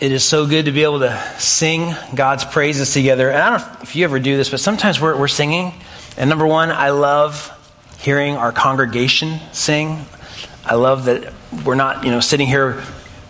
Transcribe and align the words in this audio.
It 0.00 0.12
is 0.12 0.22
so 0.22 0.46
good 0.46 0.66
to 0.66 0.72
be 0.72 0.84
able 0.84 1.00
to 1.00 1.20
sing 1.38 1.92
God's 2.14 2.44
praises 2.44 2.92
together. 2.92 3.30
And 3.30 3.42
I 3.42 3.58
don't 3.58 3.68
know 3.68 3.78
if 3.82 3.96
you 3.96 4.04
ever 4.04 4.20
do 4.20 4.36
this, 4.36 4.48
but 4.48 4.60
sometimes 4.60 5.00
we're, 5.00 5.18
we're 5.18 5.26
singing. 5.26 5.74
And 6.16 6.30
number 6.30 6.46
one, 6.46 6.70
I 6.70 6.90
love 6.90 7.52
hearing 7.98 8.36
our 8.36 8.52
congregation 8.52 9.40
sing. 9.50 10.06
I 10.64 10.76
love 10.76 11.06
that 11.06 11.32
we're 11.64 11.74
not, 11.74 12.04
you 12.04 12.12
know, 12.12 12.20
sitting 12.20 12.46
here, 12.46 12.80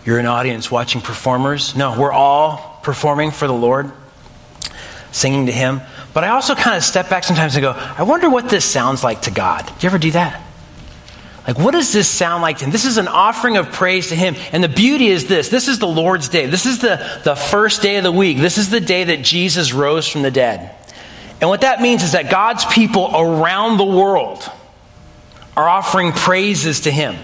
you're 0.05 0.19
an 0.19 0.27
audience 0.27 0.69
watching 0.69 1.01
performers. 1.01 1.75
No, 1.75 1.99
we're 1.99 2.11
all 2.11 2.79
performing 2.83 3.31
for 3.31 3.47
the 3.47 3.53
Lord, 3.53 3.91
singing 5.11 5.47
to 5.47 5.51
Him. 5.51 5.81
But 6.13 6.23
I 6.23 6.29
also 6.29 6.53
kind 6.53 6.77
of 6.77 6.83
step 6.83 7.09
back 7.09 7.23
sometimes 7.23 7.55
and 7.55 7.63
go, 7.63 7.71
I 7.71 8.03
wonder 8.03 8.29
what 8.29 8.47
this 8.47 8.63
sounds 8.63 9.03
like 9.03 9.23
to 9.23 9.31
God. 9.31 9.65
Do 9.65 9.73
you 9.81 9.89
ever 9.89 9.97
do 9.97 10.11
that? 10.11 10.39
Like, 11.49 11.57
what 11.57 11.71
does 11.71 11.91
this 11.91 12.07
sound 12.07 12.43
like 12.43 12.59
to 12.59 12.65
him? 12.65 12.69
This 12.69 12.85
is 12.85 12.97
an 12.97 13.07
offering 13.07 13.57
of 13.57 13.71
praise 13.71 14.09
to 14.09 14.15
him. 14.15 14.35
And 14.51 14.63
the 14.63 14.69
beauty 14.69 15.07
is 15.07 15.25
this 15.25 15.49
this 15.49 15.67
is 15.67 15.79
the 15.79 15.87
Lord's 15.87 16.29
day. 16.29 16.45
This 16.45 16.67
is 16.67 16.77
the, 16.77 17.03
the 17.23 17.35
first 17.35 17.81
day 17.81 17.95
of 17.95 18.03
the 18.03 18.11
week. 18.11 18.37
This 18.37 18.59
is 18.59 18.69
the 18.69 18.79
day 18.79 19.05
that 19.05 19.23
Jesus 19.23 19.73
rose 19.73 20.07
from 20.07 20.21
the 20.21 20.29
dead. 20.29 20.75
And 21.41 21.49
what 21.49 21.61
that 21.61 21.81
means 21.81 22.03
is 22.03 22.11
that 22.11 22.29
God's 22.29 22.65
people 22.65 23.09
around 23.15 23.77
the 23.77 23.83
world 23.83 24.47
are 25.57 25.67
offering 25.67 26.11
praises 26.11 26.81
to 26.81 26.91
him 26.91 27.15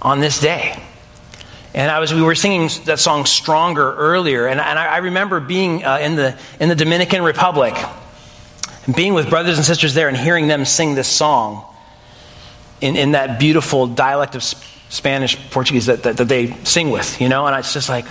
on 0.00 0.20
this 0.20 0.38
day. 0.38 0.80
And 1.74 1.90
I 1.90 1.98
was, 1.98 2.14
we 2.14 2.22
were 2.22 2.36
singing 2.36 2.70
that 2.84 3.00
song 3.00 3.26
"Stronger" 3.26 3.92
earlier, 3.92 4.46
and, 4.46 4.60
and 4.60 4.78
I, 4.78 4.98
remember 4.98 5.40
being 5.40 5.84
uh, 5.84 5.98
in 5.98 6.14
the 6.14 6.38
in 6.60 6.68
the 6.68 6.76
Dominican 6.76 7.24
Republic, 7.24 7.74
and 8.86 8.94
being 8.94 9.14
with 9.14 9.30
brothers 9.30 9.56
and 9.56 9.66
sisters 9.66 9.94
there, 9.94 10.06
and 10.06 10.16
hearing 10.16 10.46
them 10.46 10.64
sing 10.64 10.94
this 10.94 11.08
song 11.08 11.64
in, 12.84 12.96
in 12.96 13.12
that 13.12 13.40
beautiful 13.40 13.86
dialect 13.86 14.34
of 14.34 14.42
Spanish, 14.42 15.38
Portuguese 15.50 15.86
that, 15.86 16.02
that, 16.02 16.18
that 16.18 16.28
they 16.28 16.52
sing 16.64 16.90
with, 16.90 17.18
you 17.18 17.30
know? 17.30 17.46
And 17.46 17.56
it's 17.56 17.72
just 17.72 17.88
like, 17.88 18.04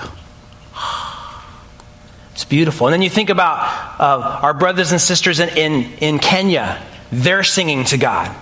it's 2.32 2.46
beautiful. 2.46 2.88
And 2.88 2.94
then 2.94 3.04
you 3.04 3.10
think 3.10 3.30
about 3.30 4.00
uh, 4.00 4.40
our 4.42 4.56
brothers 4.56 4.92
and 4.92 5.00
sisters 5.00 5.40
in, 5.40 5.50
in, 5.50 5.94
in, 6.00 6.20
Kenya, 6.20 6.84
they're 7.12 7.44
singing 7.44 7.86
to 7.86 7.98
God 7.98 8.36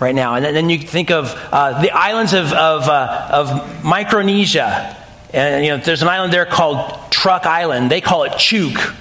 right 0.00 0.14
now. 0.14 0.36
And 0.36 0.44
then 0.44 0.70
you 0.70 0.78
think 0.78 1.10
of 1.10 1.34
uh, 1.52 1.82
the 1.82 1.90
islands 1.90 2.32
of, 2.32 2.50
of, 2.54 2.88
uh, 2.88 3.28
of 3.30 3.84
Micronesia. 3.84 4.96
And 5.34 5.64
you 5.66 5.76
know, 5.76 5.84
there's 5.84 6.00
an 6.00 6.08
island 6.08 6.32
there 6.32 6.46
called 6.46 7.12
Truk 7.12 7.44
Island. 7.44 7.90
They 7.90 8.00
call 8.00 8.24
it 8.24 8.32
Chuuk, 8.32 8.96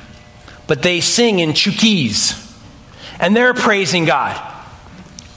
but 0.67 0.83
they 0.83 0.99
sing 0.99 1.39
in 1.39 1.51
Chuukese. 1.51 2.43
And 3.21 3.33
they're 3.33 3.53
praising 3.53 4.03
God. 4.03 4.55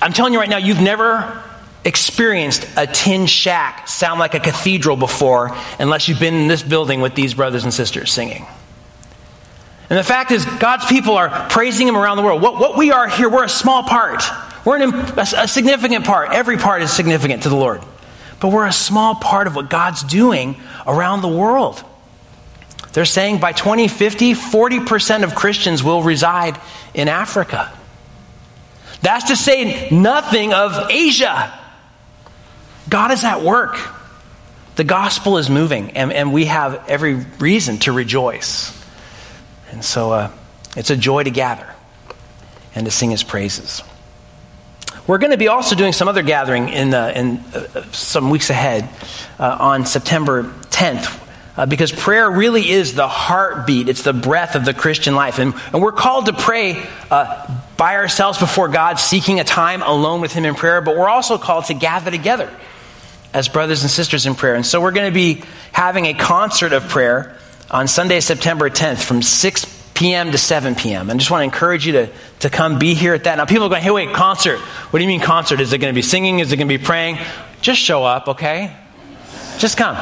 I'm 0.03 0.13
telling 0.13 0.33
you 0.33 0.39
right 0.39 0.49
now, 0.49 0.57
you've 0.57 0.81
never 0.81 1.43
experienced 1.85 2.67
a 2.77 2.87
tin 2.87 3.27
shack 3.27 3.89
sound 3.89 4.21
like 4.21 4.35
a 4.35 4.41
cathedral 4.41 4.97
before 4.97 5.57
unless 5.79 6.09
you've 6.09 6.21
been 6.21 6.35
in 6.35 6.49
this 6.49 6.63
building 6.63 7.01
with 7.01 7.15
these 7.15 7.35
brothers 7.35 7.65
and 7.65 7.73
sisters 7.73 8.13
singing. 8.13 8.47
And 9.89 9.99
the 9.99 10.05
fact 10.05 10.31
is, 10.31 10.45
God's 10.45 10.87
people 10.87 11.17
are 11.17 11.49
praising 11.49 11.89
Him 11.89 11.97
around 11.97 12.17
the 12.17 12.23
world. 12.23 12.41
What, 12.41 12.61
what 12.61 12.77
we 12.77 12.93
are 12.93 13.09
here, 13.09 13.29
we're 13.29 13.45
a 13.45 13.49
small 13.49 13.83
part. 13.83 14.23
We're 14.65 14.81
an, 14.81 14.95
a, 14.95 15.27
a 15.37 15.49
significant 15.49 16.05
part. 16.05 16.31
Every 16.33 16.59
part 16.59 16.83
is 16.83 16.93
significant 16.93 17.43
to 17.43 17.49
the 17.49 17.57
Lord. 17.57 17.83
But 18.41 18.53
we're 18.53 18.67
a 18.67 18.73
small 18.73 19.17
part 19.17 19.47
of 19.47 19.57
what 19.57 19.69
God's 19.69 20.03
doing 20.05 20.57
around 20.87 21.23
the 21.23 21.29
world. 21.29 21.83
They're 22.93 23.05
saying 23.05 23.39
by 23.39 23.53
2050, 23.53 24.35
40% 24.35 25.25
of 25.25 25.35
Christians 25.35 25.83
will 25.83 26.03
reside 26.03 26.59
in 26.95 27.09
Africa. 27.09 27.73
That's 29.03 29.29
to 29.29 29.37
say 29.37 29.89
nothing 29.91 30.53
of 30.53 30.91
Asia. 30.91 31.59
God 32.89 33.13
is 33.13 33.25
at 33.25 33.43
work. 33.43 33.79
The 34.77 34.85
gospel 34.85 35.39
is 35.39 35.51
moving, 35.51 35.93
and, 35.93 36.13
and 36.13 36.33
we 36.33 36.47
have 36.47 36.89
every 36.89 37.15
reason 37.39 37.79
to 37.81 37.93
rejoice. 37.93 38.77
And 39.71 39.85
so 39.85 40.13
uh, 40.13 40.31
it's 40.77 40.91
a 40.91 40.97
joy 40.97 41.23
to 41.23 41.31
gather 41.31 41.67
and 42.75 42.85
to 42.87 42.91
sing 42.91 43.11
his 43.11 43.23
praises. 43.23 43.83
We're 45.07 45.19
going 45.19 45.33
to 45.33 45.39
be 45.39 45.49
also 45.49 45.75
doing 45.75 45.93
some 45.93 46.09
other 46.09 46.23
gathering 46.23 46.69
in, 46.69 46.95
in 46.95 47.39
uh, 47.39 47.91
some 47.93 48.31
weeks 48.31 48.51
ahead 48.51 48.89
uh, 49.39 49.57
on 49.59 49.87
September 49.87 50.45
10th 50.71 51.21
uh, 51.57 51.67
because 51.67 51.93
prayer 51.93 52.31
really 52.31 52.71
is 52.71 52.95
the 52.95 53.09
heartbeat, 53.09 53.89
it's 53.89 54.03
the 54.03 54.13
breath 54.13 54.55
of 54.55 54.65
the 54.65 54.73
Christian 54.73 55.15
life. 55.15 55.39
And, 55.39 55.55
and 55.73 55.83
we're 55.83 55.93
called 55.93 56.27
to 56.27 56.33
pray 56.33 56.87
uh, 57.11 57.61
by 57.81 57.97
ourselves 57.97 58.39
before 58.39 58.69
God, 58.69 58.99
seeking 58.99 59.41
a 59.41 59.45
time 59.45 59.81
alone 59.81 60.21
with 60.21 60.35
Him 60.35 60.45
in 60.45 60.55
prayer, 60.55 60.83
but 60.83 60.99
we're 60.99 61.09
also 61.09 61.39
called 61.39 61.65
to 61.65 61.73
gather 61.73 62.11
together 62.11 62.55
as 63.33 63.49
brothers 63.49 63.81
and 63.81 63.91
sisters 63.91 64.27
in 64.27 64.35
prayer. 64.35 64.55
And 64.55 64.67
so 64.67 64.83
we're 64.83 64.91
going 64.91 65.11
to 65.11 65.15
be 65.15 65.43
having 65.73 66.05
a 66.05 66.13
concert 66.13 66.75
of 66.75 66.91
prayer 66.91 67.39
on 67.71 67.89
Sunday, 67.89 68.21
September 68.21 68.69
10th 68.69 69.03
from 69.03 69.23
6 69.23 69.93
p.m. 69.95 70.31
to 70.31 70.37
7 70.37 70.75
p.m. 70.75 71.09
I 71.09 71.15
just 71.15 71.31
want 71.31 71.41
to 71.41 71.45
encourage 71.45 71.87
you 71.87 71.93
to, 71.93 72.11
to 72.41 72.51
come 72.51 72.79
be 72.79 72.93
here 72.93 73.15
at 73.15 73.25
that. 73.25 73.37
Now, 73.37 73.47
people 73.47 73.65
are 73.65 73.71
going, 73.71 73.83
hey, 73.83 73.91
wait, 73.91 74.13
concert. 74.13 74.59
What 74.59 74.99
do 74.99 75.03
you 75.03 75.09
mean 75.09 75.23
concert? 75.23 75.59
Is 75.59 75.73
it 75.73 75.79
going 75.79 75.95
to 75.95 75.99
be 75.99 76.03
singing? 76.03 76.41
Is 76.41 76.53
it 76.53 76.59
going 76.59 76.69
to 76.69 76.79
be 76.79 76.85
praying? 76.85 77.17
Just 77.63 77.81
show 77.81 78.05
up, 78.05 78.29
okay? 78.29 78.77
Just 79.57 79.79
come. 79.79 79.97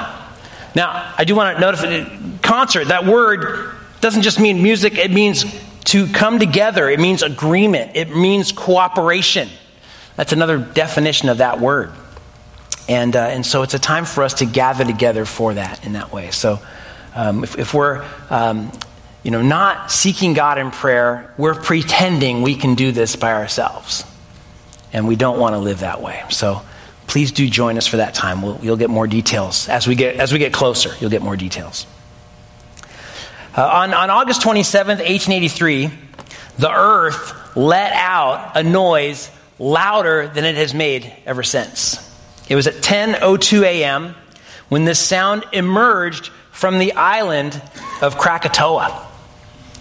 Now, 0.75 1.15
I 1.17 1.23
do 1.23 1.37
want 1.37 1.55
to 1.57 1.61
notify 1.61 2.09
concert, 2.43 2.89
that 2.89 3.07
word 3.07 3.77
doesn't 4.01 4.23
just 4.23 4.41
mean 4.41 4.65
music, 4.65 4.99
it 4.99 5.13
means 5.13 5.45
to 5.89 6.07
come 6.07 6.39
together, 6.39 6.89
it 6.91 7.01
means 7.01 7.23
agreement, 7.23 7.93
it 7.95 8.15
means 8.15 8.53
cooperation. 8.53 9.49
That's 10.17 10.33
another 10.33 10.59
definition 10.59 11.31
of 11.31 11.39
that 11.39 11.61
word. 11.61 11.93
And, 12.89 13.17
uh, 13.17 13.21
and 13.21 13.45
so 13.45 13.63
it's 13.63 13.75
a 13.75 13.79
time 13.79 14.05
for 14.05 14.23
us 14.23 14.35
to 14.35 14.47
gather 14.47 14.85
together 14.85 15.25
for 15.25 15.55
that 15.55 15.85
in 15.87 15.93
that 15.95 16.13
way. 16.13 16.31
So 16.31 16.61
um, 17.15 17.43
if, 17.43 17.59
if, 17.59 17.73
we're 17.73 18.05
um, 18.29 18.71
you 19.23 19.31
know, 19.31 19.41
not 19.41 19.91
seeking 19.91 20.35
God 20.35 20.59
in 20.59 20.71
prayer, 20.71 21.33
we're 21.39 21.55
pretending 21.55 22.43
we 22.43 22.55
can 22.55 22.75
do 22.75 22.93
this 22.93 23.17
by 23.17 23.33
ourselves. 23.33 24.05
And 24.93 25.09
we 25.09 25.17
don't 25.17 25.39
want 25.39 25.55
to 25.55 25.59
live 25.59 25.81
that 25.81 26.03
way. 26.03 26.23
So 26.31 26.63
please 27.07 27.33
do 27.33 27.49
join 27.49 27.79
us 27.79 27.87
for 27.87 27.99
that 27.99 28.15
time. 28.15 28.43
We'll, 28.43 28.59
you'll 28.63 28.77
get 28.77 28.91
more 28.91 29.07
details 29.07 29.69
as 29.69 29.87
we 29.87 29.95
get, 29.95 30.17
as 30.17 30.33
we 30.33 30.39
get 30.39 30.53
closer. 30.53 30.91
You'll 31.01 31.11
get 31.11 31.23
more 31.23 31.37
details. 31.37 31.87
Uh, 33.59 33.67
on, 33.67 33.93
on 33.93 34.09
August 34.09 34.41
27th, 34.43 35.01
1883, 35.01 35.91
the 36.59 36.71
earth 36.71 37.57
let 37.57 37.93
out 37.93 38.57
a 38.57 38.63
noise 38.63 39.33
louder 39.59 40.29
than 40.29 40.45
it 40.45 40.55
has 40.55 40.73
made 40.75 41.13
ever 41.27 41.43
since. 41.43 41.99
It 42.49 42.55
was 42.55 42.69
at 42.69 42.75
10:02 42.75 43.65
a.m. 43.65 44.15
when 44.69 44.85
this 44.85 45.01
sound 45.01 45.45
emerged 45.53 46.29
from 46.53 46.79
the 46.79 46.93
island 46.93 47.61
of 48.01 48.17
Krakatoa, 48.17 48.93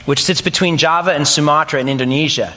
which 0.05 0.23
sits 0.23 0.41
between 0.41 0.77
Java 0.77 1.13
and 1.13 1.27
Sumatra 1.27 1.79
in 1.79 1.87
Indonesia. 1.87 2.55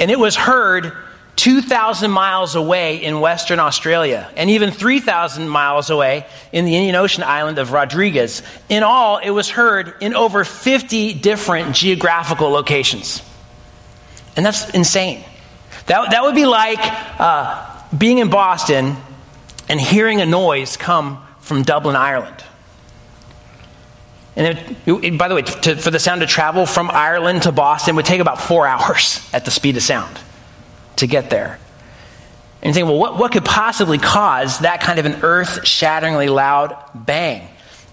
And 0.00 0.10
it 0.10 0.18
was 0.18 0.36
heard 0.36 0.96
2,000 1.36 2.10
miles 2.10 2.54
away 2.54 2.96
in 2.96 3.20
Western 3.20 3.60
Australia, 3.60 4.28
and 4.36 4.48
even 4.50 4.70
3,000 4.70 5.48
miles 5.48 5.90
away 5.90 6.26
in 6.50 6.64
the 6.64 6.74
Indian 6.74 6.94
Ocean 6.94 7.22
island 7.22 7.58
of 7.58 7.72
Rodrigues. 7.72 8.42
In 8.70 8.82
all, 8.82 9.18
it 9.18 9.30
was 9.30 9.50
heard 9.50 9.94
in 10.00 10.14
over 10.14 10.44
50 10.44 11.12
different 11.14 11.76
geographical 11.76 12.48
locations. 12.48 13.22
And 14.34 14.44
that's 14.44 14.70
insane. 14.70 15.24
That, 15.86 16.10
that 16.10 16.22
would 16.22 16.34
be 16.34 16.46
like 16.46 16.80
uh, 16.80 17.82
being 17.96 18.18
in 18.18 18.30
Boston 18.30 18.96
and 19.68 19.78
hearing 19.78 20.22
a 20.22 20.26
noise 20.26 20.78
come 20.78 21.22
from 21.40 21.62
Dublin, 21.62 21.96
Ireland. 21.96 22.42
And 24.36 24.58
it, 24.58 24.76
it, 24.86 25.18
by 25.18 25.28
the 25.28 25.34
way, 25.34 25.42
to, 25.42 25.76
for 25.76 25.90
the 25.90 25.98
sound 25.98 26.22
to 26.22 26.26
travel 26.26 26.66
from 26.66 26.90
Ireland 26.90 27.42
to 27.42 27.52
Boston 27.52 27.96
would 27.96 28.04
take 28.06 28.20
about 28.20 28.40
four 28.40 28.66
hours 28.66 29.26
at 29.32 29.44
the 29.44 29.50
speed 29.50 29.76
of 29.76 29.82
sound 29.82 30.18
to 30.96 31.06
get 31.06 31.30
there. 31.30 31.58
And 32.62 32.70
you 32.70 32.74
think, 32.74 32.86
well, 32.88 32.98
what, 32.98 33.18
what 33.18 33.32
could 33.32 33.44
possibly 33.44 33.98
cause 33.98 34.60
that 34.60 34.80
kind 34.80 34.98
of 34.98 35.06
an 35.06 35.22
earth 35.22 35.66
shatteringly 35.66 36.28
loud 36.28 36.76
bang? 36.94 37.48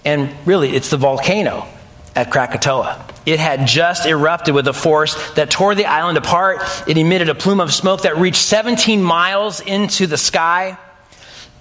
And 0.05 0.33
really, 0.45 0.75
it's 0.75 0.89
the 0.89 0.97
volcano 0.97 1.67
at 2.15 2.31
Krakatoa. 2.31 3.05
It 3.25 3.39
had 3.39 3.67
just 3.67 4.05
erupted 4.05 4.53
with 4.53 4.67
a 4.67 4.73
force 4.73 5.15
that 5.33 5.49
tore 5.49 5.75
the 5.75 5.85
island 5.85 6.17
apart. 6.17 6.59
It 6.87 6.97
emitted 6.97 7.29
a 7.29 7.35
plume 7.35 7.61
of 7.61 7.73
smoke 7.73 8.01
that 8.01 8.17
reached 8.17 8.41
17 8.41 9.01
miles 9.01 9.61
into 9.61 10.07
the 10.07 10.17
sky. 10.17 10.77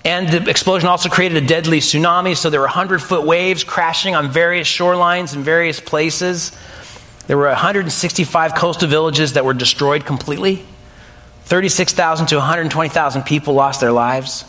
And 0.05 0.29
the 0.29 0.50
explosion 0.50 0.88
also 0.88 1.09
created 1.09 1.43
a 1.43 1.47
deadly 1.47 1.79
tsunami, 1.79 2.37
so 2.37 2.50
there 2.50 2.59
were 2.59 2.67
100 2.67 3.00
foot 3.00 3.25
waves 3.25 3.62
crashing 3.62 4.17
on 4.17 4.33
various 4.33 4.67
shorelines 4.67 5.35
in 5.35 5.45
various 5.45 5.79
places. 5.79 6.50
There 7.29 7.37
were 7.37 7.47
165 7.47 8.55
coastal 8.56 8.88
villages 8.88 9.35
that 9.35 9.45
were 9.45 9.55
destroyed 9.55 10.05
completely. 10.05 10.67
36,000 11.44 12.27
to 12.29 12.37
120,000 12.37 13.23
people 13.23 13.55
lost 13.55 13.81
their 13.81 13.93
lives. 13.93 14.44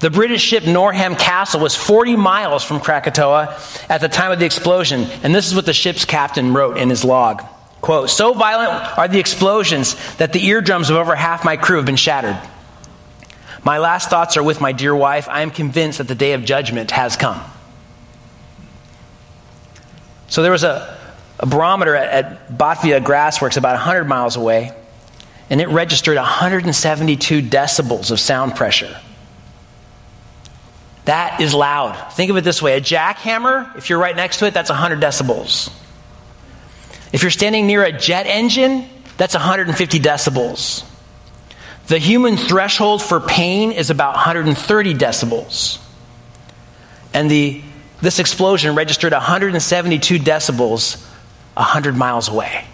The 0.00 0.10
British 0.10 0.42
ship 0.42 0.64
Norham 0.64 1.16
Castle 1.16 1.60
was 1.60 1.74
40 1.74 2.16
miles 2.16 2.62
from 2.62 2.80
Krakatoa 2.80 3.58
at 3.88 4.00
the 4.00 4.08
time 4.08 4.30
of 4.30 4.38
the 4.38 4.46
explosion, 4.46 5.06
and 5.22 5.34
this 5.34 5.48
is 5.48 5.54
what 5.54 5.66
the 5.66 5.72
ship's 5.72 6.04
captain 6.04 6.54
wrote 6.54 6.78
in 6.78 6.88
his 6.88 7.04
log. 7.04 7.42
Quote, 7.80 8.10
so 8.10 8.32
violent 8.32 8.98
are 8.98 9.08
the 9.08 9.18
explosions 9.18 9.96
that 10.16 10.32
the 10.32 10.44
eardrums 10.44 10.90
of 10.90 10.96
over 10.96 11.16
half 11.16 11.44
my 11.44 11.56
crew 11.56 11.76
have 11.76 11.86
been 11.86 11.96
shattered. 11.96 12.38
My 13.64 13.78
last 13.78 14.08
thoughts 14.08 14.36
are 14.36 14.42
with 14.42 14.60
my 14.60 14.72
dear 14.72 14.94
wife. 14.94 15.28
I 15.28 15.42
am 15.42 15.50
convinced 15.50 15.98
that 15.98 16.08
the 16.08 16.14
day 16.14 16.32
of 16.32 16.44
judgment 16.44 16.90
has 16.92 17.16
come. 17.16 17.40
So 20.28 20.42
there 20.42 20.52
was 20.52 20.64
a, 20.64 20.96
a 21.40 21.46
barometer 21.46 21.94
at, 21.94 22.24
at 22.24 22.58
Batavia 22.58 23.00
Gasworks 23.00 23.56
about 23.56 23.74
100 23.74 24.04
miles 24.04 24.36
away, 24.36 24.72
and 25.50 25.60
it 25.60 25.68
registered 25.68 26.16
172 26.16 27.42
decibels 27.42 28.10
of 28.10 28.20
sound 28.20 28.54
pressure. 28.54 29.00
That 31.06 31.40
is 31.40 31.54
loud. 31.54 32.12
Think 32.12 32.30
of 32.30 32.36
it 32.36 32.44
this 32.44 32.60
way 32.60 32.76
a 32.76 32.80
jackhammer, 32.80 33.74
if 33.76 33.88
you're 33.88 33.98
right 33.98 34.14
next 34.14 34.38
to 34.38 34.46
it, 34.46 34.52
that's 34.52 34.68
100 34.68 35.00
decibels. 35.00 35.72
If 37.12 37.22
you're 37.22 37.30
standing 37.30 37.66
near 37.66 37.82
a 37.82 37.92
jet 37.92 38.26
engine, 38.26 38.86
that's 39.16 39.34
150 39.34 40.00
decibels. 40.00 40.84
The 41.86 41.98
human 41.98 42.36
threshold 42.36 43.02
for 43.02 43.18
pain 43.18 43.72
is 43.72 43.88
about 43.88 44.14
130 44.14 44.94
decibels. 44.94 45.82
And 47.14 47.30
the, 47.30 47.62
this 48.02 48.18
explosion 48.18 48.74
registered 48.74 49.12
172 49.12 50.18
decibels 50.18 51.02
100 51.54 51.96
miles 51.96 52.28
away. 52.28 52.67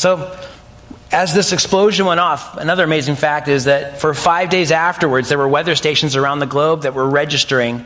So, 0.00 0.34
as 1.12 1.34
this 1.34 1.52
explosion 1.52 2.06
went 2.06 2.20
off, 2.20 2.56
another 2.56 2.84
amazing 2.84 3.16
fact 3.16 3.48
is 3.48 3.64
that 3.64 4.00
for 4.00 4.14
five 4.14 4.48
days 4.48 4.72
afterwards, 4.72 5.28
there 5.28 5.36
were 5.36 5.46
weather 5.46 5.74
stations 5.74 6.16
around 6.16 6.38
the 6.38 6.46
globe 6.46 6.84
that 6.84 6.94
were 6.94 7.06
registering 7.06 7.84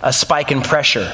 a 0.00 0.12
spike 0.12 0.52
in 0.52 0.62
pressure. 0.62 1.12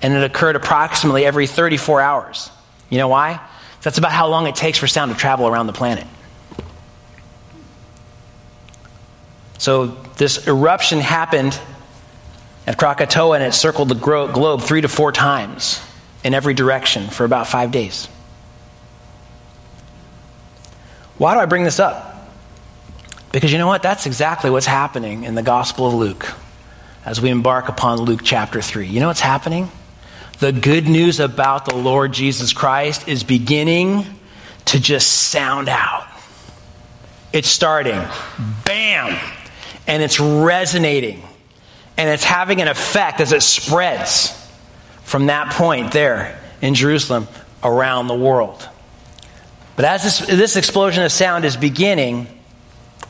And 0.00 0.14
it 0.14 0.22
occurred 0.22 0.56
approximately 0.56 1.26
every 1.26 1.46
34 1.46 2.00
hours. 2.00 2.50
You 2.88 2.96
know 2.96 3.08
why? 3.08 3.46
That's 3.82 3.98
about 3.98 4.12
how 4.12 4.28
long 4.28 4.46
it 4.46 4.54
takes 4.54 4.78
for 4.78 4.86
sound 4.86 5.12
to 5.12 5.18
travel 5.18 5.46
around 5.46 5.66
the 5.66 5.74
planet. 5.74 6.06
So, 9.58 9.88
this 10.16 10.46
eruption 10.48 11.00
happened 11.00 11.60
at 12.66 12.78
Krakatoa 12.78 13.34
and 13.34 13.44
it 13.44 13.52
circled 13.52 13.90
the 13.90 13.96
globe 13.96 14.62
three 14.62 14.80
to 14.80 14.88
four 14.88 15.12
times 15.12 15.78
in 16.24 16.32
every 16.32 16.54
direction 16.54 17.08
for 17.08 17.26
about 17.26 17.48
five 17.48 17.70
days. 17.70 18.08
Why 21.20 21.34
do 21.34 21.40
I 21.40 21.44
bring 21.44 21.64
this 21.64 21.78
up? 21.78 22.16
Because 23.30 23.52
you 23.52 23.58
know 23.58 23.66
what? 23.66 23.82
That's 23.82 24.06
exactly 24.06 24.48
what's 24.48 24.64
happening 24.64 25.24
in 25.24 25.34
the 25.34 25.42
Gospel 25.42 25.86
of 25.86 25.92
Luke 25.92 26.32
as 27.04 27.20
we 27.20 27.28
embark 27.28 27.68
upon 27.68 27.98
Luke 27.98 28.22
chapter 28.24 28.62
3. 28.62 28.86
You 28.86 29.00
know 29.00 29.08
what's 29.08 29.20
happening? 29.20 29.70
The 30.38 30.50
good 30.50 30.88
news 30.88 31.20
about 31.20 31.66
the 31.66 31.74
Lord 31.74 32.12
Jesus 32.12 32.54
Christ 32.54 33.06
is 33.06 33.22
beginning 33.22 34.06
to 34.64 34.80
just 34.80 35.12
sound 35.12 35.68
out. 35.68 36.08
It's 37.34 37.50
starting. 37.50 38.02
Bam! 38.64 39.20
And 39.86 40.02
it's 40.02 40.18
resonating. 40.18 41.22
And 41.98 42.08
it's 42.08 42.24
having 42.24 42.62
an 42.62 42.68
effect 42.68 43.20
as 43.20 43.34
it 43.34 43.42
spreads 43.42 44.32
from 45.02 45.26
that 45.26 45.52
point 45.52 45.92
there 45.92 46.40
in 46.62 46.74
Jerusalem 46.74 47.28
around 47.62 48.06
the 48.06 48.14
world. 48.14 48.66
But 49.80 49.86
as 49.86 50.02
this, 50.02 50.18
this 50.18 50.56
explosion 50.56 51.04
of 51.04 51.10
sound 51.10 51.46
is 51.46 51.56
beginning, 51.56 52.26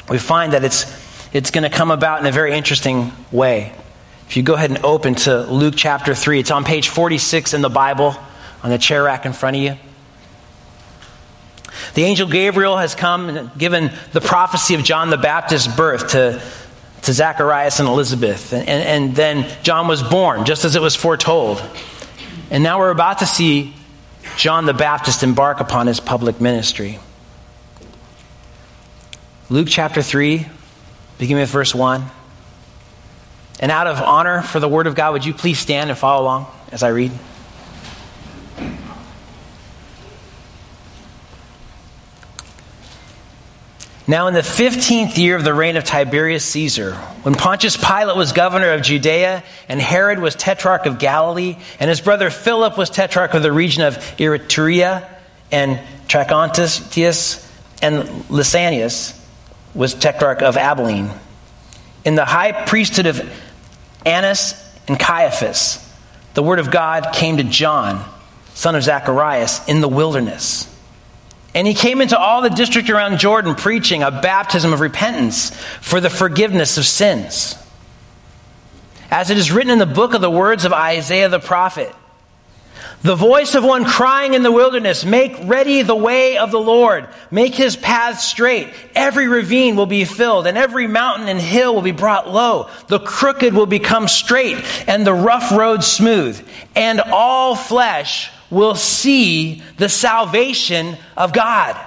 we 0.08 0.18
find 0.18 0.52
that 0.52 0.62
it's, 0.62 0.86
it's 1.32 1.50
going 1.50 1.68
to 1.68 1.76
come 1.76 1.90
about 1.90 2.20
in 2.20 2.26
a 2.26 2.30
very 2.30 2.52
interesting 2.52 3.10
way. 3.32 3.74
If 4.28 4.36
you 4.36 4.44
go 4.44 4.54
ahead 4.54 4.70
and 4.70 4.84
open 4.84 5.16
to 5.16 5.40
Luke 5.40 5.74
chapter 5.76 6.14
3, 6.14 6.38
it's 6.38 6.52
on 6.52 6.62
page 6.62 6.88
46 6.88 7.54
in 7.54 7.60
the 7.60 7.68
Bible 7.68 8.14
on 8.62 8.70
the 8.70 8.78
chair 8.78 9.02
rack 9.02 9.26
in 9.26 9.32
front 9.32 9.56
of 9.56 9.62
you. 9.64 9.76
The 11.94 12.04
angel 12.04 12.28
Gabriel 12.28 12.76
has 12.76 12.94
come 12.94 13.28
and 13.28 13.58
given 13.58 13.90
the 14.12 14.20
prophecy 14.20 14.76
of 14.76 14.84
John 14.84 15.10
the 15.10 15.18
Baptist's 15.18 15.66
birth 15.66 16.10
to, 16.10 16.40
to 17.02 17.12
Zacharias 17.12 17.80
and 17.80 17.88
Elizabeth. 17.88 18.52
And, 18.52 18.68
and, 18.68 18.84
and 18.84 19.16
then 19.16 19.50
John 19.64 19.88
was 19.88 20.04
born, 20.04 20.44
just 20.44 20.64
as 20.64 20.76
it 20.76 20.82
was 20.82 20.94
foretold. 20.94 21.60
And 22.48 22.62
now 22.62 22.78
we're 22.78 22.90
about 22.90 23.18
to 23.18 23.26
see 23.26 23.74
John 24.36 24.66
the 24.66 24.74
Baptist 24.74 25.22
embark 25.22 25.60
upon 25.60 25.86
his 25.86 26.00
public 26.00 26.40
ministry. 26.40 26.98
Luke 29.48 29.68
chapter 29.68 30.02
3, 30.02 30.46
beginning 31.18 31.42
with 31.42 31.50
verse 31.50 31.74
1. 31.74 32.04
And 33.60 33.70
out 33.70 33.86
of 33.86 34.00
honor 34.00 34.42
for 34.42 34.60
the 34.60 34.68
word 34.68 34.86
of 34.86 34.94
God, 34.94 35.12
would 35.12 35.24
you 35.24 35.34
please 35.34 35.58
stand 35.58 35.90
and 35.90 35.98
follow 35.98 36.22
along 36.22 36.46
as 36.72 36.82
I 36.82 36.88
read? 36.88 37.12
Now, 44.10 44.26
in 44.26 44.34
the 44.34 44.40
15th 44.40 45.16
year 45.18 45.36
of 45.36 45.44
the 45.44 45.54
reign 45.54 45.76
of 45.76 45.84
Tiberius 45.84 46.44
Caesar, 46.46 46.94
when 47.22 47.36
Pontius 47.36 47.76
Pilate 47.76 48.16
was 48.16 48.32
governor 48.32 48.72
of 48.72 48.82
Judea, 48.82 49.44
and 49.68 49.80
Herod 49.80 50.18
was 50.18 50.34
tetrarch 50.34 50.84
of 50.84 50.98
Galilee, 50.98 51.56
and 51.78 51.88
his 51.88 52.00
brother 52.00 52.28
Philip 52.28 52.76
was 52.76 52.90
tetrarch 52.90 53.34
of 53.34 53.44
the 53.44 53.52
region 53.52 53.84
of 53.84 53.94
Ituraea, 54.18 55.08
and 55.52 55.78
Trachonitis 56.08 57.48
and 57.82 58.02
Lysanias 58.28 59.16
was 59.74 59.94
tetrarch 59.94 60.42
of 60.42 60.56
Abilene, 60.56 61.12
in 62.04 62.16
the 62.16 62.24
high 62.24 62.50
priesthood 62.66 63.06
of 63.06 63.22
Annas 64.04 64.60
and 64.88 64.98
Caiaphas, 64.98 65.88
the 66.34 66.42
word 66.42 66.58
of 66.58 66.72
God 66.72 67.12
came 67.14 67.36
to 67.36 67.44
John, 67.44 68.04
son 68.54 68.74
of 68.74 68.82
Zacharias, 68.82 69.60
in 69.68 69.80
the 69.80 69.88
wilderness 69.88 70.66
and 71.54 71.66
he 71.66 71.74
came 71.74 72.00
into 72.00 72.18
all 72.18 72.42
the 72.42 72.50
district 72.50 72.90
around 72.90 73.18
Jordan 73.18 73.54
preaching 73.54 74.02
a 74.02 74.10
baptism 74.10 74.72
of 74.72 74.80
repentance 74.80 75.50
for 75.80 76.00
the 76.00 76.10
forgiveness 76.10 76.78
of 76.78 76.86
sins. 76.86 77.56
As 79.10 79.30
it 79.30 79.38
is 79.38 79.50
written 79.50 79.72
in 79.72 79.78
the 79.78 79.86
book 79.86 80.14
of 80.14 80.20
the 80.20 80.30
words 80.30 80.64
of 80.64 80.72
Isaiah 80.72 81.28
the 81.28 81.40
prophet 81.40 81.92
The 83.02 83.14
voice 83.14 83.54
of 83.54 83.64
one 83.64 83.86
crying 83.86 84.34
in 84.34 84.42
the 84.42 84.52
wilderness, 84.52 85.06
Make 85.06 85.34
ready 85.44 85.80
the 85.80 85.96
way 85.96 86.36
of 86.36 86.50
the 86.50 86.60
Lord, 86.60 87.08
make 87.30 87.54
his 87.54 87.74
path 87.74 88.20
straight. 88.20 88.68
Every 88.94 89.26
ravine 89.26 89.74
will 89.74 89.86
be 89.86 90.04
filled, 90.04 90.46
and 90.46 90.58
every 90.58 90.86
mountain 90.86 91.28
and 91.28 91.40
hill 91.40 91.74
will 91.74 91.82
be 91.82 91.92
brought 91.92 92.28
low. 92.28 92.68
The 92.88 92.98
crooked 92.98 93.54
will 93.54 93.64
become 93.64 94.06
straight, 94.06 94.62
and 94.86 95.06
the 95.06 95.14
rough 95.14 95.50
road 95.50 95.82
smooth, 95.82 96.46
and 96.76 97.00
all 97.00 97.56
flesh 97.56 98.30
will 98.50 98.74
see 98.74 99.62
the 99.78 99.88
salvation 99.88 100.98
of 101.16 101.32
God. 101.32 101.78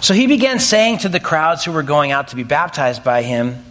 So 0.00 0.12
he 0.12 0.26
began 0.26 0.58
saying 0.58 0.98
to 0.98 1.08
the 1.08 1.20
crowds 1.20 1.64
who 1.64 1.70
were 1.70 1.84
going 1.84 2.10
out 2.10 2.28
to 2.28 2.36
be 2.36 2.42
baptized 2.42 3.04
by 3.04 3.22
him, 3.22 3.64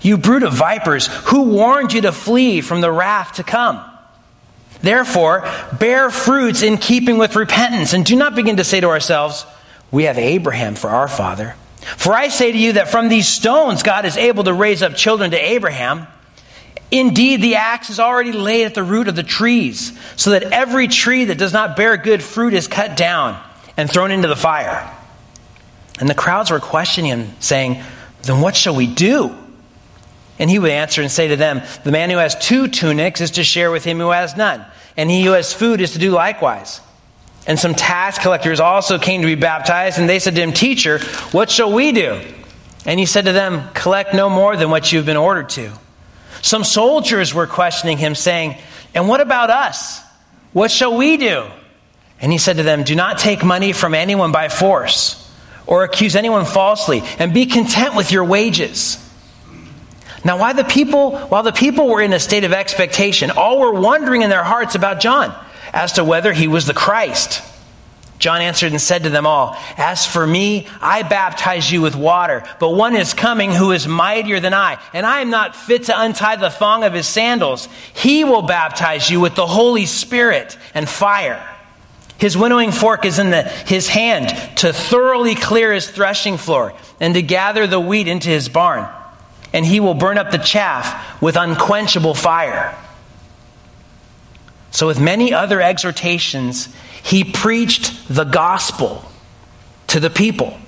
You 0.00 0.18
brood 0.18 0.42
of 0.42 0.54
vipers, 0.54 1.06
who 1.06 1.44
warned 1.50 1.92
you 1.92 2.00
to 2.00 2.12
flee 2.12 2.62
from 2.62 2.80
the 2.80 2.90
wrath 2.90 3.34
to 3.34 3.44
come? 3.44 3.80
Therefore, 4.82 5.48
bear 5.78 6.10
fruits 6.10 6.62
in 6.62 6.76
keeping 6.76 7.16
with 7.16 7.36
repentance, 7.36 7.92
and 7.92 8.04
do 8.04 8.16
not 8.16 8.34
begin 8.34 8.56
to 8.56 8.64
say 8.64 8.80
to 8.80 8.88
ourselves, 8.88 9.46
We 9.90 10.04
have 10.04 10.18
Abraham 10.18 10.74
for 10.74 10.90
our 10.90 11.08
father. 11.08 11.54
For 11.96 12.12
I 12.12 12.28
say 12.28 12.52
to 12.52 12.58
you 12.58 12.74
that 12.74 12.90
from 12.90 13.08
these 13.08 13.28
stones 13.28 13.82
God 13.82 14.04
is 14.04 14.16
able 14.16 14.44
to 14.44 14.52
raise 14.52 14.82
up 14.82 14.94
children 14.94 15.30
to 15.32 15.38
Abraham. 15.38 16.06
Indeed, 16.90 17.42
the 17.42 17.56
axe 17.56 17.90
is 17.90 17.98
already 17.98 18.32
laid 18.32 18.66
at 18.66 18.74
the 18.74 18.82
root 18.82 19.08
of 19.08 19.16
the 19.16 19.22
trees, 19.22 19.98
so 20.16 20.30
that 20.30 20.44
every 20.44 20.88
tree 20.88 21.26
that 21.26 21.38
does 21.38 21.52
not 21.52 21.76
bear 21.76 21.96
good 21.96 22.22
fruit 22.22 22.52
is 22.52 22.68
cut 22.68 22.96
down 22.96 23.42
and 23.76 23.90
thrown 23.90 24.10
into 24.10 24.28
the 24.28 24.36
fire. 24.36 24.94
And 25.98 26.08
the 26.08 26.14
crowds 26.14 26.50
were 26.50 26.60
questioning 26.60 27.10
him, 27.10 27.30
saying, 27.40 27.82
Then 28.22 28.40
what 28.40 28.56
shall 28.56 28.74
we 28.74 28.86
do? 28.86 29.36
And 30.38 30.48
he 30.48 30.58
would 30.58 30.70
answer 30.70 31.02
and 31.02 31.10
say 31.10 31.28
to 31.28 31.36
them, 31.36 31.62
The 31.84 31.92
man 31.92 32.10
who 32.10 32.16
has 32.16 32.34
two 32.34 32.68
tunics 32.68 33.20
is 33.20 33.32
to 33.32 33.44
share 33.44 33.70
with 33.70 33.84
him 33.84 33.98
who 33.98 34.10
has 34.10 34.36
none, 34.36 34.64
and 34.96 35.10
he 35.10 35.22
who 35.24 35.32
has 35.32 35.52
food 35.52 35.80
is 35.80 35.92
to 35.92 35.98
do 35.98 36.10
likewise. 36.10 36.80
And 37.46 37.58
some 37.58 37.74
tax 37.74 38.18
collectors 38.18 38.60
also 38.60 38.98
came 38.98 39.20
to 39.22 39.26
be 39.26 39.34
baptized, 39.34 39.98
and 39.98 40.08
they 40.08 40.18
said 40.18 40.34
to 40.36 40.40
him, 40.40 40.52
Teacher, 40.52 41.00
what 41.32 41.50
shall 41.50 41.72
we 41.72 41.92
do? 41.92 42.20
And 42.84 42.98
he 42.98 43.06
said 43.06 43.26
to 43.26 43.32
them, 43.32 43.68
Collect 43.74 44.14
no 44.14 44.30
more 44.30 44.56
than 44.56 44.70
what 44.70 44.92
you 44.92 44.98
have 44.98 45.06
been 45.06 45.16
ordered 45.16 45.48
to. 45.50 45.72
Some 46.40 46.64
soldiers 46.64 47.34
were 47.34 47.46
questioning 47.46 47.98
him, 47.98 48.14
saying, 48.14 48.56
And 48.94 49.08
what 49.08 49.20
about 49.20 49.50
us? 49.50 50.00
What 50.52 50.70
shall 50.70 50.96
we 50.96 51.16
do? 51.16 51.46
And 52.20 52.30
he 52.30 52.38
said 52.38 52.56
to 52.56 52.62
them, 52.62 52.84
Do 52.84 52.94
not 52.94 53.18
take 53.18 53.44
money 53.44 53.72
from 53.72 53.94
anyone 53.94 54.32
by 54.32 54.48
force 54.48 55.18
or 55.66 55.84
accuse 55.84 56.16
anyone 56.16 56.44
falsely, 56.44 57.02
and 57.18 57.32
be 57.32 57.46
content 57.46 57.94
with 57.94 58.12
your 58.12 58.24
wages. 58.24 58.98
Now, 60.24 60.38
why 60.38 60.52
the 60.52 60.64
people, 60.64 61.16
while 61.16 61.42
the 61.42 61.52
people 61.52 61.88
were 61.88 62.00
in 62.00 62.12
a 62.12 62.20
state 62.20 62.44
of 62.44 62.52
expectation, 62.52 63.30
all 63.30 63.58
were 63.58 63.72
wondering 63.72 64.22
in 64.22 64.30
their 64.30 64.44
hearts 64.44 64.74
about 64.74 65.00
John 65.00 65.34
as 65.72 65.94
to 65.94 66.04
whether 66.04 66.32
he 66.32 66.48
was 66.48 66.66
the 66.66 66.74
Christ. 66.74 67.42
John 68.22 68.40
answered 68.40 68.70
and 68.70 68.80
said 68.80 69.02
to 69.02 69.10
them 69.10 69.26
all, 69.26 69.56
As 69.76 70.06
for 70.06 70.24
me, 70.24 70.68
I 70.80 71.02
baptize 71.02 71.72
you 71.72 71.80
with 71.80 71.96
water, 71.96 72.44
but 72.60 72.70
one 72.70 72.94
is 72.94 73.14
coming 73.14 73.50
who 73.50 73.72
is 73.72 73.88
mightier 73.88 74.38
than 74.38 74.54
I, 74.54 74.78
and 74.94 75.04
I 75.04 75.22
am 75.22 75.30
not 75.30 75.56
fit 75.56 75.84
to 75.84 76.00
untie 76.00 76.36
the 76.36 76.48
thong 76.48 76.84
of 76.84 76.92
his 76.92 77.08
sandals. 77.08 77.68
He 77.92 78.22
will 78.22 78.42
baptize 78.42 79.10
you 79.10 79.18
with 79.18 79.34
the 79.34 79.48
Holy 79.48 79.86
Spirit 79.86 80.56
and 80.72 80.88
fire. 80.88 81.44
His 82.16 82.38
winnowing 82.38 82.70
fork 82.70 83.04
is 83.04 83.18
in 83.18 83.30
the, 83.30 83.42
his 83.42 83.88
hand 83.88 84.56
to 84.58 84.72
thoroughly 84.72 85.34
clear 85.34 85.72
his 85.72 85.90
threshing 85.90 86.36
floor 86.36 86.74
and 87.00 87.14
to 87.14 87.22
gather 87.22 87.66
the 87.66 87.80
wheat 87.80 88.06
into 88.06 88.28
his 88.28 88.48
barn. 88.48 88.88
And 89.52 89.66
he 89.66 89.80
will 89.80 89.94
burn 89.94 90.18
up 90.18 90.30
the 90.30 90.38
chaff 90.38 91.20
with 91.20 91.36
unquenchable 91.36 92.14
fire. 92.14 92.76
So, 94.70 94.86
with 94.86 94.98
many 94.98 95.34
other 95.34 95.60
exhortations, 95.60 96.68
he 97.02 97.24
preached 97.24 98.08
the 98.08 98.24
gospel 98.24 99.04
to 99.88 100.00
the 100.00 100.08
people. 100.08 100.58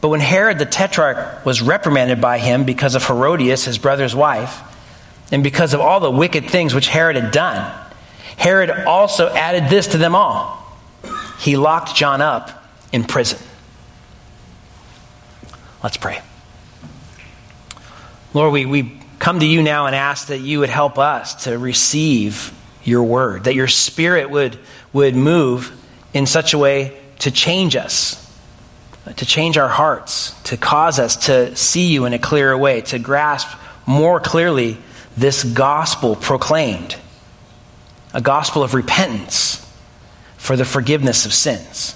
But 0.00 0.10
when 0.10 0.20
Herod 0.20 0.60
the 0.60 0.66
Tetrarch 0.66 1.44
was 1.44 1.60
reprimanded 1.60 2.20
by 2.20 2.38
him 2.38 2.64
because 2.64 2.94
of 2.94 3.04
Herodias, 3.04 3.64
his 3.64 3.78
brother's 3.78 4.14
wife, 4.14 4.60
and 5.32 5.42
because 5.42 5.74
of 5.74 5.80
all 5.80 5.98
the 5.98 6.10
wicked 6.10 6.48
things 6.48 6.72
which 6.72 6.86
Herod 6.86 7.16
had 7.16 7.32
done, 7.32 7.74
Herod 8.36 8.70
also 8.70 9.28
added 9.28 9.68
this 9.68 9.88
to 9.88 9.98
them 9.98 10.14
all 10.14 10.58
he 11.38 11.56
locked 11.56 11.94
John 11.94 12.20
up 12.20 12.64
in 12.92 13.04
prison. 13.04 13.38
Let's 15.82 15.96
pray. 15.96 16.20
Lord, 18.34 18.52
we, 18.52 18.66
we 18.66 19.00
come 19.18 19.40
to 19.40 19.46
you 19.46 19.62
now 19.62 19.86
and 19.86 19.94
ask 19.94 20.28
that 20.28 20.38
you 20.38 20.60
would 20.60 20.68
help 20.68 20.98
us 20.98 21.44
to 21.44 21.58
receive 21.58 22.52
your 22.84 23.02
word, 23.02 23.44
that 23.44 23.54
your 23.54 23.68
spirit 23.68 24.30
would, 24.30 24.58
would 24.92 25.14
move 25.14 25.72
in 26.14 26.26
such 26.26 26.54
a 26.54 26.58
way 26.58 26.98
to 27.20 27.30
change 27.30 27.76
us, 27.76 28.24
to 29.16 29.26
change 29.26 29.56
our 29.56 29.68
hearts, 29.68 30.38
to 30.42 30.56
cause 30.56 30.98
us 30.98 31.26
to 31.26 31.54
see 31.56 31.88
you 31.88 32.04
in 32.04 32.12
a 32.12 32.18
clearer 32.18 32.56
way, 32.56 32.80
to 32.82 32.98
grasp 32.98 33.48
more 33.86 34.20
clearly 34.20 34.78
this 35.16 35.42
gospel 35.42 36.14
proclaimed 36.14 36.96
a 38.14 38.20
gospel 38.20 38.62
of 38.62 38.74
repentance 38.74 39.64
for 40.36 40.56
the 40.56 40.64
forgiveness 40.64 41.26
of 41.26 41.32
sins. 41.32 41.94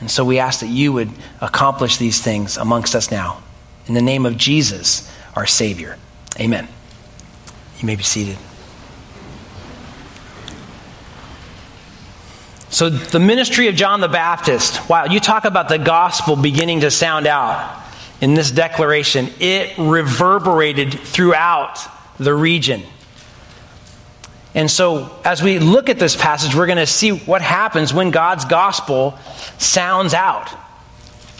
And 0.00 0.10
so 0.10 0.24
we 0.24 0.38
ask 0.38 0.60
that 0.60 0.68
you 0.68 0.92
would 0.92 1.10
accomplish 1.40 1.96
these 1.96 2.20
things 2.20 2.56
amongst 2.56 2.94
us 2.94 3.10
now. 3.10 3.42
In 3.86 3.94
the 3.94 4.02
name 4.02 4.26
of 4.26 4.36
Jesus, 4.36 5.10
our 5.36 5.46
Savior. 5.46 5.98
Amen. 6.40 6.66
You 7.78 7.86
may 7.86 7.94
be 7.94 8.02
seated. 8.02 8.38
So, 12.70 12.90
the 12.90 13.20
ministry 13.20 13.68
of 13.68 13.74
John 13.74 14.00
the 14.00 14.08
Baptist, 14.08 14.88
wow, 14.88 15.04
you 15.04 15.20
talk 15.20 15.44
about 15.44 15.68
the 15.68 15.78
gospel 15.78 16.36
beginning 16.36 16.80
to 16.80 16.90
sound 16.90 17.26
out 17.26 17.84
in 18.20 18.34
this 18.34 18.50
declaration, 18.50 19.30
it 19.38 19.76
reverberated 19.78 20.92
throughout 20.92 21.78
the 22.18 22.34
region. 22.34 22.82
And 24.54 24.70
so, 24.70 25.14
as 25.24 25.42
we 25.42 25.58
look 25.58 25.90
at 25.90 25.98
this 25.98 26.16
passage, 26.16 26.54
we're 26.54 26.66
going 26.66 26.78
to 26.78 26.86
see 26.86 27.10
what 27.10 27.42
happens 27.42 27.92
when 27.92 28.10
God's 28.10 28.46
gospel 28.46 29.18
sounds 29.58 30.14
out. 30.14 30.50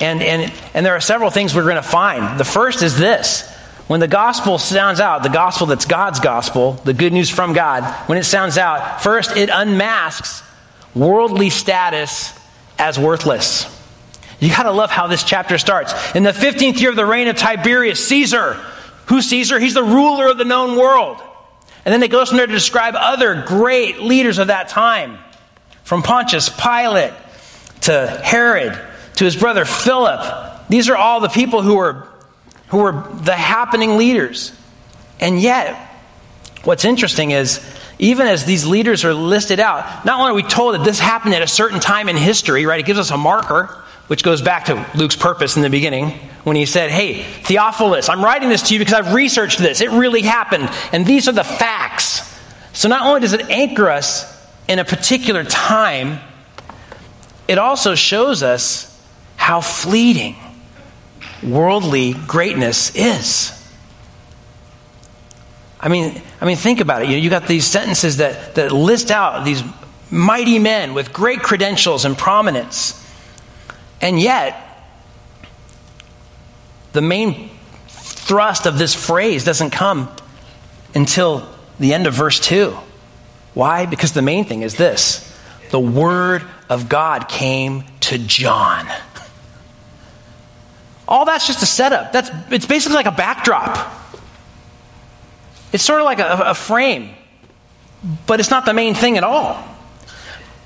And, 0.00 0.23
and, 0.23 0.53
and 0.75 0.85
there 0.85 0.95
are 0.95 1.00
several 1.00 1.31
things 1.31 1.55
we're 1.55 1.62
going 1.62 1.76
to 1.76 1.83
find. 1.83 2.38
The 2.38 2.45
first 2.45 2.83
is 2.83 2.99
this 2.99 3.50
when 3.87 4.00
the 4.00 4.09
gospel 4.09 4.59
sounds 4.59 5.00
out, 5.00 5.23
the 5.23 5.28
gospel 5.28 5.69
that's 5.69 5.85
God's 5.85 6.21
gospel, 6.21 6.73
the 6.73 6.95
good 6.95 7.12
news 7.12 7.31
from 7.31 7.52
God, 7.52 7.85
when 8.09 8.19
it 8.19 8.25
sounds 8.25 8.59
out, 8.59 9.02
first 9.02 9.37
it 9.37 9.49
unmasks 9.52 10.43
worldly 10.95 11.50
status 11.50 12.37
as 12.78 12.99
worthless. 12.99 13.73
You 14.40 14.50
got 14.50 14.64
to 14.64 14.73
love 14.73 14.90
how 14.90 15.07
this 15.07 15.25
chapter 15.25 15.57
starts. 15.57 15.95
In 16.14 16.23
the 16.23 16.33
15th 16.33 16.81
year 16.81 16.90
of 16.90 16.97
the 16.97 17.07
reign 17.07 17.28
of 17.28 17.37
Tiberius, 17.37 18.07
Caesar, 18.09 18.55
who's 19.07 19.26
Caesar? 19.26 19.59
He's 19.59 19.75
the 19.75 19.83
ruler 19.83 20.28
of 20.28 20.38
the 20.38 20.45
known 20.45 20.76
world. 20.76 21.23
And 21.85 21.93
then 21.93 22.02
it 22.02 22.11
goes 22.11 22.28
from 22.28 22.38
there 22.38 22.47
to 22.47 22.52
describe 22.52 22.95
other 22.97 23.45
great 23.47 24.00
leaders 24.00 24.38
of 24.38 24.49
that 24.49 24.69
time, 24.69 25.19
from 25.85 26.02
Pontius 26.02 26.49
Pilate 26.49 27.12
to 27.83 28.21
Herod 28.25 28.78
to 29.14 29.25
his 29.25 29.37
brother 29.37 29.64
Philip. 29.64 30.69
These 30.69 30.88
are 30.88 30.97
all 30.97 31.21
the 31.21 31.28
people 31.28 31.62
who 31.62 31.76
were, 31.76 32.09
who 32.68 32.78
were 32.78 33.06
the 33.23 33.35
happening 33.35 33.96
leaders. 33.96 34.52
And 35.20 35.40
yet, 35.40 35.76
what's 36.64 36.85
interesting 36.85 37.30
is, 37.30 37.61
even 37.99 38.26
as 38.26 38.44
these 38.44 38.66
leaders 38.66 39.04
are 39.04 39.14
listed 39.14 39.61
out, 39.61 40.04
not 40.04 40.20
only 40.20 40.32
are 40.32 40.35
we 40.35 40.42
told 40.42 40.75
that 40.75 40.85
this 40.85 40.99
happened 40.99 41.35
at 41.35 41.42
a 41.42 41.46
certain 41.46 41.80
time 41.80 42.08
in 42.08 42.16
history, 42.16 42.66
right? 42.66 42.80
It 42.80 42.87
gives 42.87 42.99
us 42.99 43.11
a 43.11 43.16
marker, 43.16 43.82
which 44.08 44.23
goes 44.23 44.42
back 44.42 44.66
to 44.66 44.87
Luke's 44.94 45.16
purpose 45.16 45.56
in 45.56 45.62
the 45.62 45.70
beginning 45.70 46.11
when 46.44 46.56
he 46.56 46.66
said, 46.66 46.90
Hey, 46.90 47.23
Theophilus, 47.23 48.08
I'm 48.08 48.23
writing 48.23 48.49
this 48.49 48.68
to 48.68 48.75
you 48.75 48.78
because 48.78 48.94
I've 48.94 49.14
researched 49.14 49.58
this. 49.58 49.80
It 49.80 49.90
really 49.90 50.23
happened. 50.23 50.68
And 50.92 51.06
these 51.06 51.28
are 51.28 51.32
the 51.32 51.44
facts. 51.44 52.23
So 52.73 52.88
not 52.88 53.06
only 53.06 53.20
does 53.20 53.32
it 53.32 53.49
anchor 53.49 53.88
us 53.88 54.32
in 54.68 54.78
a 54.78 54.85
particular 54.85 55.42
time, 55.42 56.20
it 57.49 57.58
also 57.58 57.94
shows 57.94 58.42
us 58.42 58.92
how 59.37 59.61
fleeting 59.61 60.37
worldly 61.43 62.14
greatness 62.26 62.95
is. 62.95 63.52
I 65.78 65.88
mean, 65.88 66.21
I 66.40 66.47
mean, 66.47 66.57
think 66.57 66.81
about 66.81 67.02
it. 67.02 67.09
You, 67.09 67.16
you 67.16 67.31
got 67.31 67.47
these 67.47 67.66
sentences 67.66 68.16
that, 68.16 68.55
that 68.55 68.73
list 68.73 69.11
out 69.11 69.45
these 69.45 69.62
mighty 70.11 70.59
men 70.59 70.95
with 70.95 71.12
great 71.12 71.40
credentials 71.40 72.05
and 72.05 72.16
prominence. 72.16 73.02
And 74.00 74.21
yet, 74.21 74.57
the 76.93 77.02
main 77.02 77.50
thrust 77.88 78.66
of 78.66 78.78
this 78.78 78.95
phrase 78.95 79.45
doesn't 79.45 79.71
come 79.71 80.11
until 80.95 81.49
the 81.78 81.93
end 81.93 82.07
of 82.07 82.14
verse 82.14 82.40
2. 82.40 82.76
Why? 83.55 83.87
Because 83.87 84.12
the 84.12 84.23
main 84.23 84.45
thing 84.45 84.62
is 84.62 84.76
this 84.76 85.23
the 85.71 85.81
Word 85.81 86.45
of 86.69 86.88
God 86.88 87.28
came 87.28 87.85
to 88.00 88.19
John. 88.19 88.87
All 91.08 91.25
that's 91.25 91.46
just 91.46 91.62
a 91.62 91.66
setup. 91.66 92.12
That's, 92.12 92.30
it's 92.50 92.66
basically 92.66 92.96
like 92.96 93.06
a 93.06 93.12
backdrop. 93.12 93.94
It's 95.72 95.84
sort 95.84 96.00
of 96.00 96.04
like 96.04 96.18
a, 96.18 96.50
a 96.50 96.54
frame, 96.54 97.10
but 98.26 98.40
it's 98.40 98.50
not 98.50 98.64
the 98.64 98.75
main 98.75 98.94
thing 98.94 99.16
at 99.16 99.25
all. 99.25 99.62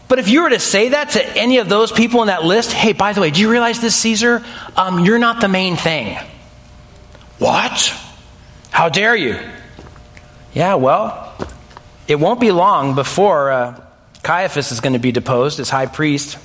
But 0.09 0.19
if 0.19 0.29
you 0.29 0.43
were 0.43 0.51
to 0.51 0.59
say 0.59 0.89
that 0.91 1.11
to 1.11 1.37
any 1.37 1.59
of 1.59 1.69
those 1.69 1.93
people 1.93 2.23
in 2.23 2.27
that 2.27 2.45
list, 2.45 2.73
hey, 2.73 2.93
by 2.93 3.13
the 3.13 3.21
way, 3.21 3.31
do 3.31 3.41
you 3.41 3.51
realize 3.51 3.81
this, 3.81 3.95
Caesar? 3.97 4.45
Um, 4.77 5.05
you're 5.05 5.19
not 5.19 5.41
the 5.41 5.49
main 5.49 5.77
thing. 5.77 6.19
What? 7.39 7.95
How 8.71 8.89
dare 8.89 9.15
you? 9.15 9.39
Yeah, 10.53 10.75
well, 10.75 11.33
it 12.09 12.17
won't 12.17 12.41
be 12.41 12.51
long 12.51 12.97
before 12.97 13.53
uh, 13.53 13.81
Caiaphas 14.23 14.73
is 14.73 14.81
going 14.81 14.95
to 14.95 14.99
be 14.99 15.13
deposed 15.13 15.61
as 15.61 15.71
high 15.71 15.87
priest. 15.87 16.39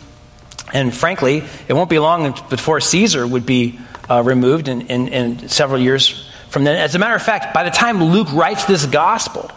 And 0.73 0.95
frankly, 0.95 1.43
it 1.67 1.73
won't 1.73 1.89
be 1.89 1.99
long 1.99 2.33
before 2.49 2.79
Caesar 2.79 3.25
would 3.25 3.45
be 3.45 3.79
uh, 4.09 4.23
removed 4.23 4.67
in, 4.67 4.81
in, 4.87 5.07
in, 5.07 5.49
several 5.49 5.79
years 5.79 6.29
from 6.49 6.63
then. 6.63 6.75
As 6.75 6.95
a 6.95 6.99
matter 6.99 7.15
of 7.15 7.21
fact, 7.21 7.53
by 7.53 7.63
the 7.63 7.69
time 7.69 8.03
Luke 8.03 8.31
writes 8.33 8.65
this 8.65 8.85
gospel, 8.85 9.51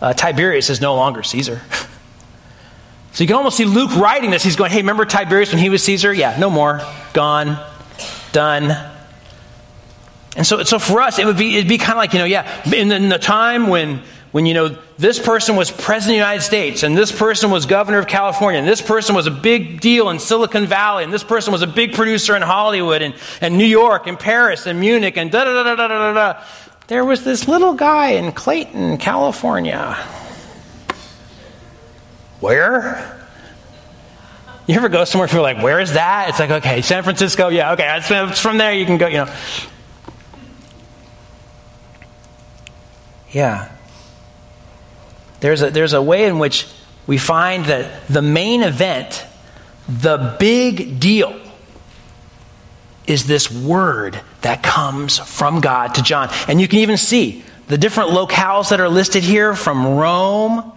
uh, 0.00 0.12
Tiberius 0.12 0.70
is 0.70 0.80
no 0.80 0.94
longer 0.94 1.22
Caesar. 1.22 1.60
so 3.12 3.24
you 3.24 3.26
can 3.28 3.36
almost 3.36 3.56
see 3.56 3.64
Luke 3.64 3.94
writing 3.96 4.30
this. 4.30 4.42
He's 4.42 4.56
going, 4.56 4.70
hey, 4.70 4.78
remember 4.78 5.04
Tiberius 5.04 5.52
when 5.52 5.62
he 5.62 5.68
was 5.68 5.82
Caesar? 5.84 6.12
Yeah, 6.12 6.36
no 6.38 6.50
more. 6.50 6.80
Gone. 7.12 7.58
Done. 8.32 8.76
And 10.36 10.46
so, 10.46 10.62
so 10.64 10.78
for 10.78 11.00
us, 11.00 11.18
it 11.18 11.24
would 11.24 11.38
be, 11.38 11.56
it'd 11.56 11.68
be 11.68 11.78
kind 11.78 11.92
of 11.92 11.96
like, 11.96 12.12
you 12.12 12.18
know, 12.18 12.26
yeah, 12.26 12.70
in 12.70 12.88
the, 12.88 12.96
in 12.96 13.08
the 13.08 13.18
time 13.18 13.68
when, 13.68 14.02
when, 14.32 14.44
you 14.44 14.52
know, 14.52 14.78
this 14.98 15.18
person 15.18 15.56
was 15.56 15.70
president 15.70 16.02
of 16.02 16.08
the 16.08 16.14
United 16.14 16.42
States, 16.42 16.82
and 16.82 16.96
this 16.96 17.12
person 17.12 17.50
was 17.50 17.66
governor 17.66 17.98
of 17.98 18.06
California, 18.06 18.58
and 18.58 18.68
this 18.68 18.80
person 18.80 19.14
was 19.14 19.26
a 19.26 19.30
big 19.30 19.80
deal 19.80 20.08
in 20.08 20.18
Silicon 20.18 20.66
Valley, 20.66 21.04
and 21.04 21.12
this 21.12 21.24
person 21.24 21.52
was 21.52 21.60
a 21.60 21.66
big 21.66 21.92
producer 21.92 22.34
in 22.34 22.40
Hollywood, 22.40 23.02
and, 23.02 23.14
and 23.42 23.58
New 23.58 23.66
York, 23.66 24.06
and 24.06 24.18
Paris, 24.18 24.66
and 24.66 24.80
Munich, 24.80 25.18
and 25.18 25.30
da 25.30 25.44
da 25.44 25.62
da 25.62 25.74
da 25.74 25.88
da 25.88 25.88
da 25.88 26.12
da. 26.14 26.42
There 26.86 27.04
was 27.04 27.24
this 27.24 27.46
little 27.46 27.74
guy 27.74 28.10
in 28.10 28.32
Clayton, 28.32 28.96
California. 28.96 29.94
Where? 32.40 33.12
You 34.66 34.76
ever 34.76 34.88
go 34.88 35.04
somewhere, 35.04 35.28
people 35.28 35.40
are 35.40 35.54
like, 35.54 35.62
where 35.62 35.78
is 35.78 35.92
that? 35.92 36.30
It's 36.30 36.38
like, 36.38 36.50
okay, 36.50 36.80
San 36.80 37.02
Francisco, 37.02 37.48
yeah, 37.48 37.72
okay, 37.72 37.98
it's 37.98 38.40
from 38.40 38.56
there, 38.56 38.72
you 38.72 38.86
can 38.86 38.96
go, 38.96 39.08
you 39.08 39.18
know. 39.18 39.32
Yeah. 43.30 43.75
There's 45.46 45.62
a, 45.62 45.70
there's 45.70 45.92
a 45.92 46.02
way 46.02 46.26
in 46.26 46.40
which 46.40 46.66
we 47.06 47.18
find 47.18 47.66
that 47.66 48.08
the 48.08 48.20
main 48.20 48.64
event, 48.64 49.24
the 49.88 50.34
big 50.40 50.98
deal, 50.98 51.40
is 53.06 53.28
this 53.28 53.48
word 53.48 54.20
that 54.40 54.64
comes 54.64 55.20
from 55.20 55.60
God 55.60 55.94
to 55.94 56.02
John. 56.02 56.30
And 56.48 56.60
you 56.60 56.66
can 56.66 56.80
even 56.80 56.96
see 56.96 57.44
the 57.68 57.78
different 57.78 58.10
locales 58.10 58.70
that 58.70 58.80
are 58.80 58.88
listed 58.88 59.22
here 59.22 59.54
from 59.54 59.86
Rome 59.86 60.72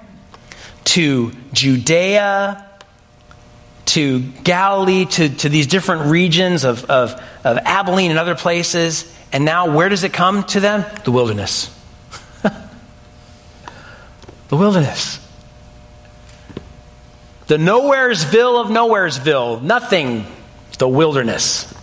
to 0.84 1.32
Judea 1.52 2.64
to 3.86 4.20
Galilee 4.20 5.06
to, 5.06 5.30
to 5.30 5.50
these 5.50 5.66
different 5.66 6.12
regions 6.12 6.64
of, 6.64 6.86
of, 6.86 7.20
of 7.44 7.58
Abilene 7.58 8.12
and 8.12 8.20
other 8.20 8.36
places. 8.36 9.12
And 9.34 9.46
now, 9.46 9.76
where 9.76 9.90
does 9.90 10.04
it 10.04 10.14
come 10.14 10.44
to 10.44 10.60
them? 10.60 10.86
The 11.06 11.12
wilderness. 11.12 11.76
The 14.50 14.58
wilderness. 14.58 15.26
The 17.48 17.58
nowheresville 17.58 18.62
of 18.62 18.68
nowheresville. 18.68 19.62
Nothing. 19.62 20.26
The 20.78 20.88
wilderness. 20.88 21.74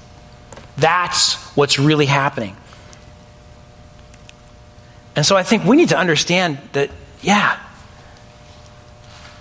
That's 0.77 1.35
what's 1.57 1.79
really 1.79 2.07
happening. 2.07 2.57
And 5.17 5.25
so 5.25 5.37
I 5.37 5.43
think 5.43 5.65
we 5.65 5.77
need 5.77 5.89
to 5.89 5.99
understand 5.99 6.59
that, 6.73 6.91
yeah, 7.23 7.59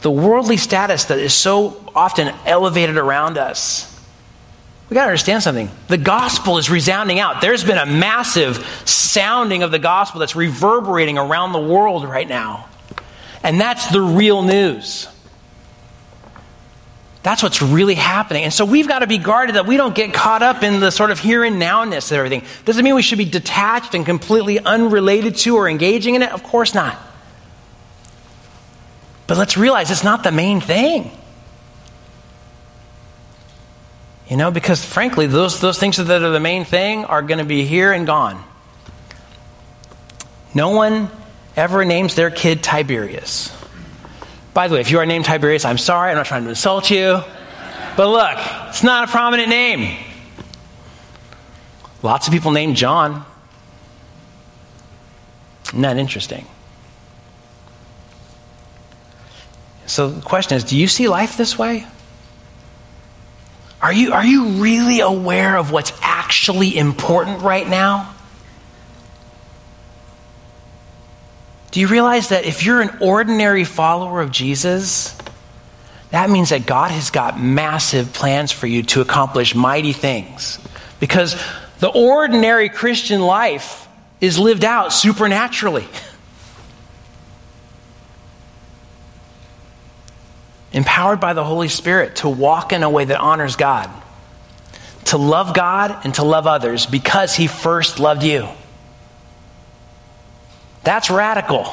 the 0.01 0.11
worldly 0.11 0.57
status 0.57 1.05
that 1.05 1.19
is 1.19 1.33
so 1.33 1.83
often 1.93 2.33
elevated 2.45 2.97
around 2.97 3.37
us. 3.37 3.91
We 4.89 4.93
got 4.93 5.05
to 5.05 5.07
understand 5.07 5.41
something. 5.41 5.69
The 5.87 5.97
gospel 5.97 6.59
is 6.59 6.69
resounding 6.69 7.19
out. 7.19 7.41
There's 7.41 7.63
been 7.63 7.79
a 7.79 7.87
massive 7.87 8.57
sounding 8.85 9.63
of 9.63 9.71
the 9.71 9.79
gospel 9.79 10.19
that's 10.19 10.35
reverberating 10.35 11.17
around 11.17 11.53
the 11.53 11.59
world 11.59 12.05
right 12.05 12.27
now. 12.27 12.69
And 13.45 13.61
that's 13.61 13.85
the 13.87 14.01
real 14.01 14.41
news. 14.41 15.07
That's 17.21 17.43
what's 17.43 17.61
really 17.61 17.93
happening. 17.93 18.43
And 18.43 18.51
so 18.51 18.65
we've 18.65 18.87
got 18.87 18.99
to 18.99 19.07
be 19.07 19.19
guarded 19.19 19.55
that 19.55 19.67
we 19.67 19.77
don't 19.77 19.93
get 19.93 20.15
caught 20.15 20.41
up 20.41 20.63
in 20.63 20.79
the 20.79 20.89
sort 20.89 21.11
of 21.11 21.19
here 21.19 21.43
and 21.43 21.61
nowness 21.61 22.11
of 22.11 22.17
everything. 22.17 22.43
Doesn't 22.65 22.83
mean 22.83 22.95
we 22.95 23.03
should 23.03 23.19
be 23.19 23.25
detached 23.25 23.93
and 23.93 24.03
completely 24.03 24.57
unrelated 24.57 25.35
to 25.37 25.57
or 25.57 25.69
engaging 25.69 26.15
in 26.15 26.23
it? 26.23 26.31
Of 26.31 26.41
course 26.41 26.73
not. 26.73 26.97
But 29.27 29.37
let's 29.37 29.57
realize 29.57 29.91
it's 29.91 30.03
not 30.03 30.23
the 30.23 30.31
main 30.31 30.59
thing. 30.59 31.11
You 34.27 34.37
know, 34.37 34.49
because 34.49 34.83
frankly, 34.83 35.27
those, 35.27 35.59
those 35.61 35.77
things 35.77 35.97
that 35.97 36.23
are 36.23 36.31
the 36.31 36.39
main 36.39 36.65
thing 36.65 37.05
are 37.05 37.21
going 37.21 37.37
to 37.37 37.45
be 37.45 37.63
here 37.63 37.91
and 37.91 38.07
gone. 38.07 38.43
No 40.55 40.71
one 40.71 41.11
ever 41.55 41.85
names 41.85 42.15
their 42.15 42.31
kid 42.31 42.63
Tiberius. 42.63 43.55
By 44.53 44.67
the 44.67 44.75
way, 44.75 44.81
if 44.81 44.91
you 44.91 44.99
are 44.99 45.05
named 45.05 45.25
Tiberius, 45.25 45.65
I'm 45.65 45.77
sorry, 45.77 46.11
I'm 46.11 46.17
not 46.17 46.25
trying 46.25 46.43
to 46.43 46.49
insult 46.49 46.89
you. 46.89 47.21
But 47.97 48.09
look, 48.09 48.37
it's 48.69 48.83
not 48.83 49.07
a 49.09 49.11
prominent 49.11 49.49
name. 49.49 49.97
Lots 52.01 52.27
of 52.27 52.33
people 52.33 52.51
named 52.51 52.75
John. 52.75 53.25
Isn't 55.67 55.81
that 55.81 55.97
interesting? 55.97 56.45
So 59.87 60.09
the 60.09 60.21
question 60.21 60.57
is 60.57 60.63
do 60.63 60.77
you 60.77 60.87
see 60.87 61.07
life 61.07 61.37
this 61.37 61.57
way? 61.57 61.85
Are 63.81 63.93
you, 63.93 64.13
are 64.13 64.25
you 64.25 64.45
really 64.61 65.01
aware 65.01 65.57
of 65.57 65.71
what's 65.71 65.93
actually 66.01 66.77
important 66.77 67.43
right 67.43 67.67
now? 67.67 68.14
Do 71.75 71.81
you 71.81 71.87
realize 71.87 72.29
that 72.29 72.45
if 72.45 72.65
you're 72.65 72.79
an 72.79 72.99
ordinary 73.01 73.65
follower 73.65 74.21
of 74.21 74.31
Jesus, 74.31 75.13
that 76.09 76.29
means 76.29 76.51
that 76.51 76.65
God 76.65 76.89
has 76.89 77.09
got 77.09 77.37
massive 77.37 78.13
plans 78.13 78.53
for 78.53 78.65
you 78.65 78.83
to 78.83 79.01
accomplish 79.01 79.55
mighty 79.55 79.91
things? 79.91 80.57
Because 81.01 81.35
the 81.79 81.89
ordinary 81.89 82.69
Christian 82.69 83.19
life 83.19 83.89
is 84.21 84.39
lived 84.39 84.63
out 84.63 84.93
supernaturally. 84.93 85.85
empowered 90.71 91.19
by 91.19 91.33
the 91.33 91.43
Holy 91.43 91.67
Spirit 91.67 92.15
to 92.15 92.29
walk 92.29 92.71
in 92.71 92.83
a 92.83 92.89
way 92.89 93.03
that 93.03 93.19
honors 93.19 93.57
God, 93.57 93.89
to 95.07 95.17
love 95.17 95.53
God 95.53 96.05
and 96.05 96.15
to 96.15 96.23
love 96.23 96.47
others 96.47 96.85
because 96.85 97.35
He 97.35 97.47
first 97.47 97.99
loved 97.99 98.23
you. 98.23 98.47
That's 100.85 101.09
radical. 101.09 101.67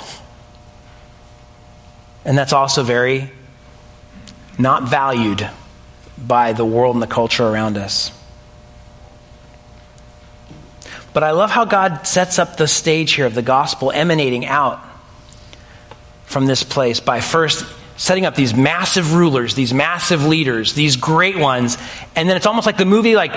And 2.24 2.36
that's 2.36 2.52
also 2.52 2.82
very 2.82 3.30
not 4.58 4.84
valued 4.84 5.48
by 6.18 6.52
the 6.52 6.64
world 6.64 6.96
and 6.96 7.02
the 7.02 7.06
culture 7.06 7.46
around 7.46 7.76
us. 7.76 8.10
But 11.12 11.22
I 11.22 11.32
love 11.32 11.50
how 11.50 11.66
God 11.66 12.06
sets 12.06 12.38
up 12.38 12.56
the 12.56 12.66
stage 12.66 13.12
here 13.12 13.26
of 13.26 13.34
the 13.34 13.42
gospel 13.42 13.90
emanating 13.90 14.46
out 14.46 14.82
from 16.24 16.46
this 16.46 16.62
place 16.62 17.00
by 17.00 17.20
first 17.20 17.66
setting 17.98 18.24
up 18.24 18.34
these 18.34 18.54
massive 18.54 19.14
rulers, 19.14 19.54
these 19.54 19.74
massive 19.74 20.24
leaders, 20.24 20.72
these 20.72 20.96
great 20.96 21.36
ones, 21.36 21.76
and 22.16 22.28
then 22.28 22.36
it's 22.36 22.46
almost 22.46 22.64
like 22.64 22.78
the 22.78 22.86
movie, 22.86 23.14
like 23.14 23.32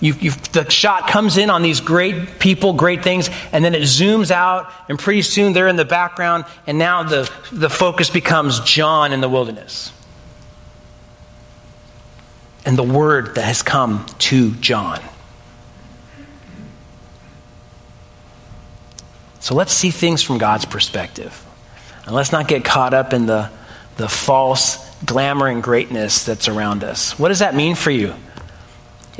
you, 0.00 0.30
the 0.52 0.68
shot 0.70 1.08
comes 1.08 1.36
in 1.36 1.50
on 1.50 1.62
these 1.62 1.80
great 1.80 2.38
people, 2.38 2.72
great 2.72 3.02
things, 3.02 3.28
and 3.52 3.64
then 3.64 3.74
it 3.74 3.82
zooms 3.82 4.30
out, 4.30 4.72
and 4.88 4.98
pretty 4.98 5.22
soon 5.22 5.52
they're 5.52 5.68
in 5.68 5.76
the 5.76 5.84
background, 5.84 6.44
and 6.66 6.78
now 6.78 7.02
the, 7.02 7.30
the 7.52 7.68
focus 7.68 8.08
becomes 8.08 8.60
John 8.60 9.12
in 9.12 9.20
the 9.20 9.28
wilderness. 9.28 9.92
And 12.64 12.76
the 12.76 12.82
word 12.82 13.34
that 13.34 13.44
has 13.44 13.62
come 13.62 14.06
to 14.20 14.52
John. 14.56 15.00
So 19.40 19.54
let's 19.54 19.72
see 19.72 19.90
things 19.90 20.22
from 20.22 20.38
God's 20.38 20.64
perspective. 20.64 21.46
And 22.04 22.14
let's 22.14 22.32
not 22.32 22.48
get 22.48 22.64
caught 22.64 22.94
up 22.94 23.12
in 23.12 23.26
the 23.26 23.50
the 24.00 24.08
false 24.08 24.78
glamour 25.04 25.46
and 25.46 25.62
greatness 25.62 26.24
that's 26.24 26.48
around 26.48 26.82
us. 26.84 27.18
What 27.18 27.28
does 27.28 27.40
that 27.40 27.54
mean 27.54 27.74
for 27.74 27.90
you? 27.90 28.14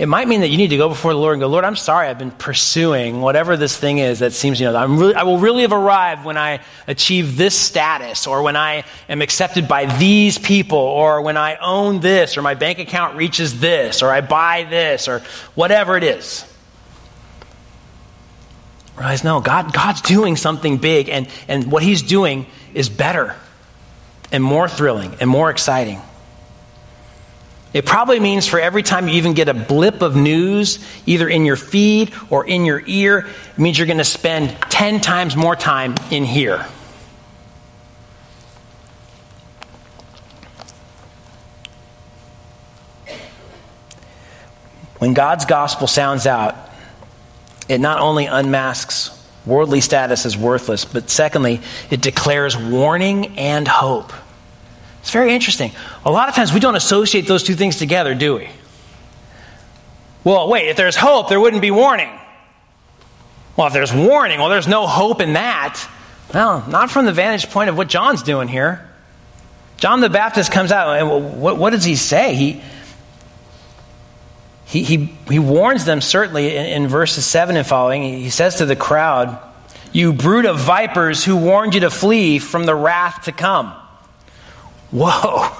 It 0.00 0.08
might 0.08 0.28
mean 0.28 0.40
that 0.40 0.48
you 0.48 0.56
need 0.56 0.70
to 0.70 0.78
go 0.78 0.88
before 0.88 1.12
the 1.12 1.18
Lord 1.18 1.34
and 1.34 1.42
go, 1.42 1.46
Lord, 1.46 1.62
I'm 1.62 1.76
sorry 1.76 2.08
I've 2.08 2.18
been 2.18 2.30
pursuing 2.30 3.20
whatever 3.20 3.58
this 3.58 3.76
thing 3.76 3.98
is 3.98 4.20
that 4.20 4.32
seems, 4.32 4.58
you 4.58 4.64
know, 4.64 4.74
I'm 4.74 4.98
really, 4.98 5.14
I 5.14 5.24
will 5.24 5.36
really 5.36 5.60
have 5.60 5.74
arrived 5.74 6.24
when 6.24 6.38
I 6.38 6.60
achieve 6.86 7.36
this 7.36 7.54
status 7.54 8.26
or 8.26 8.42
when 8.42 8.56
I 8.56 8.84
am 9.10 9.20
accepted 9.20 9.68
by 9.68 9.94
these 9.98 10.38
people 10.38 10.78
or 10.78 11.20
when 11.20 11.36
I 11.36 11.56
own 11.56 12.00
this 12.00 12.38
or 12.38 12.42
my 12.42 12.54
bank 12.54 12.78
account 12.78 13.18
reaches 13.18 13.60
this 13.60 14.02
or 14.02 14.08
I 14.08 14.22
buy 14.22 14.66
this 14.70 15.06
or 15.06 15.18
whatever 15.54 15.98
it 15.98 16.02
is. 16.02 16.50
Realize, 18.96 19.22
no, 19.22 19.42
God, 19.42 19.74
God's 19.74 20.00
doing 20.00 20.36
something 20.36 20.78
big 20.78 21.10
and, 21.10 21.28
and 21.46 21.70
what 21.70 21.82
He's 21.82 22.00
doing 22.00 22.46
is 22.72 22.88
better 22.88 23.36
and 24.32 24.42
more 24.42 24.66
thrilling 24.66 25.14
and 25.20 25.28
more 25.28 25.50
exciting. 25.50 26.00
It 27.72 27.86
probably 27.86 28.18
means 28.18 28.48
for 28.48 28.58
every 28.58 28.82
time 28.82 29.08
you 29.08 29.14
even 29.14 29.34
get 29.34 29.48
a 29.48 29.54
blip 29.54 30.02
of 30.02 30.16
news, 30.16 30.84
either 31.06 31.28
in 31.28 31.44
your 31.44 31.56
feed 31.56 32.12
or 32.28 32.46
in 32.46 32.64
your 32.64 32.82
ear, 32.86 33.18
it 33.52 33.58
means 33.58 33.78
you're 33.78 33.86
going 33.86 33.98
to 33.98 34.04
spend 34.04 34.50
10 34.70 35.00
times 35.00 35.36
more 35.36 35.54
time 35.54 35.94
in 36.10 36.24
here. 36.24 36.66
When 44.98 45.14
God's 45.14 45.44
gospel 45.44 45.86
sounds 45.86 46.26
out, 46.26 46.56
it 47.68 47.80
not 47.80 48.00
only 48.00 48.26
unmasks 48.26 49.16
Worldly 49.46 49.80
status 49.80 50.26
as 50.26 50.36
worthless. 50.36 50.84
But 50.84 51.08
secondly, 51.08 51.60
it 51.90 52.00
declares 52.00 52.56
warning 52.56 53.38
and 53.38 53.66
hope. 53.66 54.12
It's 55.00 55.10
very 55.10 55.34
interesting. 55.34 55.72
A 56.04 56.10
lot 56.10 56.28
of 56.28 56.34
times 56.34 56.52
we 56.52 56.60
don't 56.60 56.76
associate 56.76 57.26
those 57.26 57.42
two 57.42 57.54
things 57.54 57.76
together, 57.76 58.14
do 58.14 58.36
we? 58.36 58.48
Well, 60.24 60.48
wait, 60.48 60.68
if 60.68 60.76
there's 60.76 60.96
hope, 60.96 61.28
there 61.28 61.40
wouldn't 61.40 61.62
be 61.62 61.70
warning. 61.70 62.10
Well, 63.56 63.66
if 63.66 63.72
there's 63.72 63.92
warning, 63.92 64.38
well, 64.38 64.48
there's 64.48 64.68
no 64.68 64.86
hope 64.86 65.20
in 65.20 65.34
that. 65.34 65.86
Well, 66.32 66.64
not 66.68 66.90
from 66.90 67.06
the 67.06 67.12
vantage 67.12 67.50
point 67.50 67.70
of 67.70 67.76
what 67.76 67.88
John's 67.88 68.22
doing 68.22 68.48
here. 68.48 68.86
John 69.78 70.00
the 70.00 70.10
Baptist 70.10 70.52
comes 70.52 70.72
out, 70.72 70.98
and 70.98 71.40
what, 71.40 71.56
what 71.56 71.70
does 71.70 71.84
he 71.84 71.96
say? 71.96 72.34
He, 72.34 72.62
he, 74.66 74.82
he, 74.82 74.96
he 75.28 75.38
warns 75.38 75.84
them 75.84 76.00
certainly 76.00 76.54
in, 76.54 76.66
in 76.82 76.88
verses 76.88 77.24
7 77.24 77.56
and 77.56 77.66
following. 77.66 78.02
He 78.02 78.30
says 78.30 78.56
to 78.56 78.66
the 78.66 78.76
crowd, 78.76 79.38
You 79.92 80.12
brood 80.12 80.44
of 80.44 80.60
vipers 80.60 81.24
who 81.24 81.36
warned 81.36 81.74
you 81.74 81.80
to 81.80 81.90
flee 81.90 82.38
from 82.38 82.64
the 82.64 82.74
wrath 82.74 83.24
to 83.24 83.32
come. 83.32 83.74
Whoa. 84.90 85.56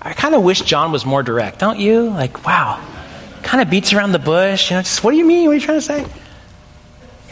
I 0.00 0.12
kind 0.12 0.34
of 0.34 0.42
wish 0.42 0.60
John 0.62 0.92
was 0.92 1.04
more 1.04 1.22
direct, 1.22 1.58
don't 1.58 1.78
you? 1.78 2.10
Like, 2.10 2.46
wow. 2.46 2.84
Kind 3.42 3.62
of 3.62 3.70
beats 3.70 3.92
around 3.92 4.12
the 4.12 4.18
bush. 4.18 4.70
You 4.70 4.76
know, 4.76 4.82
just, 4.82 5.02
what 5.02 5.10
do 5.10 5.16
you 5.16 5.24
mean? 5.24 5.46
What 5.46 5.52
are 5.52 5.54
you 5.54 5.60
trying 5.60 5.78
to 5.78 5.82
say? 5.82 6.06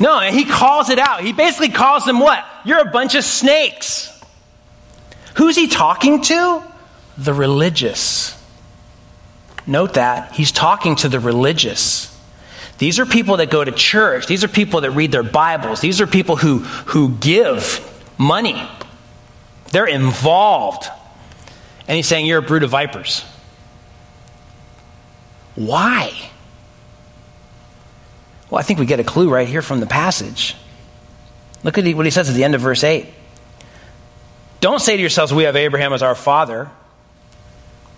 No, 0.00 0.18
and 0.18 0.34
he 0.34 0.44
calls 0.44 0.90
it 0.90 0.98
out. 0.98 1.22
He 1.22 1.32
basically 1.32 1.68
calls 1.68 2.04
them 2.04 2.18
what? 2.18 2.44
You're 2.64 2.80
a 2.80 2.90
bunch 2.90 3.14
of 3.14 3.24
snakes. 3.24 4.10
Who's 5.36 5.56
he 5.56 5.68
talking 5.68 6.22
to? 6.22 6.62
The 7.18 7.34
religious. 7.34 8.36
Note 9.66 9.94
that 9.94 10.32
he's 10.32 10.52
talking 10.52 10.96
to 10.96 11.08
the 11.08 11.20
religious. 11.20 12.10
These 12.78 12.98
are 12.98 13.06
people 13.06 13.36
that 13.36 13.50
go 13.50 13.64
to 13.64 13.70
church. 13.70 14.26
These 14.26 14.42
are 14.42 14.48
people 14.48 14.80
that 14.80 14.90
read 14.90 15.12
their 15.12 15.22
Bibles. 15.22 15.80
These 15.80 16.00
are 16.00 16.06
people 16.06 16.36
who, 16.36 16.58
who 16.58 17.10
give 17.10 17.80
money. 18.18 18.68
They're 19.74 19.86
involved. 19.86 20.88
And 21.88 21.96
he's 21.96 22.06
saying, 22.06 22.26
You're 22.26 22.38
a 22.38 22.42
brood 22.42 22.62
of 22.62 22.70
vipers. 22.70 23.24
Why? 25.56 26.12
Well, 28.50 28.60
I 28.60 28.62
think 28.62 28.78
we 28.78 28.86
get 28.86 29.00
a 29.00 29.04
clue 29.04 29.28
right 29.28 29.48
here 29.48 29.62
from 29.62 29.80
the 29.80 29.86
passage. 29.86 30.56
Look 31.64 31.76
at 31.76 31.84
what 31.94 32.06
he 32.06 32.10
says 32.10 32.28
at 32.30 32.36
the 32.36 32.44
end 32.44 32.54
of 32.54 32.60
verse 32.60 32.84
8. 32.84 33.06
Don't 34.60 34.80
say 34.80 34.96
to 34.96 35.00
yourselves, 35.00 35.34
We 35.34 35.42
have 35.42 35.56
Abraham 35.56 35.92
as 35.92 36.02
our 36.02 36.14
father. 36.14 36.70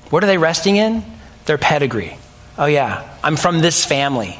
What 0.08 0.24
are 0.24 0.26
they 0.26 0.38
resting 0.38 0.76
in? 0.76 1.04
their 1.46 1.58
pedigree. 1.58 2.16
Oh, 2.58 2.66
yeah, 2.66 3.08
I'm 3.22 3.36
from 3.36 3.60
this 3.60 3.84
family. 3.84 4.38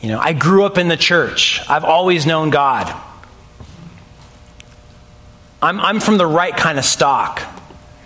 You 0.00 0.08
know, 0.08 0.18
I 0.18 0.32
grew 0.32 0.64
up 0.64 0.78
in 0.78 0.88
the 0.88 0.96
church. 0.96 1.60
I've 1.68 1.84
always 1.84 2.26
known 2.26 2.50
God. 2.50 2.92
I'm, 5.62 5.80
I'm 5.80 6.00
from 6.00 6.18
the 6.18 6.26
right 6.26 6.56
kind 6.56 6.78
of 6.78 6.84
stock, 6.84 7.40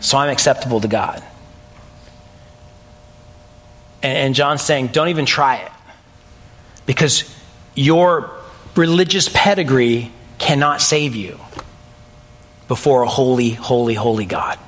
so 0.00 0.18
I'm 0.18 0.28
acceptable 0.28 0.80
to 0.80 0.88
God. 0.88 1.22
And, 4.02 4.18
and 4.18 4.34
John's 4.34 4.62
saying, 4.62 4.88
don't 4.88 5.08
even 5.08 5.24
try 5.24 5.56
it. 5.56 5.72
Because 6.84 7.24
your 7.74 8.30
religious 8.76 9.28
pedigree 9.32 10.12
cannot 10.38 10.82
save 10.82 11.16
you 11.16 11.40
before 12.68 13.02
a 13.02 13.08
holy, 13.08 13.50
holy, 13.50 13.94
holy 13.94 14.26
God. 14.26 14.58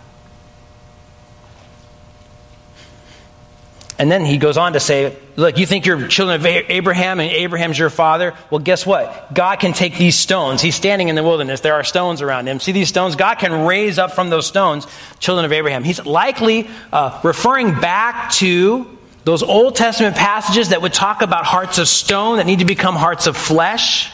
And 3.98 4.10
then 4.12 4.24
he 4.24 4.38
goes 4.38 4.56
on 4.56 4.74
to 4.74 4.80
say, 4.80 5.16
Look, 5.34 5.58
you 5.58 5.66
think 5.66 5.84
you're 5.84 6.06
children 6.06 6.40
of 6.40 6.46
Abraham 6.46 7.18
and 7.18 7.30
Abraham's 7.30 7.78
your 7.78 7.90
father? 7.90 8.34
Well, 8.50 8.60
guess 8.60 8.86
what? 8.86 9.34
God 9.34 9.56
can 9.56 9.72
take 9.72 9.96
these 9.96 10.16
stones. 10.16 10.62
He's 10.62 10.76
standing 10.76 11.08
in 11.08 11.16
the 11.16 11.22
wilderness. 11.22 11.60
There 11.60 11.74
are 11.74 11.84
stones 11.84 12.22
around 12.22 12.46
him. 12.46 12.60
See 12.60 12.72
these 12.72 12.88
stones? 12.88 13.16
God 13.16 13.36
can 13.36 13.66
raise 13.66 13.98
up 13.98 14.12
from 14.12 14.30
those 14.30 14.46
stones 14.46 14.86
children 15.18 15.44
of 15.44 15.52
Abraham. 15.52 15.82
He's 15.82 16.04
likely 16.06 16.68
uh, 16.92 17.20
referring 17.24 17.80
back 17.80 18.30
to 18.34 18.98
those 19.24 19.42
Old 19.42 19.74
Testament 19.74 20.16
passages 20.16 20.70
that 20.70 20.80
would 20.80 20.94
talk 20.94 21.20
about 21.20 21.44
hearts 21.44 21.78
of 21.78 21.88
stone 21.88 22.36
that 22.36 22.46
need 22.46 22.60
to 22.60 22.64
become 22.64 22.94
hearts 22.94 23.26
of 23.26 23.36
flesh. 23.36 24.10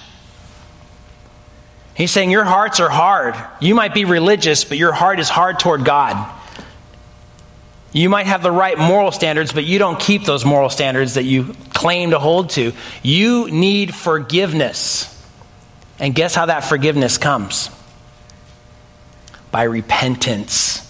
He's 1.94 2.10
saying 2.10 2.30
your 2.30 2.44
hearts 2.44 2.80
are 2.80 2.88
hard. 2.88 3.36
You 3.60 3.74
might 3.74 3.94
be 3.94 4.06
religious, 4.06 4.64
but 4.64 4.78
your 4.78 4.92
heart 4.92 5.20
is 5.20 5.28
hard 5.28 5.58
toward 5.58 5.84
God. 5.84 6.32
You 7.94 8.08
might 8.08 8.26
have 8.26 8.42
the 8.42 8.50
right 8.50 8.76
moral 8.76 9.12
standards, 9.12 9.52
but 9.52 9.64
you 9.64 9.78
don't 9.78 10.00
keep 10.00 10.24
those 10.24 10.44
moral 10.44 10.68
standards 10.68 11.14
that 11.14 11.22
you 11.22 11.54
claim 11.72 12.10
to 12.10 12.18
hold 12.18 12.50
to. 12.50 12.72
You 13.04 13.48
need 13.48 13.94
forgiveness. 13.94 15.10
And 16.00 16.12
guess 16.12 16.34
how 16.34 16.46
that 16.46 16.64
forgiveness 16.64 17.18
comes? 17.18 17.70
By 19.52 19.62
repentance. 19.62 20.80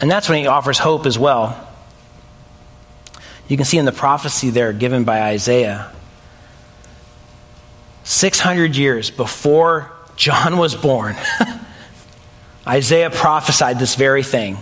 And 0.00 0.08
that's 0.08 0.28
when 0.28 0.38
he 0.38 0.46
offers 0.46 0.78
hope 0.78 1.06
as 1.06 1.18
well. 1.18 1.68
You 3.48 3.56
can 3.56 3.66
see 3.66 3.78
in 3.78 3.84
the 3.84 3.92
prophecy 3.92 4.50
there 4.50 4.72
given 4.72 5.02
by 5.02 5.22
Isaiah 5.22 5.90
600 8.04 8.76
years 8.76 9.10
before 9.10 9.90
John 10.14 10.56
was 10.56 10.76
born. 10.76 11.16
Isaiah 12.66 13.10
prophesied 13.10 13.78
this 13.78 13.94
very 13.94 14.22
thing. 14.22 14.58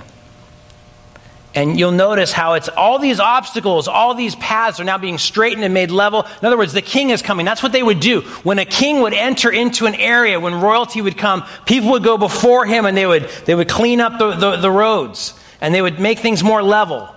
And 1.55 1.79
you'll 1.79 1.93
notice 1.93 2.33
how 2.33 2.55
it's 2.55 2.69
all 2.71 2.99
these 2.99 3.21
obstacles, 3.21 3.87
all 3.87 4.15
these 4.15 4.35
paths 4.37 4.81
are 4.81 4.85
now 4.85 4.97
being 4.97 5.19
straightened 5.19 5.62
and 5.62 5.75
made 5.75 5.91
level. 5.91 6.23
In 6.41 6.47
other 6.47 6.57
words, 6.57 6.73
the 6.73 6.81
king 6.81 7.11
is 7.11 7.21
coming. 7.21 7.45
That's 7.45 7.62
what 7.62 7.73
they 7.73 7.83
would 7.83 8.01
do. 8.01 8.23
When 8.43 8.59
a 8.59 8.65
king 8.65 9.03
would 9.03 9.12
enter 9.12 9.51
into 9.51 9.85
an 9.85 9.95
area, 9.95 10.41
when 10.41 10.61
royalty 10.61 11.03
would 11.03 11.19
come, 11.19 11.45
people 11.67 11.91
would 11.91 12.03
go 12.03 12.17
before 12.17 12.65
him 12.65 12.87
and 12.87 12.97
they 12.97 13.07
would, 13.07 13.29
they 13.45 13.55
would 13.55 13.69
clean 13.69 14.01
up 14.01 14.19
the, 14.19 14.33
the, 14.33 14.57
the 14.57 14.71
roads 14.71 15.38
and 15.61 15.75
they 15.75 15.83
would 15.83 16.01
make 16.01 16.21
things 16.21 16.43
more 16.43 16.62
level. 16.62 17.15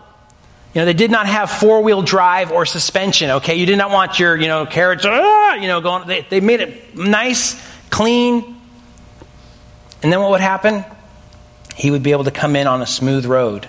You 0.74 0.82
know, 0.82 0.86
they 0.86 0.94
did 0.94 1.12
not 1.12 1.28
have 1.28 1.50
four 1.50 1.82
wheel 1.82 2.02
drive 2.02 2.52
or 2.52 2.66
suspension, 2.66 3.30
okay? 3.32 3.56
You 3.56 3.66
did 3.66 3.78
not 3.78 3.92
want 3.92 4.20
your, 4.20 4.36
you 4.36 4.50
know, 4.50 4.66
carriage, 4.66 5.06
ah, 5.06 5.54
you 5.54 5.70
know, 5.70 5.80
going. 5.80 6.06
They, 6.06 6.28
they 6.30 6.42
made 6.42 6.60
it 6.60 6.98
nice, 6.98 7.56
clean, 7.90 8.55
and 10.02 10.12
then 10.12 10.22
what 10.22 10.32
would 10.32 10.42
happen? 10.42 10.86
He 11.76 11.92
would 11.92 12.04
be 12.04 12.12
able 12.12 12.24
to 12.26 12.32
come 12.32 12.56
in 12.56 12.68
on 12.68 12.82
a 12.82 12.86
smooth 12.86 13.26
road. 13.26 13.68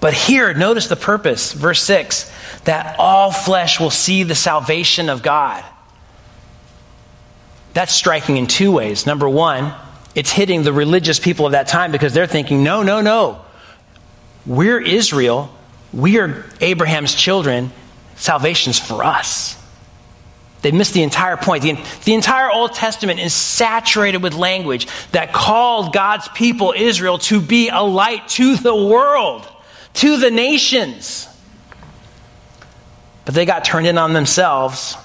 But 0.00 0.14
here, 0.14 0.52
notice 0.52 0.88
the 0.88 0.96
purpose, 0.96 1.52
verse 1.52 1.82
6 1.82 2.30
that 2.64 2.96
all 2.98 3.32
flesh 3.32 3.80
will 3.80 3.90
see 3.90 4.22
the 4.22 4.34
salvation 4.34 5.08
of 5.08 5.22
God. 5.22 5.64
That's 7.72 7.92
striking 7.92 8.36
in 8.36 8.46
two 8.46 8.72
ways. 8.72 9.06
Number 9.06 9.28
one, 9.28 9.74
it's 10.14 10.30
hitting 10.30 10.62
the 10.62 10.72
religious 10.72 11.18
people 11.18 11.46
of 11.46 11.52
that 11.52 11.68
time 11.68 11.92
because 11.92 12.12
they're 12.12 12.26
thinking, 12.26 12.62
no, 12.62 12.82
no, 12.82 13.00
no. 13.00 13.44
We're 14.44 14.80
Israel. 14.80 15.54
We 15.92 16.18
are 16.18 16.44
Abraham's 16.60 17.14
children. 17.14 17.70
Salvation's 18.16 18.78
for 18.78 19.04
us. 19.04 19.56
They 20.62 20.70
missed 20.70 20.94
the 20.94 21.02
entire 21.02 21.36
point. 21.36 21.64
The, 21.64 21.76
the, 22.04 22.14
entire 22.14 22.50
Old 22.50 22.72
Testament 22.72 23.18
is 23.18 23.34
saturated 23.34 24.22
with 24.22 24.34
language 24.34 24.86
that 25.10 25.32
called 25.32 25.92
God's 25.92 26.28
people, 26.28 26.72
Israel, 26.76 27.18
to 27.18 27.40
be 27.40 27.68
a 27.68 27.80
light 27.80 28.28
to 28.28 28.56
the 28.56 28.74
world, 28.74 29.46
to 29.94 30.16
the 30.18 30.30
nations. 30.30 31.28
But 33.24 33.34
they 33.34 33.44
got 33.44 33.64
turned 33.64 33.88
in 33.88 33.98
on 33.98 34.12
themselves, 34.12 34.96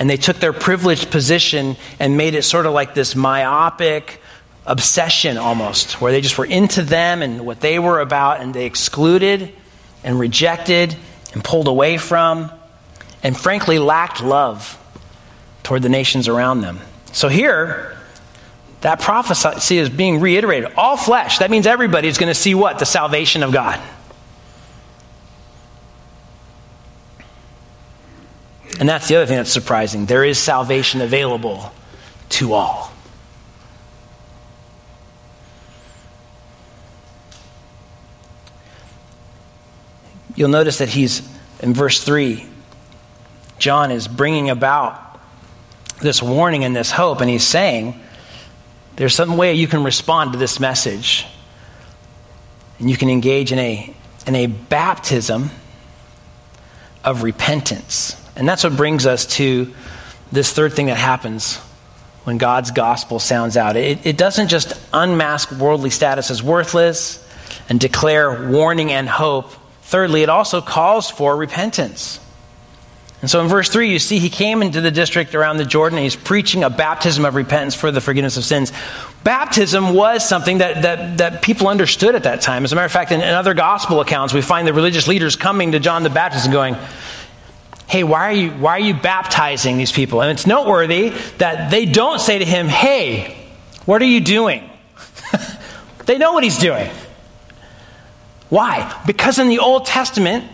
and 0.00 0.10
they 0.10 0.16
took 0.16 0.38
their 0.38 0.52
privileged 0.52 1.12
position 1.12 1.76
and 2.00 2.16
made 2.16 2.34
it 2.34 2.42
sort 2.42 2.66
of 2.66 2.72
like 2.72 2.94
this 2.94 3.14
myopic 3.14 4.20
obsession 4.66 5.38
almost, 5.38 6.00
where 6.00 6.10
they 6.10 6.20
just 6.20 6.38
were 6.38 6.44
into 6.44 6.82
them 6.82 7.22
and 7.22 7.46
what 7.46 7.60
they 7.60 7.78
were 7.78 8.00
about, 8.00 8.40
and 8.40 8.52
they 8.52 8.66
excluded 8.66 9.52
and 10.02 10.18
rejected 10.18 10.96
and 11.34 11.44
pulled 11.44 11.68
away 11.68 11.98
from 11.98 12.50
and 13.22 13.36
frankly 13.38 13.78
lacked 13.78 14.22
love 14.22 14.78
toward 15.62 15.82
the 15.82 15.88
nations 15.88 16.28
around 16.28 16.60
them. 16.60 16.80
So 17.12 17.28
here, 17.28 17.96
that 18.80 19.00
prophecy 19.00 19.78
is 19.78 19.88
being 19.88 20.20
reiterated. 20.20 20.72
All 20.76 20.96
flesh, 20.96 21.38
that 21.38 21.50
means 21.50 21.66
everybody 21.66 22.08
is 22.08 22.18
going 22.18 22.30
to 22.30 22.38
see 22.38 22.54
what? 22.54 22.78
The 22.78 22.86
salvation 22.86 23.42
of 23.42 23.52
God. 23.52 23.80
And 28.80 28.88
that's 28.88 29.06
the 29.06 29.16
other 29.16 29.26
thing 29.26 29.36
that's 29.36 29.52
surprising. 29.52 30.06
There 30.06 30.24
is 30.24 30.38
salvation 30.38 31.00
available 31.00 31.72
to 32.30 32.54
all. 32.54 32.90
You'll 40.34 40.48
notice 40.48 40.78
that 40.78 40.88
he's 40.88 41.22
in 41.60 41.74
verse 41.74 42.02
3 42.02 42.48
John 43.62 43.92
is 43.92 44.08
bringing 44.08 44.50
about 44.50 45.20
this 46.00 46.20
warning 46.20 46.64
and 46.64 46.74
this 46.74 46.90
hope, 46.90 47.20
and 47.20 47.30
he's 47.30 47.46
saying 47.46 47.94
there's 48.96 49.14
some 49.14 49.36
way 49.36 49.54
you 49.54 49.68
can 49.68 49.84
respond 49.84 50.32
to 50.32 50.38
this 50.38 50.58
message. 50.58 51.24
And 52.80 52.90
you 52.90 52.96
can 52.96 53.08
engage 53.08 53.52
in 53.52 53.60
a, 53.60 53.94
in 54.26 54.34
a 54.34 54.46
baptism 54.48 55.50
of 57.04 57.22
repentance. 57.22 58.20
And 58.34 58.48
that's 58.48 58.64
what 58.64 58.76
brings 58.76 59.06
us 59.06 59.26
to 59.36 59.72
this 60.32 60.52
third 60.52 60.72
thing 60.72 60.86
that 60.86 60.96
happens 60.96 61.58
when 62.24 62.38
God's 62.38 62.72
gospel 62.72 63.20
sounds 63.20 63.56
out. 63.56 63.76
It, 63.76 64.04
it 64.04 64.18
doesn't 64.18 64.48
just 64.48 64.72
unmask 64.92 65.52
worldly 65.52 65.90
status 65.90 66.32
as 66.32 66.42
worthless 66.42 67.24
and 67.68 67.78
declare 67.78 68.50
warning 68.50 68.90
and 68.90 69.08
hope. 69.08 69.52
Thirdly, 69.82 70.24
it 70.24 70.28
also 70.28 70.60
calls 70.60 71.08
for 71.08 71.36
repentance. 71.36 72.18
And 73.22 73.30
so 73.30 73.40
in 73.40 73.46
verse 73.46 73.68
3, 73.68 73.88
you 73.88 74.00
see 74.00 74.18
he 74.18 74.28
came 74.28 74.62
into 74.62 74.80
the 74.80 74.90
district 74.90 75.36
around 75.36 75.58
the 75.58 75.64
Jordan 75.64 75.96
and 75.96 76.02
he's 76.02 76.16
preaching 76.16 76.64
a 76.64 76.70
baptism 76.70 77.24
of 77.24 77.36
repentance 77.36 77.72
for 77.72 77.92
the 77.92 78.00
forgiveness 78.00 78.36
of 78.36 78.44
sins. 78.44 78.72
Baptism 79.22 79.94
was 79.94 80.28
something 80.28 80.58
that, 80.58 80.82
that, 80.82 81.18
that 81.18 81.40
people 81.40 81.68
understood 81.68 82.16
at 82.16 82.24
that 82.24 82.40
time. 82.40 82.64
As 82.64 82.72
a 82.72 82.74
matter 82.74 82.86
of 82.86 82.90
fact, 82.90 83.12
in, 83.12 83.20
in 83.20 83.28
other 83.28 83.54
gospel 83.54 84.00
accounts, 84.00 84.34
we 84.34 84.42
find 84.42 84.66
the 84.66 84.72
religious 84.74 85.06
leaders 85.06 85.36
coming 85.36 85.70
to 85.70 85.78
John 85.78 86.02
the 86.02 86.10
Baptist 86.10 86.46
and 86.46 86.52
going, 86.52 86.76
Hey, 87.86 88.02
why 88.02 88.28
are 88.28 88.32
you, 88.32 88.50
why 88.50 88.72
are 88.72 88.80
you 88.80 88.94
baptizing 88.94 89.76
these 89.76 89.92
people? 89.92 90.20
And 90.20 90.30
it's 90.32 90.46
noteworthy 90.46 91.10
that 91.38 91.70
they 91.70 91.86
don't 91.86 92.20
say 92.20 92.38
to 92.38 92.44
him, 92.44 92.66
Hey, 92.66 93.36
what 93.84 94.02
are 94.02 94.06
you 94.06 94.20
doing? 94.20 94.68
they 96.06 96.18
know 96.18 96.32
what 96.32 96.42
he's 96.42 96.58
doing. 96.58 96.90
Why? 98.48 99.00
Because 99.06 99.38
in 99.38 99.48
the 99.48 99.60
Old 99.60 99.86
Testament, 99.86 100.44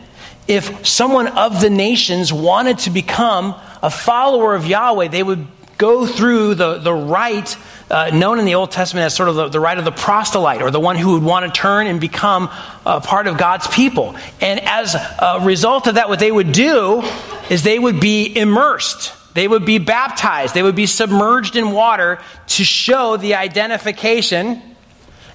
if 0.49 0.87
someone 0.87 1.29
of 1.29 1.61
the 1.61 1.71
nations 1.71 2.33
wanted 2.33 2.79
to 2.81 2.91
become 2.91 3.55
a 3.83 3.91
follower 3.91 4.55
of 4.55 4.67
Yahweh, 4.67 5.09
they 5.09 5.23
would 5.23 5.47
go 5.77 6.07
through 6.07 6.57
the, 6.57 6.79
the 6.79 6.93
rite 6.93 7.57
uh, 7.91 8.11
known 8.13 8.39
in 8.39 8.45
the 8.45 8.57
Old 8.57 8.71
Testament 8.71 9.07
as 9.07 9.15
sort 9.15 9.29
of 9.29 9.37
the, 9.37 9.49
the 9.49 9.61
rite 9.61 9.79
of 9.79 9.85
the 9.85 9.93
proselyte, 9.93 10.61
or 10.61 10.71
the 10.71 10.81
one 10.81 10.97
who 10.97 11.13
would 11.13 11.23
want 11.23 11.47
to 11.47 11.61
turn 11.61 11.87
and 11.87 12.01
become 12.01 12.51
a 12.85 13.01
part 13.01 13.27
of 13.27 13.39
God's 13.39 13.67
people. 13.69 14.17
And 14.41 14.61
as 14.61 14.95
a 14.95 15.41
result 15.43 15.87
of 15.87 15.95
that, 15.95 16.09
what 16.09 16.19
they 16.19 16.33
would 16.33 16.53
do 16.53 17.03
is 17.49 17.63
they 17.63 17.79
would 17.79 18.01
be 18.01 18.37
immersed. 18.37 19.15
They 19.35 19.47
would 19.47 19.65
be 19.65 19.79
baptized. 19.79 20.55
They 20.55 20.63
would 20.63 20.75
be 20.75 20.87
submerged 20.87 21.57
in 21.57 21.71
water 21.71 22.19
to 22.49 22.65
show 22.65 23.17
the 23.17 23.37
identification 23.37 24.61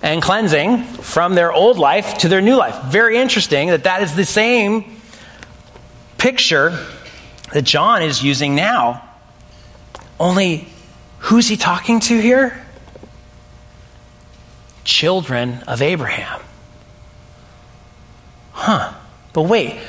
and 0.01 0.21
cleansing 0.21 0.83
from 0.83 1.35
their 1.35 1.53
old 1.53 1.77
life 1.77 2.17
to 2.19 2.27
their 2.27 2.41
new 2.41 2.57
life. 2.57 2.83
Very 2.91 3.17
interesting 3.17 3.69
that 3.69 3.85
that 3.85 4.03
is 4.03 4.13
the 4.13 4.25
same 4.25 4.92
picture 6.23 6.79
that 7.51 7.63
John 7.63 8.01
is 8.01 8.23
using 8.23 8.55
now. 8.55 9.03
Only, 10.17 10.69
who's 11.19 11.49
he 11.49 11.57
talking 11.57 11.99
to 11.99 12.17
here? 12.17 12.65
Children 14.85 15.59
of 15.67 15.81
Abraham. 15.81 16.39
Huh. 18.53 18.93
But 19.33 19.43
wait, 19.43 19.81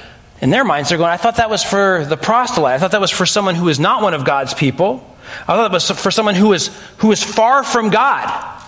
In 0.44 0.50
their 0.50 0.62
minds, 0.62 0.90
they're 0.90 0.98
going, 0.98 1.10
I 1.10 1.16
thought 1.16 1.36
that 1.36 1.48
was 1.48 1.62
for 1.62 2.04
the 2.04 2.18
proselyte. 2.18 2.74
I 2.74 2.78
thought 2.78 2.90
that 2.90 3.00
was 3.00 3.10
for 3.10 3.24
someone 3.24 3.54
who 3.54 3.70
is 3.70 3.80
not 3.80 4.02
one 4.02 4.12
of 4.12 4.26
God's 4.26 4.52
people. 4.52 5.16
I 5.42 5.56
thought 5.56 5.70
it 5.70 5.72
was 5.72 5.90
for 5.90 6.10
someone 6.10 6.34
who 6.34 6.52
is, 6.52 6.68
who 6.98 7.10
is 7.12 7.22
far 7.22 7.64
from 7.64 7.88
God. 7.88 8.60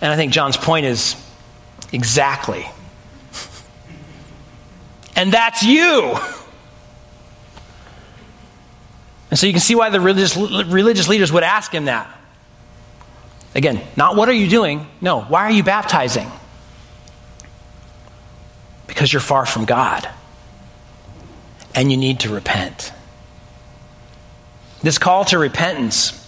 And 0.00 0.12
I 0.12 0.14
think 0.14 0.32
John's 0.32 0.56
point 0.56 0.86
is 0.86 1.16
exactly. 1.92 2.66
And 5.16 5.32
that's 5.32 5.62
you. 5.62 6.14
And 9.30 9.38
so 9.38 9.46
you 9.46 9.52
can 9.52 9.60
see 9.60 9.74
why 9.74 9.90
the 9.90 10.00
religious, 10.00 10.36
religious 10.36 11.08
leaders 11.08 11.32
would 11.32 11.42
ask 11.42 11.72
him 11.72 11.86
that. 11.86 12.08
Again, 13.54 13.80
not 13.96 14.14
what 14.14 14.28
are 14.28 14.34
you 14.34 14.48
doing? 14.48 14.86
No, 15.00 15.22
why 15.22 15.44
are 15.44 15.50
you 15.50 15.62
baptizing? 15.62 16.30
Because 18.86 19.12
you're 19.12 19.20
far 19.20 19.46
from 19.46 19.64
God. 19.64 20.08
And 21.74 21.90
you 21.90 21.96
need 21.96 22.20
to 22.20 22.28
repent. 22.28 22.92
This 24.82 24.98
call 24.98 25.24
to 25.26 25.38
repentance, 25.38 26.22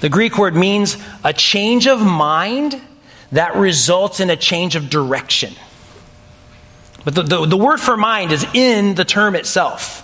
the 0.00 0.08
Greek 0.08 0.36
word 0.36 0.54
means 0.54 0.96
a 1.24 1.32
change 1.32 1.86
of 1.86 2.00
mind 2.00 2.80
that 3.32 3.54
results 3.56 4.20
in 4.20 4.28
a 4.30 4.36
change 4.36 4.76
of 4.76 4.90
direction. 4.90 5.54
But 7.06 7.14
the, 7.14 7.22
the, 7.22 7.46
the, 7.46 7.56
word 7.56 7.78
for 7.78 7.96
mind 7.96 8.32
is 8.32 8.44
in 8.52 8.96
the 8.96 9.04
term 9.04 9.36
itself. 9.36 10.02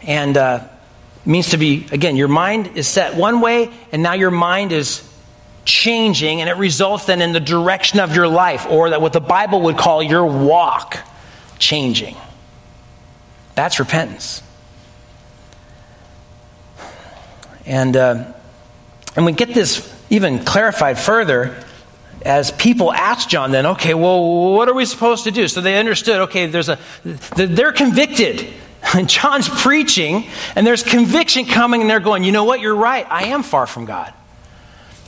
And 0.00 0.36
uh, 0.36 0.68
means 1.26 1.50
to 1.50 1.56
be, 1.56 1.88
again, 1.90 2.14
your 2.14 2.28
mind 2.28 2.76
is 2.76 2.86
set 2.86 3.16
one 3.16 3.40
way, 3.40 3.68
and 3.90 4.00
now 4.00 4.12
your 4.12 4.30
mind 4.30 4.70
is 4.70 5.02
changing, 5.64 6.40
and 6.40 6.48
it 6.48 6.56
results 6.56 7.06
then 7.06 7.20
in 7.20 7.32
the 7.32 7.40
direction 7.40 7.98
of 7.98 8.14
your 8.14 8.28
life, 8.28 8.64
or 8.70 8.90
that 8.90 9.02
what 9.02 9.12
the 9.12 9.20
Bible 9.20 9.62
would 9.62 9.76
call 9.76 10.00
your 10.00 10.24
walk 10.24 10.98
changing. 11.58 12.16
That's 13.56 13.80
repentance. 13.80 14.40
And, 17.66 17.96
uh, 17.96 18.32
and 19.16 19.26
we 19.26 19.32
get 19.32 19.52
this 19.52 19.92
even 20.10 20.44
clarified 20.44 20.96
further 20.96 21.64
as 22.24 22.50
people 22.50 22.92
asked 22.92 23.28
John 23.28 23.50
then, 23.50 23.66
okay, 23.66 23.94
well, 23.94 24.52
what 24.52 24.68
are 24.68 24.74
we 24.74 24.84
supposed 24.84 25.24
to 25.24 25.30
do? 25.30 25.48
So 25.48 25.60
they 25.60 25.78
understood, 25.78 26.22
okay, 26.22 26.46
there's 26.46 26.68
a, 26.68 26.78
they're 27.04 27.72
convicted. 27.72 28.46
And 28.94 29.08
John's 29.08 29.48
preaching, 29.48 30.26
and 30.56 30.66
there's 30.66 30.82
conviction 30.82 31.46
coming, 31.46 31.82
and 31.82 31.88
they're 31.88 32.00
going, 32.00 32.24
you 32.24 32.32
know 32.32 32.42
what, 32.42 32.60
you're 32.60 32.74
right. 32.74 33.06
I 33.08 33.26
am 33.26 33.44
far 33.44 33.68
from 33.68 33.84
God. 33.84 34.12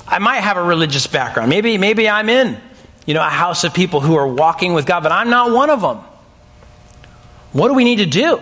I 0.06 0.20
might 0.20 0.40
have 0.40 0.56
a 0.56 0.62
religious 0.62 1.08
background. 1.08 1.50
Maybe, 1.50 1.76
maybe 1.76 2.08
I'm 2.08 2.28
in, 2.28 2.56
you 3.04 3.14
know, 3.14 3.20
a 3.20 3.28
house 3.28 3.64
of 3.64 3.74
people 3.74 4.00
who 4.00 4.14
are 4.14 4.28
walking 4.28 4.74
with 4.74 4.86
God, 4.86 5.02
but 5.02 5.10
I'm 5.10 5.28
not 5.28 5.50
one 5.50 5.70
of 5.70 5.80
them. 5.80 5.98
What 7.52 7.66
do 7.66 7.74
we 7.74 7.82
need 7.82 7.96
to 7.96 8.06
do? 8.06 8.40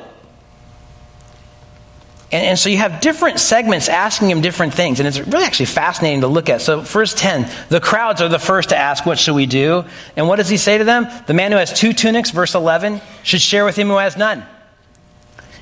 And, 2.33 2.47
and, 2.47 2.59
so 2.59 2.71
you 2.71 2.79
have 2.79 3.03
different 3.03 3.39
segments 3.39 3.91
asking 3.91 4.31
him 4.31 4.41
different 4.41 4.73
things, 4.73 4.99
and 4.99 5.07
it's 5.07 5.21
really 5.21 5.45
actually 5.45 5.67
fascinating 5.67 6.23
to 6.23 6.29
look 6.29 6.49
at. 6.49 6.63
So, 6.63 6.81
verse 6.81 7.13
10, 7.13 7.49
the 7.69 7.79
crowds 7.79 8.23
are 8.23 8.29
the 8.29 8.39
first 8.39 8.71
to 8.71 8.77
ask, 8.77 9.05
What 9.05 9.19
should 9.19 9.35
we 9.35 9.47
do? 9.47 9.85
And 10.17 10.27
what 10.27 10.37
does 10.37 10.49
he 10.49 10.57
say 10.57 10.79
to 10.79 10.85
them? 10.85 11.07
The 11.27 11.35
man 11.35 11.53
who 11.53 11.59
has 11.59 11.73
two 11.73 11.93
tunics, 11.93 12.31
verse 12.31 12.55
11, 12.55 13.03
should 13.23 13.43
share 13.43 13.67
with 13.67 13.77
him 13.77 13.89
who 13.89 13.99
has 13.99 14.17
none. 14.17 14.45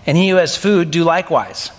And 0.06 0.16
he 0.16 0.28
who 0.28 0.36
has 0.36 0.56
food, 0.56 0.92
do 0.92 1.02
likewise. 1.02 1.72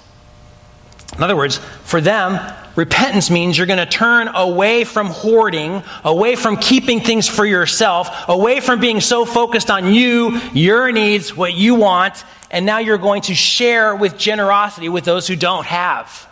In 1.17 1.23
other 1.23 1.35
words, 1.35 1.57
for 1.83 2.01
them, 2.01 2.39
repentance 2.75 3.29
means 3.29 3.57
you're 3.57 3.67
going 3.67 3.79
to 3.79 3.85
turn 3.85 4.29
away 4.29 4.83
from 4.83 5.07
hoarding, 5.07 5.83
away 6.03 6.35
from 6.35 6.57
keeping 6.57 7.01
things 7.01 7.27
for 7.27 7.45
yourself, 7.45 8.27
away 8.27 8.59
from 8.59 8.79
being 8.79 9.01
so 9.01 9.25
focused 9.25 9.69
on 9.69 9.93
you, 9.93 10.39
your 10.53 10.91
needs, 10.91 11.35
what 11.35 11.53
you 11.53 11.75
want, 11.75 12.23
and 12.49 12.65
now 12.65 12.79
you're 12.79 12.97
going 12.97 13.21
to 13.23 13.35
share 13.35 13.95
with 13.95 14.17
generosity 14.17 14.89
with 14.89 15.05
those 15.05 15.27
who 15.27 15.35
don't 15.35 15.65
have 15.65 16.27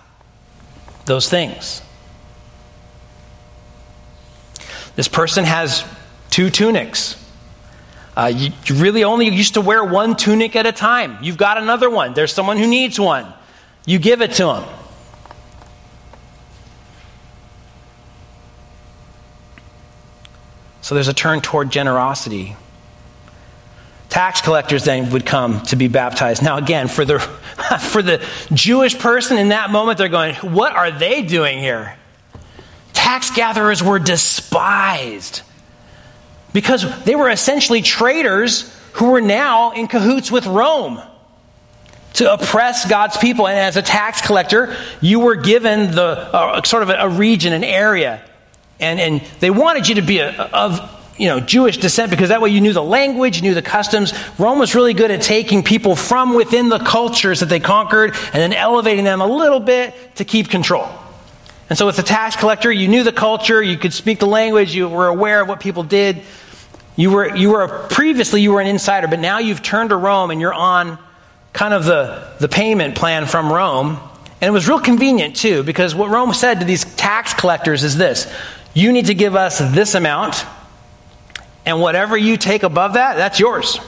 those 1.05 1.29
things. 1.29 1.81
This 4.95 5.07
person 5.07 5.45
has 5.45 5.85
two 6.29 6.49
tunics. 6.49 7.15
Uh, 8.17 8.25
you, 8.25 8.51
you 8.65 8.75
really 8.75 9.05
only 9.05 9.29
used 9.29 9.53
to 9.53 9.61
wear 9.61 9.83
one 9.83 10.15
tunic 10.15 10.55
at 10.57 10.65
a 10.65 10.73
time. 10.73 11.17
You've 11.21 11.37
got 11.37 11.57
another 11.57 11.89
one. 11.89 12.13
There's 12.13 12.33
someone 12.33 12.57
who 12.57 12.67
needs 12.67 12.99
one. 12.99 13.31
You 13.85 13.97
give 13.97 14.21
it 14.21 14.33
to 14.33 14.45
them. 14.45 14.78
So 20.89 20.95
there's 20.95 21.07
a 21.07 21.13
turn 21.13 21.41
toward 21.41 21.69
generosity 21.69 22.55
tax 24.09 24.41
collectors 24.41 24.85
then 24.85 25.11
would 25.11 25.23
come 25.23 25.61
to 25.65 25.75
be 25.75 25.87
baptized. 25.87 26.41
Now, 26.41 26.57
again, 26.57 26.87
for 26.87 27.05
the, 27.05 27.19
for 27.91 28.01
the 28.01 28.25
Jewish 28.51 28.97
person 28.97 29.37
in 29.37 29.49
that 29.49 29.69
moment, 29.69 29.99
they're 29.99 30.09
going, 30.09 30.33
What 30.37 30.73
are 30.73 30.89
they 30.89 31.21
doing 31.21 31.59
here? 31.59 31.95
Tax 32.91 33.29
gatherers 33.29 33.83
were 33.83 33.99
despised 33.99 35.43
because 36.53 37.03
they 37.03 37.15
were 37.15 37.29
essentially 37.29 37.83
traitors 37.83 38.75
who 38.93 39.11
were 39.11 39.21
now 39.21 39.73
in 39.73 39.87
cahoots 39.87 40.31
with 40.31 40.47
Rome 40.47 40.99
to 42.13 42.33
oppress 42.33 42.89
God's 42.89 43.15
people. 43.15 43.47
And 43.47 43.59
as 43.59 43.77
a 43.77 43.83
tax 43.83 44.21
collector, 44.25 44.75
you 45.01 45.19
were 45.19 45.35
given 45.35 45.91
the 45.91 46.03
uh, 46.03 46.63
sort 46.63 46.81
of 46.81 46.89
a, 46.89 47.07
region, 47.07 47.53
an 47.53 47.63
area. 47.63 48.23
And, 48.79 48.99
and 48.99 49.21
they 49.39 49.49
wanted 49.49 49.87
you 49.87 49.95
to 49.95 50.01
be 50.01 50.19
a, 50.19 50.31
of 50.31 50.95
you 51.17 51.27
know, 51.27 51.39
Jewish 51.41 51.77
descent 51.77 52.11
because 52.11 52.29
that 52.29 52.41
way 52.41 52.49
you 52.49 52.61
knew 52.61 52.71
the 52.71 52.81
language, 52.81 53.37
you 53.37 53.41
knew 53.43 53.53
the 53.53 53.61
customs. 53.61 54.13
Rome 54.39 54.57
was 54.57 54.73
really 54.73 54.93
good 54.93 55.11
at 55.11 55.21
taking 55.21 55.63
people 55.63 55.95
from 55.95 56.33
within 56.33 56.69
the 56.69 56.79
cultures 56.79 57.41
that 57.41 57.47
they 57.47 57.59
conquered 57.59 58.11
and 58.11 58.35
then 58.35 58.53
elevating 58.53 59.03
them 59.03 59.19
a 59.19 59.27
little 59.27 59.59
bit 59.59 60.15
to 60.15 60.25
keep 60.25 60.49
control. 60.49 60.87
And 61.69 61.77
so, 61.77 61.85
with 61.85 61.97
the 61.97 62.03
tax 62.03 62.35
collector, 62.35 62.71
you 62.71 62.87
knew 62.87 63.03
the 63.03 63.11
culture, 63.11 63.61
you 63.61 63.77
could 63.77 63.93
speak 63.93 64.19
the 64.19 64.25
language, 64.25 64.73
you 64.73 64.87
were 64.87 65.07
aware 65.07 65.41
of 65.41 65.47
what 65.47 65.59
people 65.59 65.83
did. 65.83 66.21
You 66.95 67.11
were, 67.11 67.35
you 67.35 67.51
were 67.51 67.67
previously 67.89 68.41
you 68.41 68.51
were 68.51 68.59
an 68.59 68.67
insider, 68.67 69.07
but 69.07 69.19
now 69.19 69.39
you've 69.39 69.61
turned 69.61 69.91
to 69.91 69.95
Rome 69.95 70.31
and 70.31 70.41
you're 70.41 70.53
on 70.53 70.97
kind 71.53 71.73
of 71.73 71.85
the, 71.85 72.27
the 72.39 72.49
payment 72.49 72.95
plan 72.95 73.25
from 73.25 73.51
Rome. 73.51 73.99
And 74.41 74.49
it 74.49 74.51
was 74.51 74.67
real 74.67 74.79
convenient 74.79 75.35
too, 75.35 75.63
because 75.63 75.93
what 75.93 76.09
Rome 76.09 76.33
said 76.33 76.59
to 76.59 76.65
these 76.65 76.85
tax 76.95 77.33
collectors 77.33 77.83
is 77.83 77.97
this 77.97 78.31
you 78.73 78.91
need 78.91 79.07
to 79.07 79.13
give 79.13 79.35
us 79.35 79.59
this 79.59 79.95
amount 79.95 80.45
and 81.65 81.79
whatever 81.81 82.17
you 82.17 82.37
take 82.37 82.63
above 82.63 82.93
that, 82.93 83.15
that's 83.15 83.39
yours. 83.39 83.79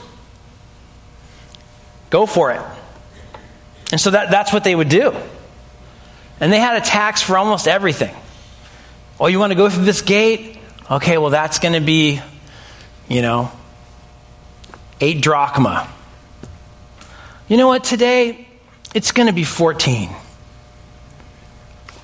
Go 2.09 2.25
for 2.25 2.51
it. 2.51 2.61
And 3.91 3.99
so 3.99 4.11
that, 4.11 4.31
that's 4.31 4.53
what 4.53 4.63
they 4.63 4.75
would 4.75 4.89
do. 4.89 5.15
And 6.39 6.51
they 6.51 6.59
had 6.59 6.81
a 6.81 6.85
tax 6.85 7.21
for 7.21 7.37
almost 7.37 7.67
everything. 7.67 8.15
Oh, 9.19 9.27
you 9.27 9.39
want 9.39 9.51
to 9.51 9.55
go 9.55 9.69
through 9.69 9.85
this 9.85 10.01
gate? 10.01 10.57
Okay, 10.89 11.17
well, 11.17 11.29
that's 11.29 11.59
going 11.59 11.73
to 11.73 11.81
be, 11.81 12.21
you 13.07 13.21
know, 13.21 13.51
eight 14.99 15.21
drachma. 15.21 15.87
You 17.47 17.57
know 17.57 17.67
what? 17.67 17.83
Today, 17.83 18.47
it's 18.93 19.11
going 19.11 19.27
to 19.27 19.33
be 19.33 19.43
14. 19.43 20.09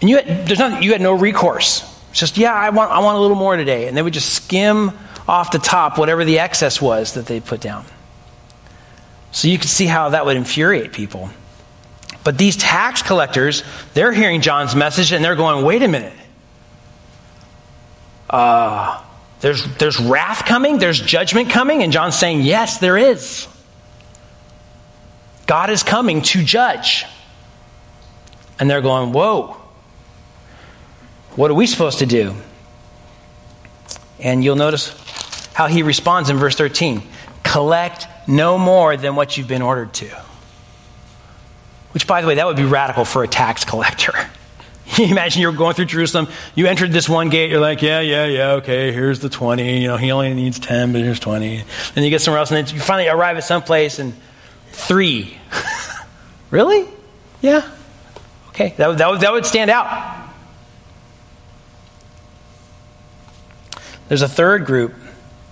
And 0.02 0.10
you 0.10 0.18
had, 0.18 0.48
there's 0.48 0.60
not, 0.60 0.84
you 0.84 0.92
had 0.92 1.02
no 1.02 1.13
recourse. 1.13 1.87
Just, 2.17 2.36
yeah, 2.36 2.51
I 2.51 2.71
want, 2.71 2.91
I 2.91 2.97
want 2.99 3.15
a 3.15 3.21
little 3.21 3.38
more 3.38 3.56
today. 3.56 3.88
And 3.88 3.95
they 3.95 4.01
would 4.01 4.13
just 4.13 4.34
skim 4.34 4.91
off 5.27 5.51
the 5.51 5.60
top 5.60 5.99
whatever 5.99 6.25
the 6.25 6.39
excess 6.39 6.82
was 6.82 7.13
that 7.13 7.27
they 7.27 7.39
put 7.39 7.62
down. 7.62 7.86
So 9.32 9.47
you 9.47 9.60
can 9.60 9.67
see 9.67 9.86
how 9.86 10.10
that 10.10 10.25
would 10.25 10.36
infuriate 10.36 10.93
people. 10.93 11.30
But 12.23 12.39
these 12.39 12.58
tax 12.58 13.03
collectors, 13.03 13.62
they're 13.93 14.12
hearing 14.12 14.41
John's 14.41 14.75
message 14.75 15.12
and 15.12 15.23
they're 15.23 15.36
going, 15.36 15.63
wait 15.63 15.84
a 15.84 15.88
minute. 15.88 16.13
Uh, 18.27 18.99
there's, 19.41 19.63
there's 19.75 19.99
wrath 19.99 20.43
coming, 20.45 20.80
there's 20.80 20.99
judgment 20.99 21.51
coming. 21.51 21.84
And 21.84 21.93
John's 21.93 22.17
saying, 22.17 22.41
yes, 22.41 22.80
there 22.80 22.97
is. 22.97 23.47
God 25.45 25.69
is 25.69 25.84
coming 25.84 26.23
to 26.23 26.43
judge. 26.43 27.06
And 28.60 28.67
they're 28.67 28.82
going, 28.82 29.13
whoa. 29.13 29.62
What 31.38 31.52
are 31.52 31.54
we 31.54 31.67
supposed 31.67 32.00
to 32.00 32.08
do? 32.08 32.34
And 34.19 34.43
you'll 34.43 34.56
notice 34.56 34.89
how 35.54 35.67
he 35.67 35.84
responds 35.84 36.30
in 36.30 36.38
verse 36.38 36.56
13 36.56 37.04
collect 37.43 38.08
no 38.28 38.58
more 38.58 38.97
than 38.97 39.15
what 39.15 39.38
you've 39.38 39.47
been 39.47 39.62
ordered 39.62 39.93
to. 39.93 40.08
Which, 41.91 42.08
by 42.08 42.21
the 42.21 42.28
way, 42.28 42.36
that 42.36 42.45
would 42.45 42.58
be 42.58 42.65
radical 42.65 43.06
for 43.06 43.23
a 43.23 43.28
tax 43.28 43.63
collector. 43.63 44.13
imagine 44.97 45.41
you're 45.41 45.52
going 45.52 45.76
through 45.76 45.86
Jerusalem, 45.86 46.28
you 46.56 46.65
entered 46.65 46.91
this 46.91 47.08
one 47.08 47.30
gate, 47.30 47.52
you're 47.52 47.62
like, 47.62 47.82
yeah, 47.82 48.00
yeah, 48.00 48.26
yeah, 48.26 48.52
okay, 48.54 48.91
here's 48.91 49.19
the 49.19 49.30
20. 49.30 49.82
You 49.82 49.88
know, 49.89 49.97
he 49.97 50.12
only 50.12 50.34
needs 50.34 50.60
10, 50.60 50.91
but 50.91 51.02
here's 51.02 51.19
20. 51.19 51.63
Then 51.93 52.04
you 52.04 52.10
get 52.10 52.21
somewhere 52.21 52.39
else, 52.39 52.52
and 52.52 52.65
then 52.65 52.76
you 52.76 52.82
finally 52.82 53.08
arrive 53.08 53.38
at 53.38 53.43
some 53.43 53.62
place, 53.62 54.00
and 54.00 54.13
three. 54.71 55.38
really? 56.52 56.88
Yeah. 57.41 57.69
Okay, 58.50 58.73
that, 58.78 58.97
that, 58.97 59.21
that 59.21 59.32
would 59.32 59.45
stand 59.45 59.69
out. 59.69 60.27
There's 64.08 64.22
a 64.22 64.28
third 64.28 64.65
group 64.65 64.93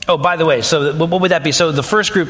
Oh, 0.08 0.18
by 0.18 0.36
the 0.36 0.46
way, 0.46 0.62
so 0.62 0.94
what 0.94 1.22
would 1.22 1.32
that 1.32 1.44
be? 1.44 1.52
So 1.52 1.72
the 1.72 1.84
first 1.84 2.13
group, 2.13 2.30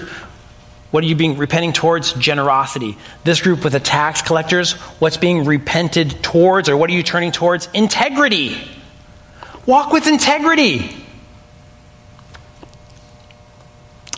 what 0.92 1.04
are 1.04 1.08
you 1.08 1.16
being 1.16 1.38
repenting 1.38 1.74
towards? 1.74 2.14
Generosity. 2.14 2.98
This 3.26 3.42
group 3.42 3.64
with 3.64 3.74
the 3.74 3.82
tax 3.82 4.22
collectors, 4.22 4.74
what's 5.00 5.18
being 5.18 5.44
repented 5.44 6.24
towards, 6.24 6.70
or 6.70 6.78
what 6.78 6.90
are 6.90 6.94
you 6.94 7.04
turning 7.04 7.34
towards? 7.34 7.68
Integrity. 7.74 8.58
Walk 9.66 9.92
with 9.92 10.08
integrity. 10.08 10.78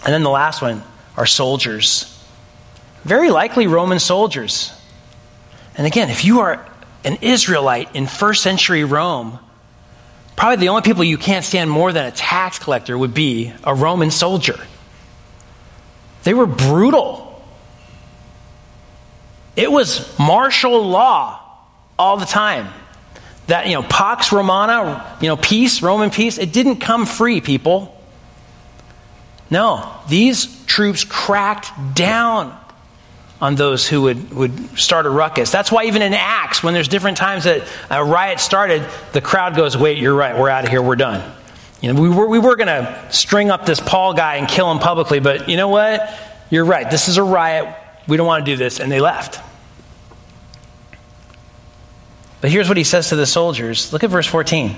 And 0.06 0.14
then 0.14 0.24
the 0.24 0.30
last 0.30 0.62
one 0.62 0.84
are 1.16 1.26
soldiers. 1.26 2.14
Very 3.04 3.32
likely 3.32 3.66
Roman 3.66 4.00
soldiers. 4.00 4.72
And 5.76 5.88
again, 5.88 6.10
if 6.10 6.26
you 6.26 6.42
are 6.42 6.64
an 7.04 7.18
Israelite 7.22 7.96
in 7.96 8.06
first 8.06 8.44
century 8.44 8.84
Rome, 8.84 9.40
probably 10.38 10.58
the 10.58 10.70
only 10.70 10.84
people 10.84 11.04
you 11.04 11.18
can't 11.18 11.44
stand 11.44 11.70
more 11.70 11.92
than 11.92 12.06
a 12.06 12.12
tax 12.12 12.60
collector 12.60 12.98
would 12.98 13.14
be 13.14 13.52
a 13.66 13.76
Roman 13.76 14.12
soldier. 14.12 14.58
They 16.24 16.34
were 16.34 16.46
brutal. 16.46 17.44
It 19.58 19.70
was 19.70 20.18
martial 20.18 20.88
law 20.88 21.42
all 22.00 22.18
the 22.18 22.26
time. 22.26 22.68
That, 23.48 23.68
you 23.68 23.74
know, 23.74 23.84
Pax 23.84 24.32
Romana, 24.32 25.18
you 25.22 25.28
know, 25.28 25.38
peace, 25.38 25.82
Roman 25.82 26.12
peace, 26.12 26.38
it 26.38 26.54
didn't 26.54 26.78
come 26.78 27.06
free, 27.06 27.42
people. 27.42 28.00
No, 29.50 29.90
these 30.10 30.66
troops 30.66 31.04
cracked 31.04 31.72
down 31.96 32.58
on 33.40 33.56
those 33.56 33.88
who 33.88 34.04
would, 34.04 34.34
would 34.34 34.78
start 34.78 35.06
a 35.06 35.10
ruckus. 35.10 35.52
That's 35.52 35.72
why, 35.72 35.86
even 35.86 36.02
in 36.02 36.14
Acts, 36.14 36.64
when 36.64 36.74
there's 36.74 36.88
different 36.88 37.18
times 37.18 37.44
that 37.44 37.68
a 37.90 38.04
riot 38.04 38.40
started, 38.40 38.84
the 39.14 39.22
crowd 39.22 39.56
goes, 39.56 39.78
Wait, 39.78 39.98
you're 39.98 40.16
right, 40.16 40.38
we're 40.38 40.50
out 40.50 40.64
of 40.64 40.70
here, 40.70 40.82
we're 40.82 40.96
done. 40.96 41.34
You 41.82 41.94
know, 41.94 42.02
we 42.02 42.10
were, 42.10 42.28
we 42.28 42.40
were 42.40 42.56
going 42.56 42.68
to 42.68 43.08
string 43.12 43.52
up 43.52 43.66
this 43.66 43.80
Paul 43.80 44.16
guy 44.16 44.36
and 44.36 44.48
kill 44.48 44.72
him 44.72 44.80
publicly, 44.80 45.20
but 45.20 45.48
you 45.48 45.58
know 45.58 45.68
what? 45.68 46.12
You're 46.50 46.66
right, 46.66 46.90
this 46.90 47.08
is 47.08 47.18
a 47.18 47.24
riot. 47.24 47.76
We 48.08 48.18
don't 48.18 48.26
want 48.26 48.46
to 48.46 48.52
do 48.52 48.58
this. 48.58 48.80
And 48.80 48.92
they 48.92 49.00
left. 49.00 49.40
But 52.42 52.52
here's 52.52 52.68
what 52.68 52.78
he 52.78 52.84
says 52.84 53.10
to 53.10 53.16
the 53.16 53.26
soldiers. 53.26 53.92
Look 53.92 54.04
at 54.04 54.10
verse 54.10 54.28
14. 54.28 54.76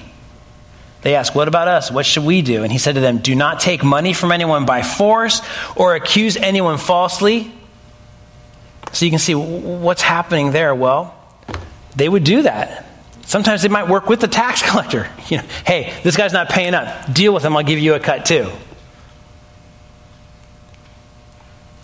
They 1.02 1.16
ask, 1.16 1.34
What 1.36 1.48
about 1.48 1.68
us? 1.68 1.92
What 1.92 2.06
should 2.06 2.26
we 2.26 2.42
do? 2.42 2.64
And 2.64 2.72
he 2.72 2.78
said 2.78 2.96
to 2.96 3.02
them, 3.02 3.20
Do 3.20 3.36
not 3.36 3.60
take 3.60 3.84
money 3.84 4.12
from 4.12 4.32
anyone 4.32 4.66
by 4.66 4.82
force 4.82 5.42
or 5.76 5.96
accuse 5.96 6.36
anyone 6.36 6.78
falsely 6.78 7.54
so 8.92 9.06
you 9.06 9.12
can 9.12 9.20
see 9.20 9.36
what's 9.36 10.02
happening 10.02 10.52
there. 10.52 10.74
Well, 10.74 11.16
they 11.96 12.10
would 12.10 12.24
do 12.24 12.44
that. 12.44 12.86
Sometimes 13.26 13.62
they 13.62 13.68
might 13.68 13.88
work 13.88 14.08
with 14.08 14.22
the 14.22 14.28
tax 14.28 14.62
collector. 14.70 15.08
You 15.28 15.38
know, 15.38 15.44
hey, 15.66 15.94
this 16.04 16.18
guy's 16.18 16.34
not 16.34 16.50
paying 16.50 16.74
up. 16.74 17.14
Deal 17.14 17.34
with 17.34 17.44
him. 17.44 17.56
I'll 17.56 17.64
give 17.64 17.80
you 17.80 17.94
a 17.94 18.00
cut 18.00 18.26
too. 18.26 18.52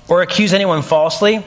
Or 0.08 0.22
accuse 0.22 0.54
anyone 0.54 0.82
falsely. 0.82 1.44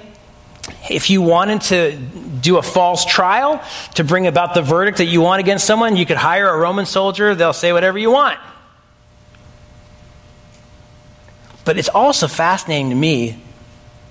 If 0.90 1.11
you 1.11 1.23
wanted 1.23 1.62
to 1.62 1.97
do 1.97 2.59
a 2.59 2.62
false 2.62 3.05
trial 3.05 3.62
to 3.94 4.05
bring 4.05 4.27
about 4.27 4.55
the 4.55 4.62
verdict 4.62 4.99
that 4.99 5.07
you 5.07 5.21
want 5.21 5.40
against 5.40 5.66
someone, 5.66 5.97
you 5.97 6.07
could 6.07 6.16
hire 6.16 6.49
a 6.49 6.57
Roman 6.57 6.87
soldier. 6.87 7.35
They'll 7.35 7.53
say 7.53 7.73
whatever 7.73 7.99
you 7.99 8.11
want. 8.11 8.38
But 11.64 11.79
it's 11.79 11.88
also 11.88 12.29
fascinating 12.29 12.90
to 12.90 12.97
me 12.97 13.42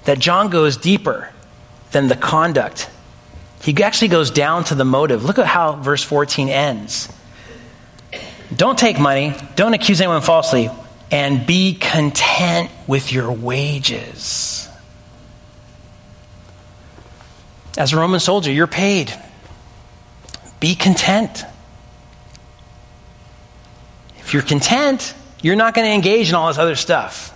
that 0.05 0.19
John 0.19 0.49
goes 0.49 0.77
deeper 0.77 1.29
than 1.91 2.07
the 2.07 2.15
conduct. 2.15 2.89
He 3.61 3.81
actually 3.81 4.09
goes 4.09 4.31
down 4.31 4.65
to 4.65 4.75
the 4.75 4.85
motive. 4.85 5.23
Look 5.23 5.39
at 5.39 5.47
how 5.47 5.73
verse 5.73 6.03
14 6.03 6.49
ends. 6.49 7.09
Don't 8.55 8.77
take 8.77 8.99
money, 8.99 9.35
don't 9.55 9.73
accuse 9.73 9.99
anyone 9.99 10.21
falsely, 10.21 10.69
and 11.11 11.45
be 11.45 11.73
content 11.73 12.71
with 12.87 13.11
your 13.11 13.31
wages. 13.31 14.69
As 17.77 17.93
a 17.93 17.97
Roman 17.97 18.19
soldier, 18.19 18.51
you're 18.51 18.67
paid. 18.67 19.13
Be 20.59 20.75
content. 20.75 21.43
If 24.17 24.33
you're 24.33 24.43
content, 24.43 25.13
you're 25.41 25.55
not 25.55 25.73
going 25.73 25.87
to 25.87 25.93
engage 25.93 26.29
in 26.29 26.35
all 26.35 26.47
this 26.47 26.57
other 26.57 26.75
stuff. 26.75 27.33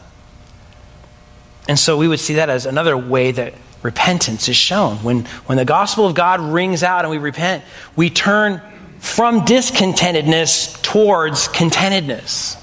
And 1.68 1.78
so 1.78 1.98
we 1.98 2.08
would 2.08 2.20
see 2.20 2.36
that 2.36 2.50
as 2.50 2.66
another 2.66 2.98
way 2.98 3.32
that 3.32 3.54
repentance 3.84 4.48
is 4.48 4.56
shown. 4.56 4.98
When, 4.98 5.26
when 5.46 5.58
the 5.58 5.66
gospel 5.66 6.06
of 6.06 6.16
God 6.16 6.40
rings 6.40 6.84
out 6.84 7.06
and 7.06 7.12
we 7.12 7.18
repent, 7.18 7.64
we 7.96 8.10
turn 8.10 8.62
from 9.00 9.42
discontentedness 9.42 10.82
towards 10.82 11.48
contentedness. 11.48 12.58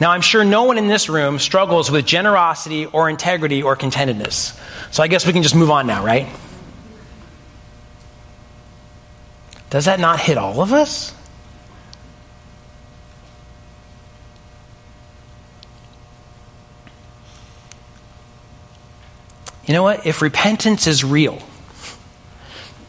Now, 0.00 0.12
I'm 0.12 0.20
sure 0.20 0.44
no 0.44 0.64
one 0.64 0.78
in 0.78 0.86
this 0.86 1.08
room 1.08 1.38
struggles 1.38 1.90
with 1.90 2.06
generosity 2.06 2.86
or 2.86 3.10
integrity 3.10 3.62
or 3.62 3.76
contentedness. 3.76 4.58
So 4.92 5.02
I 5.02 5.08
guess 5.08 5.26
we 5.26 5.32
can 5.32 5.42
just 5.42 5.56
move 5.56 5.70
on 5.70 5.86
now, 5.86 6.04
right? 6.04 6.28
Does 9.70 9.84
that 9.84 10.00
not 10.00 10.20
hit 10.20 10.38
all 10.38 10.60
of 10.60 10.72
us? 10.72 11.12
You 19.68 19.74
know 19.74 19.82
what? 19.82 20.06
If 20.06 20.22
repentance 20.22 20.86
is 20.86 21.04
real, 21.04 21.38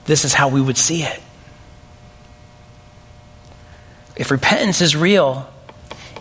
this 0.06 0.24
is 0.24 0.34
how 0.34 0.48
we 0.48 0.62
would 0.62 0.78
see 0.78 1.04
it. 1.04 1.22
If 4.16 4.32
repentance 4.32 4.80
is 4.80 4.96
real, 4.96 5.50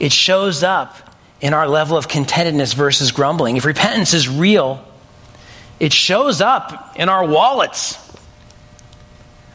it 0.01 0.13
shows 0.13 0.65
up 0.65 0.97
in 1.41 1.55
our 1.55 1.69
level 1.69 1.97
of 1.97 2.09
contentedness 2.09 2.75
versus 2.75 3.13
grumbling. 3.13 3.57
If 3.57 3.65
repentance 3.65 4.15
is 4.15 4.29
real, 4.29 4.85
it 5.79 5.93
shows 5.93 6.41
up 6.41 6.97
in 6.97 7.09
our 7.09 7.25
wallets. 7.25 7.97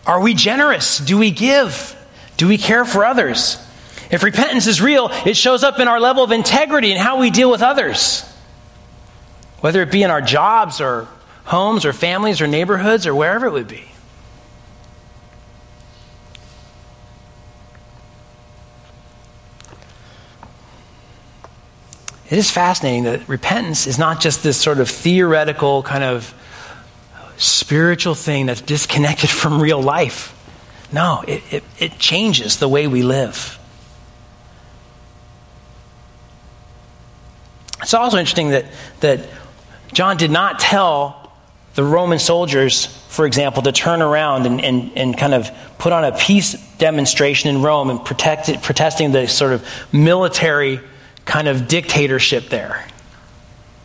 Are 0.07 0.21
we 0.21 0.33
generous? 0.33 0.99
Do 0.99 1.17
we 1.17 1.31
give? 1.31 1.97
Do 2.37 2.47
we 2.47 2.57
care 2.57 2.85
for 2.85 3.03
others? 3.03 3.57
If 4.09 4.23
repentance 4.23 4.67
is 4.67 4.81
real, 4.81 5.09
it 5.25 5.35
shows 5.35 5.65
up 5.65 5.81
in 5.81 5.89
our 5.89 5.99
level 5.99 6.23
of 6.23 6.31
integrity 6.31 6.93
and 6.93 7.01
how 7.01 7.19
we 7.19 7.29
deal 7.29 7.51
with 7.51 7.61
others 7.61 8.29
whether 9.63 9.81
it 9.81 9.89
be 9.89 10.03
in 10.03 10.11
our 10.11 10.19
jobs 10.19 10.81
or 10.81 11.07
homes 11.45 11.85
or 11.85 11.93
families 11.93 12.41
or 12.41 12.47
neighborhoods 12.47 13.07
or 13.07 13.15
wherever 13.15 13.45
it 13.45 13.51
would 13.51 13.65
be. 13.65 13.85
It 22.29 22.37
is 22.37 22.51
fascinating 22.51 23.05
that 23.05 23.29
repentance 23.29 23.87
is 23.87 23.97
not 23.97 24.19
just 24.19 24.43
this 24.43 24.57
sort 24.57 24.79
of 24.79 24.89
theoretical 24.89 25.81
kind 25.81 26.03
of 26.03 26.33
spiritual 27.37 28.15
thing 28.15 28.47
that's 28.47 28.59
disconnected 28.59 29.29
from 29.29 29.61
real 29.61 29.81
life. 29.81 30.37
No, 30.91 31.23
it, 31.25 31.41
it, 31.49 31.63
it 31.79 31.99
changes 31.99 32.57
the 32.57 32.67
way 32.67 32.87
we 32.87 33.01
live. 33.01 33.57
It's 37.81 37.93
also 37.93 38.17
interesting 38.17 38.49
that, 38.49 38.65
that 38.99 39.21
John 39.93 40.17
did 40.17 40.31
not 40.31 40.59
tell 40.59 41.31
the 41.75 41.83
Roman 41.83 42.19
soldiers, 42.19 42.85
for 42.85 43.25
example, 43.25 43.63
to 43.63 43.71
turn 43.71 44.01
around 44.01 44.45
and, 44.45 44.61
and, 44.63 44.91
and 44.95 45.17
kind 45.17 45.33
of 45.33 45.49
put 45.77 45.91
on 45.91 46.03
a 46.03 46.11
peace 46.11 46.53
demonstration 46.77 47.55
in 47.55 47.61
Rome 47.61 47.89
and 47.89 48.03
protect 48.03 48.49
it, 48.49 48.61
protesting 48.61 49.11
the 49.11 49.27
sort 49.27 49.53
of 49.53 49.67
military 49.91 50.79
kind 51.25 51.47
of 51.47 51.67
dictatorship 51.67 52.49
there. 52.49 52.85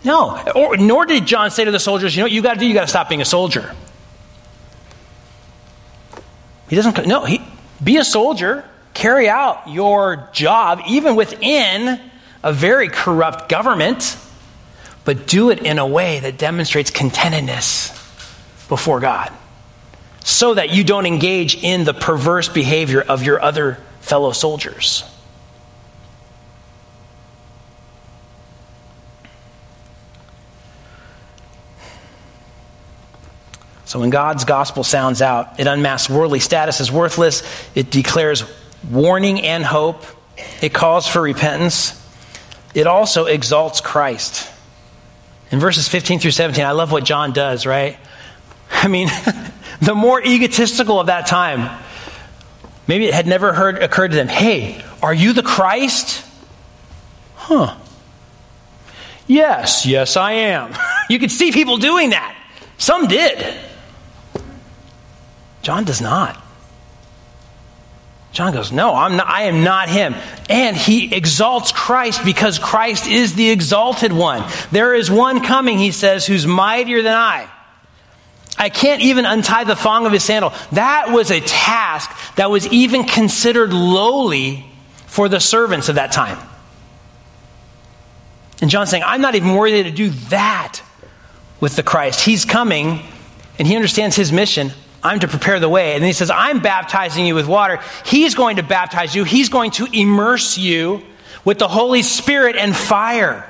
No, 0.05 0.41
or, 0.55 0.77
nor 0.77 1.07
did 1.07 1.27
John 1.27 1.51
say 1.51 1.65
to 1.65 1.71
the 1.71 1.79
soldiers, 1.79 2.15
you 2.15 2.21
know 2.21 2.27
what 2.27 2.33
you 2.33 2.43
got 2.43 2.55
to 2.55 2.61
do? 2.61 2.67
You 2.67 2.75
got 2.75 2.83
to 2.83 2.89
stop 2.89 3.09
being 3.09 3.21
a 3.21 3.27
soldier. 3.27 3.75
He 6.69 6.77
doesn't, 6.77 7.07
no, 7.07 7.25
he, 7.25 7.41
be 7.83 7.97
a 7.97 8.05
soldier, 8.05 8.65
carry 8.93 9.29
out 9.29 9.69
your 9.69 10.29
job, 10.33 10.83
even 10.89 11.17
within 11.17 12.01
a 12.43 12.53
very 12.53 12.89
corrupt 12.89 13.49
government 13.49 14.17
but 15.09 15.27
do 15.27 15.49
it 15.49 15.61
in 15.61 15.79
a 15.79 15.87
way 15.87 16.21
that 16.21 16.37
demonstrates 16.37 16.91
contentedness 16.91 17.89
before 18.69 19.01
God 19.01 19.33
so 20.23 20.53
that 20.53 20.69
you 20.69 20.85
don't 20.85 21.07
engage 21.07 21.65
in 21.65 21.85
the 21.85 21.95
perverse 21.95 22.51
behavior 22.51 23.01
of 23.01 23.23
your 23.23 23.41
other 23.41 23.79
fellow 24.03 24.33
soldiers. 24.33 25.03
So 33.87 34.01
when 34.01 34.11
God's 34.11 34.45
gospel 34.45 34.85
sounds 34.85 35.23
out, 35.23 35.59
it 35.59 35.67
unmasks 35.67 36.11
worldly 36.11 36.41
status 36.41 36.83
as 36.83 36.93
worthless, 36.93 37.43
it 37.75 37.91
declares 37.91 38.45
warning 38.91 39.41
and 39.41 39.65
hope, 39.65 40.05
it 40.61 40.75
calls 40.75 41.07
for 41.09 41.23
repentance, 41.23 41.99
it 42.75 42.87
also 42.87 43.25
exalts 43.25 43.81
Christ. 43.81 44.51
In 45.51 45.61
verses 45.61 45.89
15 45.89 46.21
through 46.21 46.33
17, 46.33 46.65
I 46.65 46.73
love 46.73 46.93
what 46.93 47.05
John 47.05 47.33
does, 47.33 47.67
right? 47.67 47.99
I 48.71 48.89
mean, 48.89 49.09
the 49.81 49.95
more 49.95 50.23
egotistical 50.23 51.01
of 51.01 51.07
that 51.07 51.27
time, 51.27 51.83
maybe 52.87 53.07
it 53.07 53.15
had 53.15 53.27
never 53.27 53.53
heard, 53.53 53.83
occurred 53.83 54.11
to 54.11 54.17
them 54.17 54.29
hey, 54.29 54.85
Are 55.03 55.15
you 55.15 55.33
the 55.33 55.43
Christ? 55.43 56.25
Huh. 57.37 57.77
Yes, 59.27 59.85
yes, 59.85 60.17
I 60.17 60.33
am. 60.33 60.75
you 61.11 61.19
could 61.19 61.31
see 61.31 61.53
people 61.53 61.77
doing 61.77 62.11
that. 62.11 62.35
Some 62.79 63.07
did. 63.07 63.45
John 65.63 65.85
does 65.85 66.01
not. 66.01 66.43
John 68.39 68.53
goes, 68.53 68.71
No, 68.71 68.95
I'm 68.95 69.17
not, 69.17 69.27
I 69.27 69.43
am 69.47 69.65
not 69.65 69.89
him. 69.89 70.15
And 70.49 70.77
he 70.77 71.13
exalts 71.13 71.73
Christ 71.73 72.25
because 72.25 72.61
Christ 72.61 73.09
is 73.09 73.35
the 73.35 73.51
exalted 73.51 74.13
one. 74.13 74.49
There 74.71 74.95
is 74.95 75.11
one 75.11 75.43
coming, 75.43 75.77
he 75.77 75.91
says, 75.91 76.25
who's 76.25 76.47
mightier 76.47 77.03
than 77.03 77.15
I. 77.15 77.51
I 78.57 78.69
can't 78.69 79.03
even 79.03 79.27
untie 79.27 79.65
the 79.65 79.75
thong 79.75 80.07
of 80.07 80.13
his 80.13 80.23
sandal. 80.23 80.53
That 80.71 81.11
was 81.11 81.33
a 81.33 81.41
task 81.41 82.37
that 82.37 82.49
was 82.49 82.69
even 82.69 83.07
considered 83.07 83.73
lowly 83.73 84.65
for 85.09 85.29
the 85.29 85.41
servants 85.41 85.89
of 85.89 85.97
that 85.97 86.13
time. 86.13 86.39
And 88.63 88.71
John's 88.71 88.89
saying, 88.89 89.03
I'm 89.05 89.21
not 89.21 89.35
even 89.35 89.55
worthy 89.55 89.83
to 89.83 89.91
do 89.91 90.11
that 90.31 90.81
with 91.59 91.75
the 91.75 91.83
Christ. 91.83 92.25
He's 92.25 92.45
coming 92.45 93.01
and 93.59 93.67
he 93.67 93.75
understands 93.75 94.15
his 94.15 94.31
mission. 94.31 94.71
I'm 95.03 95.21
to 95.21 95.29
prepare 95.29 95.61
the 95.61 95.69
way. 95.69 95.95
And 95.95 96.05
he 96.05 96.13
says, 96.13 96.31
I'm 96.31 96.61
baptizing 96.61 97.27
you 97.27 97.35
with 97.35 97.47
water. 97.47 97.81
He's 98.05 98.35
going 98.35 98.57
to 98.57 98.63
baptize 98.63 99.15
you. 99.15 99.25
He's 99.25 99.49
going 99.49 99.71
to 99.73 99.87
immerse 99.93 100.59
you 100.59 101.03
with 101.45 101.59
the 101.59 101.69
Holy 101.69 102.03
Spirit 102.03 102.57
and 102.57 102.77
fire. 102.77 103.49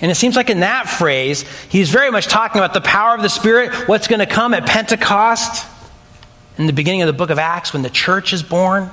And 0.00 0.10
it 0.10 0.16
seems 0.16 0.36
like 0.36 0.50
in 0.50 0.60
that 0.60 0.88
phrase, 0.88 1.42
he's 1.68 1.90
very 1.90 2.10
much 2.10 2.26
talking 2.26 2.60
about 2.60 2.74
the 2.74 2.80
power 2.80 3.14
of 3.14 3.22
the 3.22 3.28
Spirit, 3.28 3.88
what's 3.88 4.06
going 4.06 4.18
to 4.18 4.26
come 4.26 4.52
at 4.52 4.66
Pentecost, 4.66 5.66
in 6.58 6.66
the 6.66 6.72
beginning 6.72 7.02
of 7.02 7.06
the 7.06 7.12
book 7.12 7.30
of 7.30 7.38
Acts 7.38 7.72
when 7.72 7.82
the 7.82 7.90
church 7.90 8.32
is 8.32 8.42
born. 8.42 8.90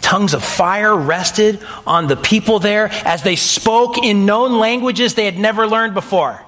Tongues 0.00 0.34
of 0.34 0.44
fire 0.44 0.94
rested 0.94 1.58
on 1.86 2.06
the 2.06 2.16
people 2.16 2.58
there 2.58 2.88
as 3.04 3.22
they 3.22 3.36
spoke 3.36 3.96
in 3.96 4.26
known 4.26 4.58
languages 4.58 5.14
they 5.14 5.24
had 5.24 5.38
never 5.38 5.66
learned 5.66 5.94
before, 5.94 6.44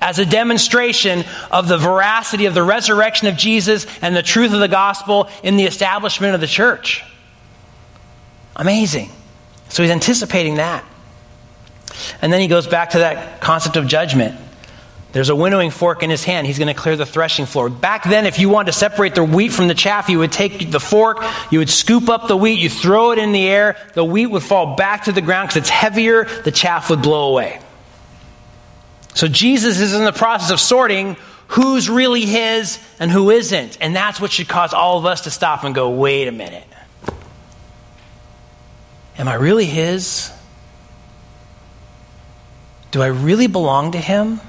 as 0.00 0.18
a 0.18 0.26
demonstration 0.26 1.24
of 1.50 1.68
the 1.68 1.78
veracity 1.78 2.46
of 2.46 2.54
the 2.54 2.62
resurrection 2.62 3.28
of 3.28 3.36
Jesus 3.36 3.86
and 4.00 4.14
the 4.14 4.22
truth 4.22 4.52
of 4.52 4.60
the 4.60 4.68
gospel 4.68 5.28
in 5.42 5.56
the 5.56 5.64
establishment 5.64 6.34
of 6.34 6.40
the 6.40 6.46
church. 6.46 7.04
Amazing. 8.56 9.10
So 9.68 9.82
he's 9.82 9.92
anticipating 9.92 10.56
that. 10.56 10.84
And 12.22 12.32
then 12.32 12.40
he 12.40 12.48
goes 12.48 12.66
back 12.66 12.90
to 12.90 12.98
that 12.98 13.40
concept 13.40 13.76
of 13.76 13.86
judgment. 13.86 14.38
There's 15.12 15.30
a 15.30 15.36
winnowing 15.36 15.70
fork 15.70 16.02
in 16.02 16.10
his 16.10 16.22
hand. 16.22 16.46
He's 16.46 16.58
going 16.58 16.72
to 16.72 16.78
clear 16.78 16.94
the 16.94 17.06
threshing 17.06 17.46
floor. 17.46 17.70
Back 17.70 18.04
then, 18.04 18.26
if 18.26 18.38
you 18.38 18.50
wanted 18.50 18.72
to 18.72 18.78
separate 18.78 19.14
the 19.14 19.24
wheat 19.24 19.52
from 19.52 19.66
the 19.66 19.74
chaff, 19.74 20.08
you 20.08 20.18
would 20.18 20.32
take 20.32 20.70
the 20.70 20.80
fork, 20.80 21.24
you 21.50 21.60
would 21.60 21.70
scoop 21.70 22.10
up 22.10 22.28
the 22.28 22.36
wheat, 22.36 22.58
you 22.58 22.68
throw 22.68 23.12
it 23.12 23.18
in 23.18 23.32
the 23.32 23.48
air, 23.48 23.76
the 23.94 24.04
wheat 24.04 24.26
would 24.26 24.42
fall 24.42 24.76
back 24.76 25.04
to 25.04 25.12
the 25.12 25.22
ground 25.22 25.48
because 25.48 25.62
it's 25.62 25.70
heavier, 25.70 26.24
the 26.44 26.52
chaff 26.52 26.90
would 26.90 27.00
blow 27.00 27.30
away. 27.30 27.58
So 29.18 29.26
Jesus 29.26 29.80
is 29.80 29.94
in 29.94 30.04
the 30.04 30.12
process 30.12 30.50
of 30.52 30.60
sorting 30.60 31.16
who's 31.48 31.90
really 31.90 32.20
his 32.24 32.78
and 33.00 33.10
who 33.10 33.30
isn't. 33.30 33.76
And 33.80 33.96
that's 33.96 34.20
what 34.20 34.30
should 34.30 34.46
cause 34.46 34.72
all 34.72 34.96
of 34.96 35.06
us 35.06 35.22
to 35.22 35.30
stop 35.32 35.64
and 35.64 35.74
go, 35.74 35.90
wait 35.90 36.28
a 36.28 36.30
minute. 36.30 36.62
Am 39.18 39.26
I 39.26 39.34
really 39.34 39.64
his? 39.64 40.30
Do 42.92 43.02
I 43.02 43.08
really 43.08 43.48
belong 43.48 43.90
to 43.90 43.98
him? 43.98 44.40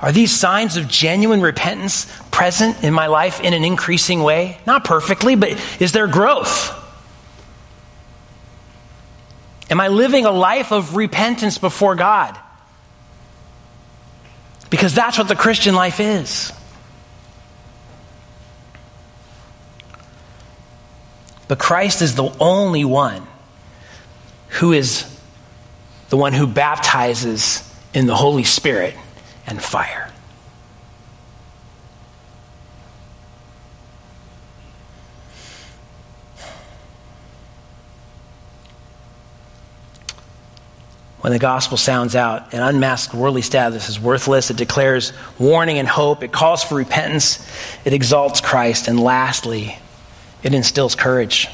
Are 0.00 0.12
these 0.12 0.34
signs 0.34 0.78
of 0.78 0.88
genuine 0.88 1.42
repentance 1.42 2.10
present 2.30 2.82
in 2.82 2.94
my 2.94 3.08
life 3.08 3.38
in 3.42 3.52
an 3.52 3.64
increasing 3.64 4.22
way? 4.22 4.56
Not 4.66 4.86
perfectly, 4.86 5.34
but 5.34 5.62
is 5.78 5.92
there 5.92 6.06
growth? 6.06 6.79
Am 9.70 9.80
I 9.80 9.88
living 9.88 10.26
a 10.26 10.32
life 10.32 10.72
of 10.72 10.96
repentance 10.96 11.58
before 11.58 11.94
God? 11.94 12.36
Because 14.68 14.94
that's 14.94 15.16
what 15.16 15.28
the 15.28 15.36
Christian 15.36 15.74
life 15.74 16.00
is. 16.00 16.52
But 21.46 21.58
Christ 21.58 22.02
is 22.02 22.14
the 22.14 22.32
only 22.38 22.84
one 22.84 23.26
who 24.48 24.72
is 24.72 25.06
the 26.08 26.16
one 26.16 26.32
who 26.32 26.46
baptizes 26.46 27.68
in 27.94 28.06
the 28.06 28.14
Holy 28.14 28.44
Spirit 28.44 28.94
and 29.46 29.62
fire. 29.62 30.09
When 41.20 41.32
the 41.34 41.38
gospel 41.38 41.76
sounds 41.76 42.16
out, 42.16 42.54
an 42.54 42.62
unmasked 42.62 43.14
worldly 43.14 43.42
status 43.42 43.90
is 43.90 44.00
worthless. 44.00 44.50
It 44.50 44.56
declares 44.56 45.12
warning 45.38 45.78
and 45.78 45.86
hope. 45.86 46.22
It 46.22 46.32
calls 46.32 46.64
for 46.64 46.76
repentance. 46.76 47.46
It 47.84 47.92
exalts 47.92 48.40
Christ. 48.40 48.88
And 48.88 48.98
lastly, 48.98 49.76
it 50.42 50.54
instills 50.54 50.94
courage. 50.94 51.48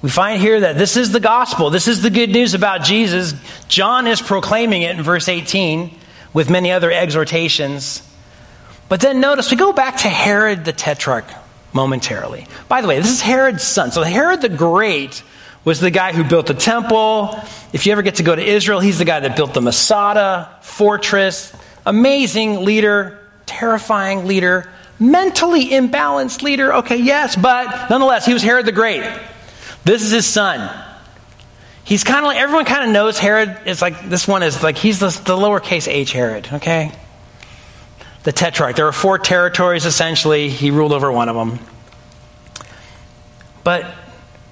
We 0.00 0.08
find 0.08 0.40
here 0.40 0.60
that 0.60 0.78
this 0.78 0.96
is 0.96 1.12
the 1.12 1.20
gospel. 1.20 1.70
This 1.70 1.86
is 1.86 2.02
the 2.02 2.10
good 2.10 2.30
news 2.30 2.54
about 2.54 2.82
Jesus. 2.82 3.34
John 3.68 4.06
is 4.06 4.20
proclaiming 4.20 4.82
it 4.82 4.96
in 4.96 5.02
verse 5.02 5.28
18 5.28 5.96
with 6.32 6.48
many 6.48 6.72
other 6.72 6.90
exhortations. 6.90 8.02
But 8.88 9.00
then 9.00 9.20
notice 9.20 9.50
we 9.50 9.56
go 9.56 9.72
back 9.72 9.98
to 9.98 10.08
Herod 10.08 10.64
the 10.64 10.72
Tetrarch 10.72 11.26
momentarily. 11.72 12.46
By 12.68 12.80
the 12.80 12.88
way, 12.88 12.98
this 12.98 13.10
is 13.10 13.20
Herod's 13.20 13.62
son. 13.62 13.92
So 13.92 14.02
Herod 14.02 14.40
the 14.40 14.48
Great 14.48 15.22
was 15.64 15.80
the 15.80 15.90
guy 15.90 16.12
who 16.12 16.24
built 16.24 16.46
the 16.46 16.54
temple. 16.54 17.38
If 17.72 17.86
you 17.86 17.92
ever 17.92 18.02
get 18.02 18.16
to 18.16 18.22
go 18.22 18.34
to 18.34 18.42
Israel, 18.42 18.80
he's 18.80 18.98
the 18.98 19.04
guy 19.04 19.20
that 19.20 19.36
built 19.36 19.54
the 19.54 19.60
Masada 19.60 20.56
fortress. 20.62 21.52
Amazing 21.86 22.64
leader, 22.64 23.18
terrifying 23.46 24.26
leader, 24.26 24.70
mentally 24.98 25.70
imbalanced 25.70 26.42
leader. 26.42 26.74
Okay, 26.74 26.96
yes, 26.96 27.36
but 27.36 27.90
nonetheless, 27.90 28.26
he 28.26 28.32
was 28.32 28.42
Herod 28.42 28.66
the 28.66 28.72
Great. 28.72 29.02
This 29.84 30.02
is 30.02 30.10
his 30.10 30.26
son. 30.26 30.70
He's 31.84 32.04
kind 32.04 32.20
of 32.20 32.24
like, 32.26 32.38
everyone 32.38 32.64
kind 32.64 32.84
of 32.84 32.90
knows 32.90 33.18
Herod. 33.18 33.58
It's 33.66 33.82
like, 33.82 34.08
this 34.08 34.28
one 34.28 34.44
is 34.44 34.62
like, 34.62 34.76
he's 34.76 35.00
the, 35.00 35.08
the 35.08 35.36
lowercase 35.36 35.88
h 35.88 36.12
Herod, 36.12 36.48
okay? 36.52 36.92
The 38.22 38.32
tetrarch. 38.32 38.76
There 38.76 38.84
were 38.84 38.92
four 38.92 39.18
territories 39.18 39.84
essentially. 39.84 40.48
He 40.48 40.70
ruled 40.70 40.92
over 40.92 41.10
one 41.10 41.28
of 41.28 41.34
them. 41.34 41.58
But 43.64 43.92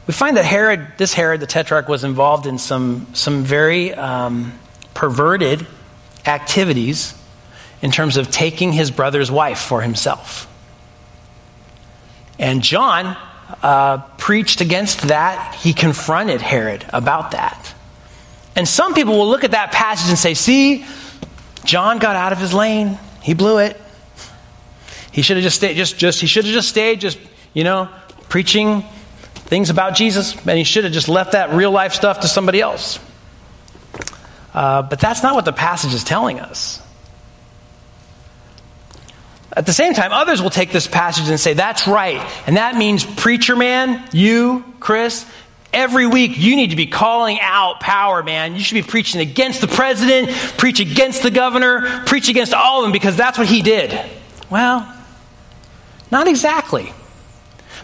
we 0.07 0.13
find 0.15 0.37
that 0.37 0.45
Herod, 0.45 0.87
this 0.97 1.15
Herod, 1.15 1.41
the 1.41 1.47
tetrarch, 1.47 1.89
was 1.89 2.05
involved 2.05 2.47
in 2.47 2.59
some, 2.59 3.07
some 3.15 3.45
very 3.45 3.95
um, 3.95 4.59
perverted 4.95 5.67
activities 6.27 7.15
in 7.83 7.91
terms 7.91 8.17
of 8.17 8.31
taking 8.31 8.73
his 8.73 8.91
brother's 8.91 9.31
wife 9.31 9.59
for 9.59 9.81
himself. 9.83 10.47
And 12.39 12.63
John 12.63 13.17
uh, 13.63 13.99
preached 14.19 14.61
against 14.61 15.09
that. 15.09 15.55
He 15.57 15.73
confronted 15.73 16.41
Herod 16.41 16.85
about 16.93 17.33
that. 17.33 17.75
And 18.57 18.67
some 18.67 18.95
people 18.95 19.17
will 19.17 19.29
look 19.29 19.45
at 19.45 19.53
that 19.53 19.73
passage 19.73 20.09
and 20.09 20.19
say, 20.19 20.35
see, 20.35 20.85
John 21.65 21.99
got 21.99 22.17
out 22.17 22.33
of 22.33 22.39
his 22.39 22.53
lane. 22.53 22.99
He 23.23 23.35
blew 23.35 23.59
it. 23.59 23.81
He 25.13 25.23
should 25.23 25.37
have 25.37 25.45
just 25.45 25.57
stayed, 25.57 25.77
just, 25.77 25.99
just, 25.99 26.21
he 26.21 26.27
should 26.27 26.45
have 26.45 26.55
just 26.55 26.69
stayed, 26.69 27.01
just, 27.01 27.19
you 27.53 27.65
know, 27.65 27.89
preaching 28.29 28.85
things 29.51 29.69
about 29.69 29.97
Jesus, 29.97 30.35
and 30.47 30.57
he 30.57 30.65
should 30.65 30.85
have 30.85 30.93
just 30.93 31.09
left 31.09 31.33
that 31.33 31.51
real 31.51 31.73
life 31.73 31.93
stuff 31.93 32.21
to 32.21 32.29
somebody 32.29 32.61
else. 32.61 33.01
Uh, 34.55 34.83
but 34.83 35.01
that's 35.01 35.23
not 35.25 35.35
what 35.35 35.45
the 35.45 35.53
passage 35.53 35.93
is 35.93 36.05
telling 36.05 36.39
us. 36.39 36.81
At 39.53 39.67
the 39.67 39.73
same 39.73 39.95
time, 39.95 40.13
others 40.13 40.41
will 40.41 40.51
take 40.51 40.71
this 40.71 40.87
passage 40.87 41.29
and 41.29 41.39
say, 41.39 41.55
that's 41.55 41.89
right. 41.89 42.21
And 42.47 42.57
that 42.57 42.77
means, 42.77 43.05
preacher 43.05 43.57
man, 43.57 44.09
you, 44.13 44.65
Chris, 44.79 45.27
every 45.73 46.07
week 46.07 46.39
you 46.39 46.55
need 46.55 46.71
to 46.71 46.77
be 46.77 46.87
calling 46.87 47.39
out 47.41 47.81
power, 47.81 48.23
man. 48.23 48.55
You 48.55 48.61
should 48.61 48.77
be 48.77 48.83
preaching 48.83 49.21
against 49.21 49.61
the 49.61 49.67
president, 49.67 50.31
preach 50.59 50.79
against 50.79 51.25
the 51.25 51.33
governor, 51.33 52.05
preach 52.07 52.29
against 52.29 52.55
all 52.55 52.79
of 52.79 52.85
them 52.85 52.93
because 52.93 53.17
that's 53.17 53.37
what 53.37 53.49
he 53.49 53.63
did. 53.63 53.99
Well, 54.49 54.97
not 56.13 56.29
exactly. 56.29 56.93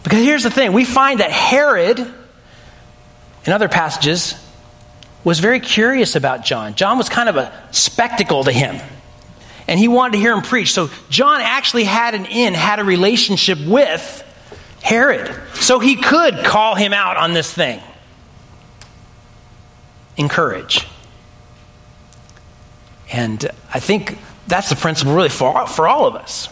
Because 0.06 0.24
here's 0.24 0.44
the 0.44 0.50
thing 0.50 0.72
we 0.72 0.84
find 0.84 1.18
that 1.18 1.32
Herod, 1.32 1.98
in 1.98 3.52
other 3.52 3.68
passages, 3.68 4.36
was 5.24 5.40
very 5.40 5.58
curious 5.58 6.14
about 6.14 6.44
John. 6.44 6.76
John 6.76 6.96
was 6.96 7.08
kind 7.08 7.28
of 7.28 7.34
a 7.34 7.52
spectacle 7.72 8.44
to 8.44 8.52
him 8.52 8.80
and 9.66 9.80
he 9.80 9.88
wanted 9.88 10.12
to 10.12 10.18
hear 10.18 10.32
him 10.32 10.42
preach. 10.42 10.72
So 10.72 10.90
John 11.10 11.40
actually 11.40 11.82
had 11.82 12.14
an 12.14 12.26
in, 12.26 12.54
had 12.54 12.78
a 12.78 12.84
relationship 12.84 13.58
with 13.66 14.22
Herod. 14.80 15.34
So 15.54 15.80
he 15.80 15.96
could 15.96 16.44
call 16.44 16.76
him 16.76 16.92
out 16.92 17.16
on 17.16 17.34
this 17.34 17.52
thing. 17.52 17.80
Encourage. 20.16 20.86
And 23.10 23.44
I 23.74 23.80
think 23.80 24.18
that's 24.46 24.68
the 24.68 24.76
principle 24.76 25.14
really 25.16 25.30
for, 25.30 25.66
for 25.66 25.88
all 25.88 26.06
of 26.06 26.14
us. 26.14 26.48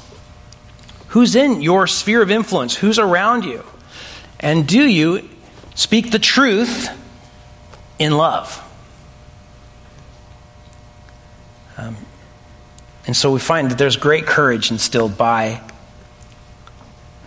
Who's 1.15 1.37
in 1.37 1.63
your 1.63 1.87
sphere 1.87 2.23
of 2.23 2.31
influence? 2.33 2.75
Who's 2.75 2.99
around 2.99 3.45
you? 3.45 3.63
And 4.41 4.67
do 4.67 4.83
you 4.83 5.29
speak 5.77 6.11
the 6.11 6.19
truth 6.19 6.91
in 8.01 8.17
love? 8.17 8.61
Um, 11.79 11.97
and 13.07 13.17
so 13.17 13.31
we 13.31 13.39
find 13.39 13.71
that 13.71 13.79
there's 13.79 13.97
great 13.97 14.27
courage 14.27 14.73
instilled 14.73 15.17
by 15.17 15.63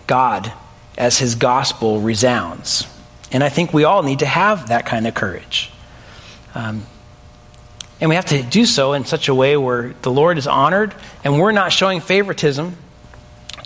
God 0.06 0.52
as 0.98 1.16
his 1.16 1.34
gospel 1.34 1.98
resounds. 2.02 2.86
And 3.32 3.42
I 3.42 3.48
think 3.48 3.72
we 3.72 3.84
all 3.84 4.02
need 4.02 4.18
to 4.18 4.26
have 4.26 4.68
that 4.68 4.84
kind 4.84 5.06
of 5.06 5.14
courage. 5.14 5.72
Um, 6.54 6.84
and 8.02 8.10
we 8.10 8.16
have 8.16 8.26
to 8.26 8.42
do 8.42 8.66
so 8.66 8.92
in 8.92 9.06
such 9.06 9.30
a 9.30 9.34
way 9.34 9.56
where 9.56 9.94
the 10.02 10.10
Lord 10.10 10.36
is 10.36 10.46
honored 10.46 10.94
and 11.24 11.40
we're 11.40 11.52
not 11.52 11.72
showing 11.72 12.02
favoritism 12.02 12.76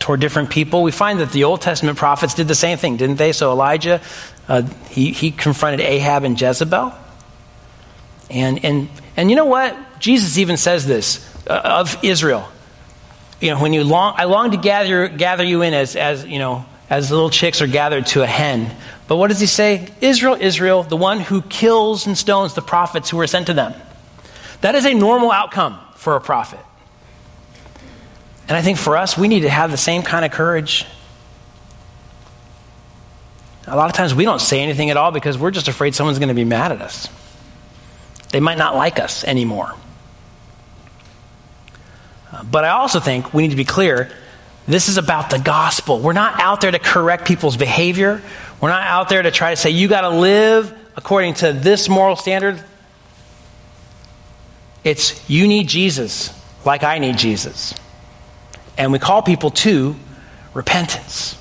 toward 0.03 0.19
different 0.19 0.51
people. 0.51 0.83
We 0.83 0.91
find 0.91 1.21
that 1.21 1.31
the 1.31 1.45
Old 1.45 1.61
Testament 1.61 1.97
prophets 1.97 2.35
did 2.35 2.49
the 2.49 2.57
same 2.57 2.77
thing, 2.77 2.97
didn't 2.97 3.17
they? 3.17 3.33
So 3.33 3.53
Elijah, 3.53 4.01
uh, 4.49 4.63
he, 4.91 5.13
he 5.13 5.31
confronted 5.31 5.81
Ahab 5.81 6.25
and 6.25 6.39
Jezebel. 6.39 6.93
And, 8.29 8.65
and, 8.65 8.89
and 9.17 9.31
you 9.31 9.37
know 9.37 9.47
what? 9.47 9.77
Jesus 10.01 10.39
even 10.39 10.57
says 10.57 10.87
this 10.87 11.25
uh, 11.47 11.61
of 11.65 11.97
Israel. 12.03 12.49
You 13.41 13.53
know, 13.53 13.63
when 13.63 13.73
you 13.73 13.85
long, 13.85 14.15
I 14.17 14.25
long 14.25 14.51
to 14.51 14.57
gather, 14.57 15.07
gather 15.07 15.45
you 15.45 15.63
in 15.63 15.73
as, 15.73 15.95
as, 15.95 16.27
you 16.27 16.41
know, 16.41 16.67
as 16.91 17.13
little 17.13 17.31
chicks 17.31 17.63
are 17.63 17.69
gathered 17.69 18.07
to 18.09 18.23
a 18.23 18.27
hen. 18.27 18.75
But 19.07 19.19
what 19.19 19.29
does 19.29 19.39
he 19.39 19.47
say? 19.47 19.89
Israel, 20.01 20.37
Israel, 20.39 20.83
the 20.83 20.97
one 20.97 21.21
who 21.21 21.43
kills 21.43 22.09
and 22.09 22.19
stones 22.19 22.55
the 22.55 22.63
prophets 22.63 23.09
who 23.09 23.19
were 23.19 23.29
sent 23.29 23.47
to 23.47 23.55
them. 23.55 23.73
That 24.63 24.75
is 24.75 24.85
a 24.85 24.95
normal 24.95 25.31
outcome 25.31 25.79
for 25.95 26.17
a 26.17 26.21
prophet. 26.21 26.61
And 28.53 28.59
I 28.59 28.61
think 28.61 28.77
for 28.77 28.99
us, 28.99 29.17
we 29.17 29.29
need 29.29 29.41
to 29.41 29.49
have 29.49 29.71
the 29.71 29.79
same 29.79 30.03
kind 30.03 30.27
of 30.27 30.31
courage. 30.31 30.85
A 33.67 33.75
lot 33.75 33.89
of 33.89 33.97
times 33.97 34.15
we 34.15 34.25
don't 34.25 34.43
say 34.43 34.61
anything 34.61 34.91
at 34.91 34.99
all 34.99 35.11
because 35.11 35.39
we're 35.39 35.53
just 35.53 35.69
afraid 35.69 35.95
someone's 35.95 36.19
going 36.19 36.29
to 36.29 36.35
be 36.35 36.45
mad 36.45 36.71
at 36.71 36.83
us. 36.83 37.09
They 38.29 38.41
might 38.41 38.59
not 38.59 38.77
like 38.77 39.01
us 39.01 39.25
anymore. 39.25 39.75
Uh, 42.31 42.43
but 42.43 42.65
I 42.65 42.73
also 42.73 43.01
think 43.01 43.33
we 43.33 43.43
need 43.43 43.53
to 43.53 43.57
be 43.57 43.65
clear 43.65 44.11
this 44.69 44.91
is 44.91 44.99
about 44.99 45.31
the 45.31 45.39
gospel. 45.39 46.01
We're 46.01 46.13
not 46.13 46.39
out 46.39 46.61
there 46.61 46.73
to 46.73 46.79
correct 46.79 47.25
people's 47.27 47.57
behavior. 47.57 48.21
We're 48.61 48.69
not 48.69 48.83
out 48.83 49.09
there 49.09 49.23
to 49.23 49.31
try 49.31 49.49
to 49.49 49.57
say, 49.57 49.71
you 49.71 49.89
got 49.89 50.03
to 50.03 50.11
live 50.11 50.79
according 50.95 51.37
to 51.37 51.55
this 51.55 51.89
moral 51.89 52.17
standard. 52.17 52.63
It's 54.85 55.27
you 55.31 55.49
need 55.49 55.69
Jesus 55.69 56.39
like 56.67 56.83
I 56.83 56.99
need 56.99 57.17
Jesus. 57.17 57.73
And 58.77 58.93
we 58.93 58.99
call 58.99 59.23
people 59.23 59.51
to 59.51 59.97
repentance. 60.55 61.37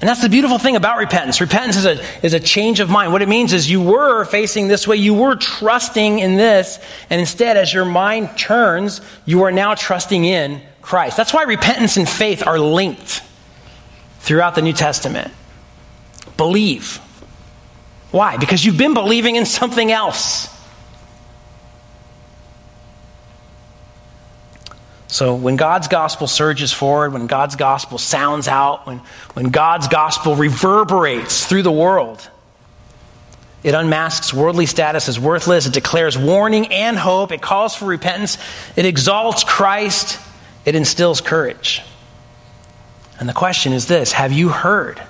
And 0.00 0.08
that's 0.08 0.20
the 0.20 0.28
beautiful 0.28 0.58
thing 0.58 0.76
about 0.76 0.98
repentance. 0.98 1.40
Repentance 1.40 1.76
is 1.76 1.86
a, 1.86 2.24
is 2.24 2.34
a 2.34 2.40
change 2.40 2.80
of 2.80 2.90
mind. 2.90 3.12
What 3.12 3.22
it 3.22 3.28
means 3.28 3.54
is 3.54 3.70
you 3.70 3.80
were 3.80 4.24
facing 4.26 4.68
this 4.68 4.86
way, 4.86 4.96
you 4.96 5.14
were 5.14 5.36
trusting 5.36 6.18
in 6.18 6.36
this, 6.36 6.78
and 7.08 7.18
instead, 7.18 7.56
as 7.56 7.72
your 7.72 7.86
mind 7.86 8.36
turns, 8.36 9.00
you 9.24 9.44
are 9.44 9.52
now 9.52 9.74
trusting 9.74 10.24
in 10.24 10.60
Christ. 10.82 11.16
That's 11.16 11.32
why 11.32 11.44
repentance 11.44 11.96
and 11.96 12.06
faith 12.06 12.46
are 12.46 12.58
linked 12.58 13.22
throughout 14.20 14.54
the 14.54 14.62
New 14.62 14.74
Testament. 14.74 15.32
Believe. 16.36 16.98
Why? 18.10 18.36
Because 18.36 18.64
you've 18.64 18.76
been 18.78 18.94
believing 18.94 19.36
in 19.36 19.46
something 19.46 19.90
else. 19.90 20.48
So 25.08 25.34
when 25.34 25.56
God's 25.56 25.88
gospel 25.88 26.26
surges 26.26 26.72
forward, 26.72 27.12
when 27.12 27.26
God's 27.26 27.56
gospel 27.56 27.98
sounds 27.98 28.48
out, 28.48 28.86
when, 28.86 28.98
when 29.34 29.50
God's 29.50 29.88
gospel 29.88 30.34
reverberates 30.34 31.46
through 31.46 31.62
the 31.62 31.72
world, 31.72 32.28
it 33.62 33.74
unmasks 33.74 34.32
worldly 34.32 34.66
status 34.66 35.08
as 35.08 35.18
worthless. 35.18 35.66
It 35.66 35.72
declares 35.72 36.16
warning 36.16 36.68
and 36.68 36.96
hope. 36.96 37.32
It 37.32 37.42
calls 37.42 37.74
for 37.74 37.86
repentance. 37.86 38.38
It 38.76 38.84
exalts 38.84 39.44
Christ. 39.44 40.20
It 40.64 40.74
instills 40.74 41.20
courage. 41.20 41.82
And 43.18 43.28
the 43.28 43.32
question 43.32 43.72
is 43.72 43.86
this 43.86 44.12
Have 44.12 44.32
you 44.32 44.50
heard 44.50 45.02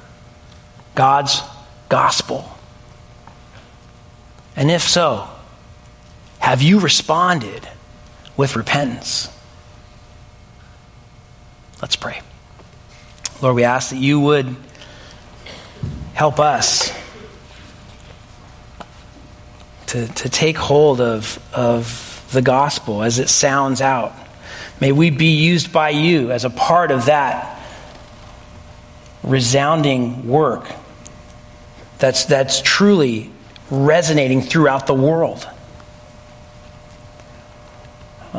God's 0.95 1.43
gospel? 1.89 2.51
And 4.57 4.71
if 4.71 4.83
so, 4.83 5.29
have 6.39 6.63
you 6.63 6.81
responded 6.81 7.69
with 8.37 8.57
repentance? 8.57 9.29
Let's 11.83 11.97
pray. 11.97 12.21
Lord, 13.43 13.55
we 13.55 13.65
ask 13.65 13.91
that 13.91 13.99
you 13.99 14.19
would 14.21 14.57
help 16.15 16.41
us 16.41 16.91
to, 19.89 20.07
to 20.09 20.29
take 20.31 20.57
hold 20.57 21.03
of, 21.03 21.39
of 21.53 22.27
the 22.33 22.41
gospel 22.41 23.03
as 23.03 23.19
it 23.19 23.29
sounds 23.29 23.83
out. 23.83 24.15
May 24.81 24.93
we 24.93 25.11
be 25.11 25.37
used 25.37 25.71
by 25.73 25.91
you 25.91 26.33
as 26.33 26.45
a 26.45 26.51
part 26.51 26.91
of 26.91 27.07
that 27.07 27.61
resounding 29.23 30.27
work 30.27 30.67
that's, 31.99 32.25
that's 32.25 32.63
truly 32.63 33.31
resonating 33.71 34.41
throughout 34.41 34.87
the 34.87 34.95
world. 34.95 35.47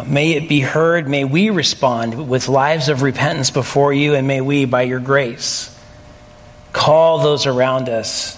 May 0.05 0.33
it 0.33 0.47
be 0.47 0.59
heard. 0.59 1.07
May 1.07 1.23
we 1.23 1.49
respond 1.49 2.29
with 2.29 2.49
lives 2.49 2.89
of 2.89 3.01
repentance 3.01 3.49
before 3.49 3.93
you, 3.93 4.15
and 4.15 4.27
may 4.27 4.41
we, 4.41 4.65
by 4.65 4.83
your 4.83 4.99
grace, 4.99 5.73
call 6.73 7.19
those 7.19 7.45
around 7.45 7.89
us 7.89 8.37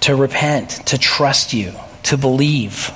to 0.00 0.14
repent, 0.14 0.70
to 0.86 0.98
trust 0.98 1.52
you, 1.54 1.72
to 2.04 2.18
believe, 2.18 2.90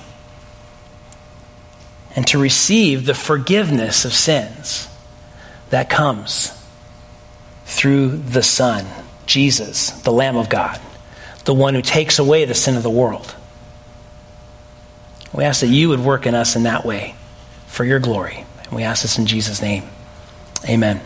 and 2.15 2.27
to 2.27 2.39
receive 2.39 3.07
the 3.07 3.15
forgiveness 3.15 4.05
of 4.05 4.13
sins 4.13 4.89
that 5.71 5.89
comes 5.89 6.53
through 7.65 8.19
the 8.19 8.43
Son, 8.43 8.87
Jesus, 9.27 9.91
the 10.03 10.13
Lamb 10.13 10.37
of 10.37 10.51
God, 10.51 10.81
the 11.45 11.55
one 11.55 11.75
who 11.75 11.83
takes 11.83 12.19
away 12.19 12.45
the 12.45 12.55
sin 12.55 12.77
of 12.77 12.83
the 12.83 12.91
world. 12.91 13.35
We 15.33 15.45
ask 15.45 15.63
that 15.63 15.69
you 15.69 15.89
would 15.89 16.01
work 16.01 16.27
in 16.27 16.35
us 16.35 16.57
in 16.57 16.65
that 16.65 16.85
way 16.85 17.15
for 17.73 17.85
your 17.85 17.99
glory. 17.99 18.45
And 18.65 18.73
we 18.73 18.83
ask 18.83 19.01
this 19.01 19.19
in 19.19 19.25
Jesus' 19.25 19.63
name. 19.63 19.85
Amen. 20.69 21.01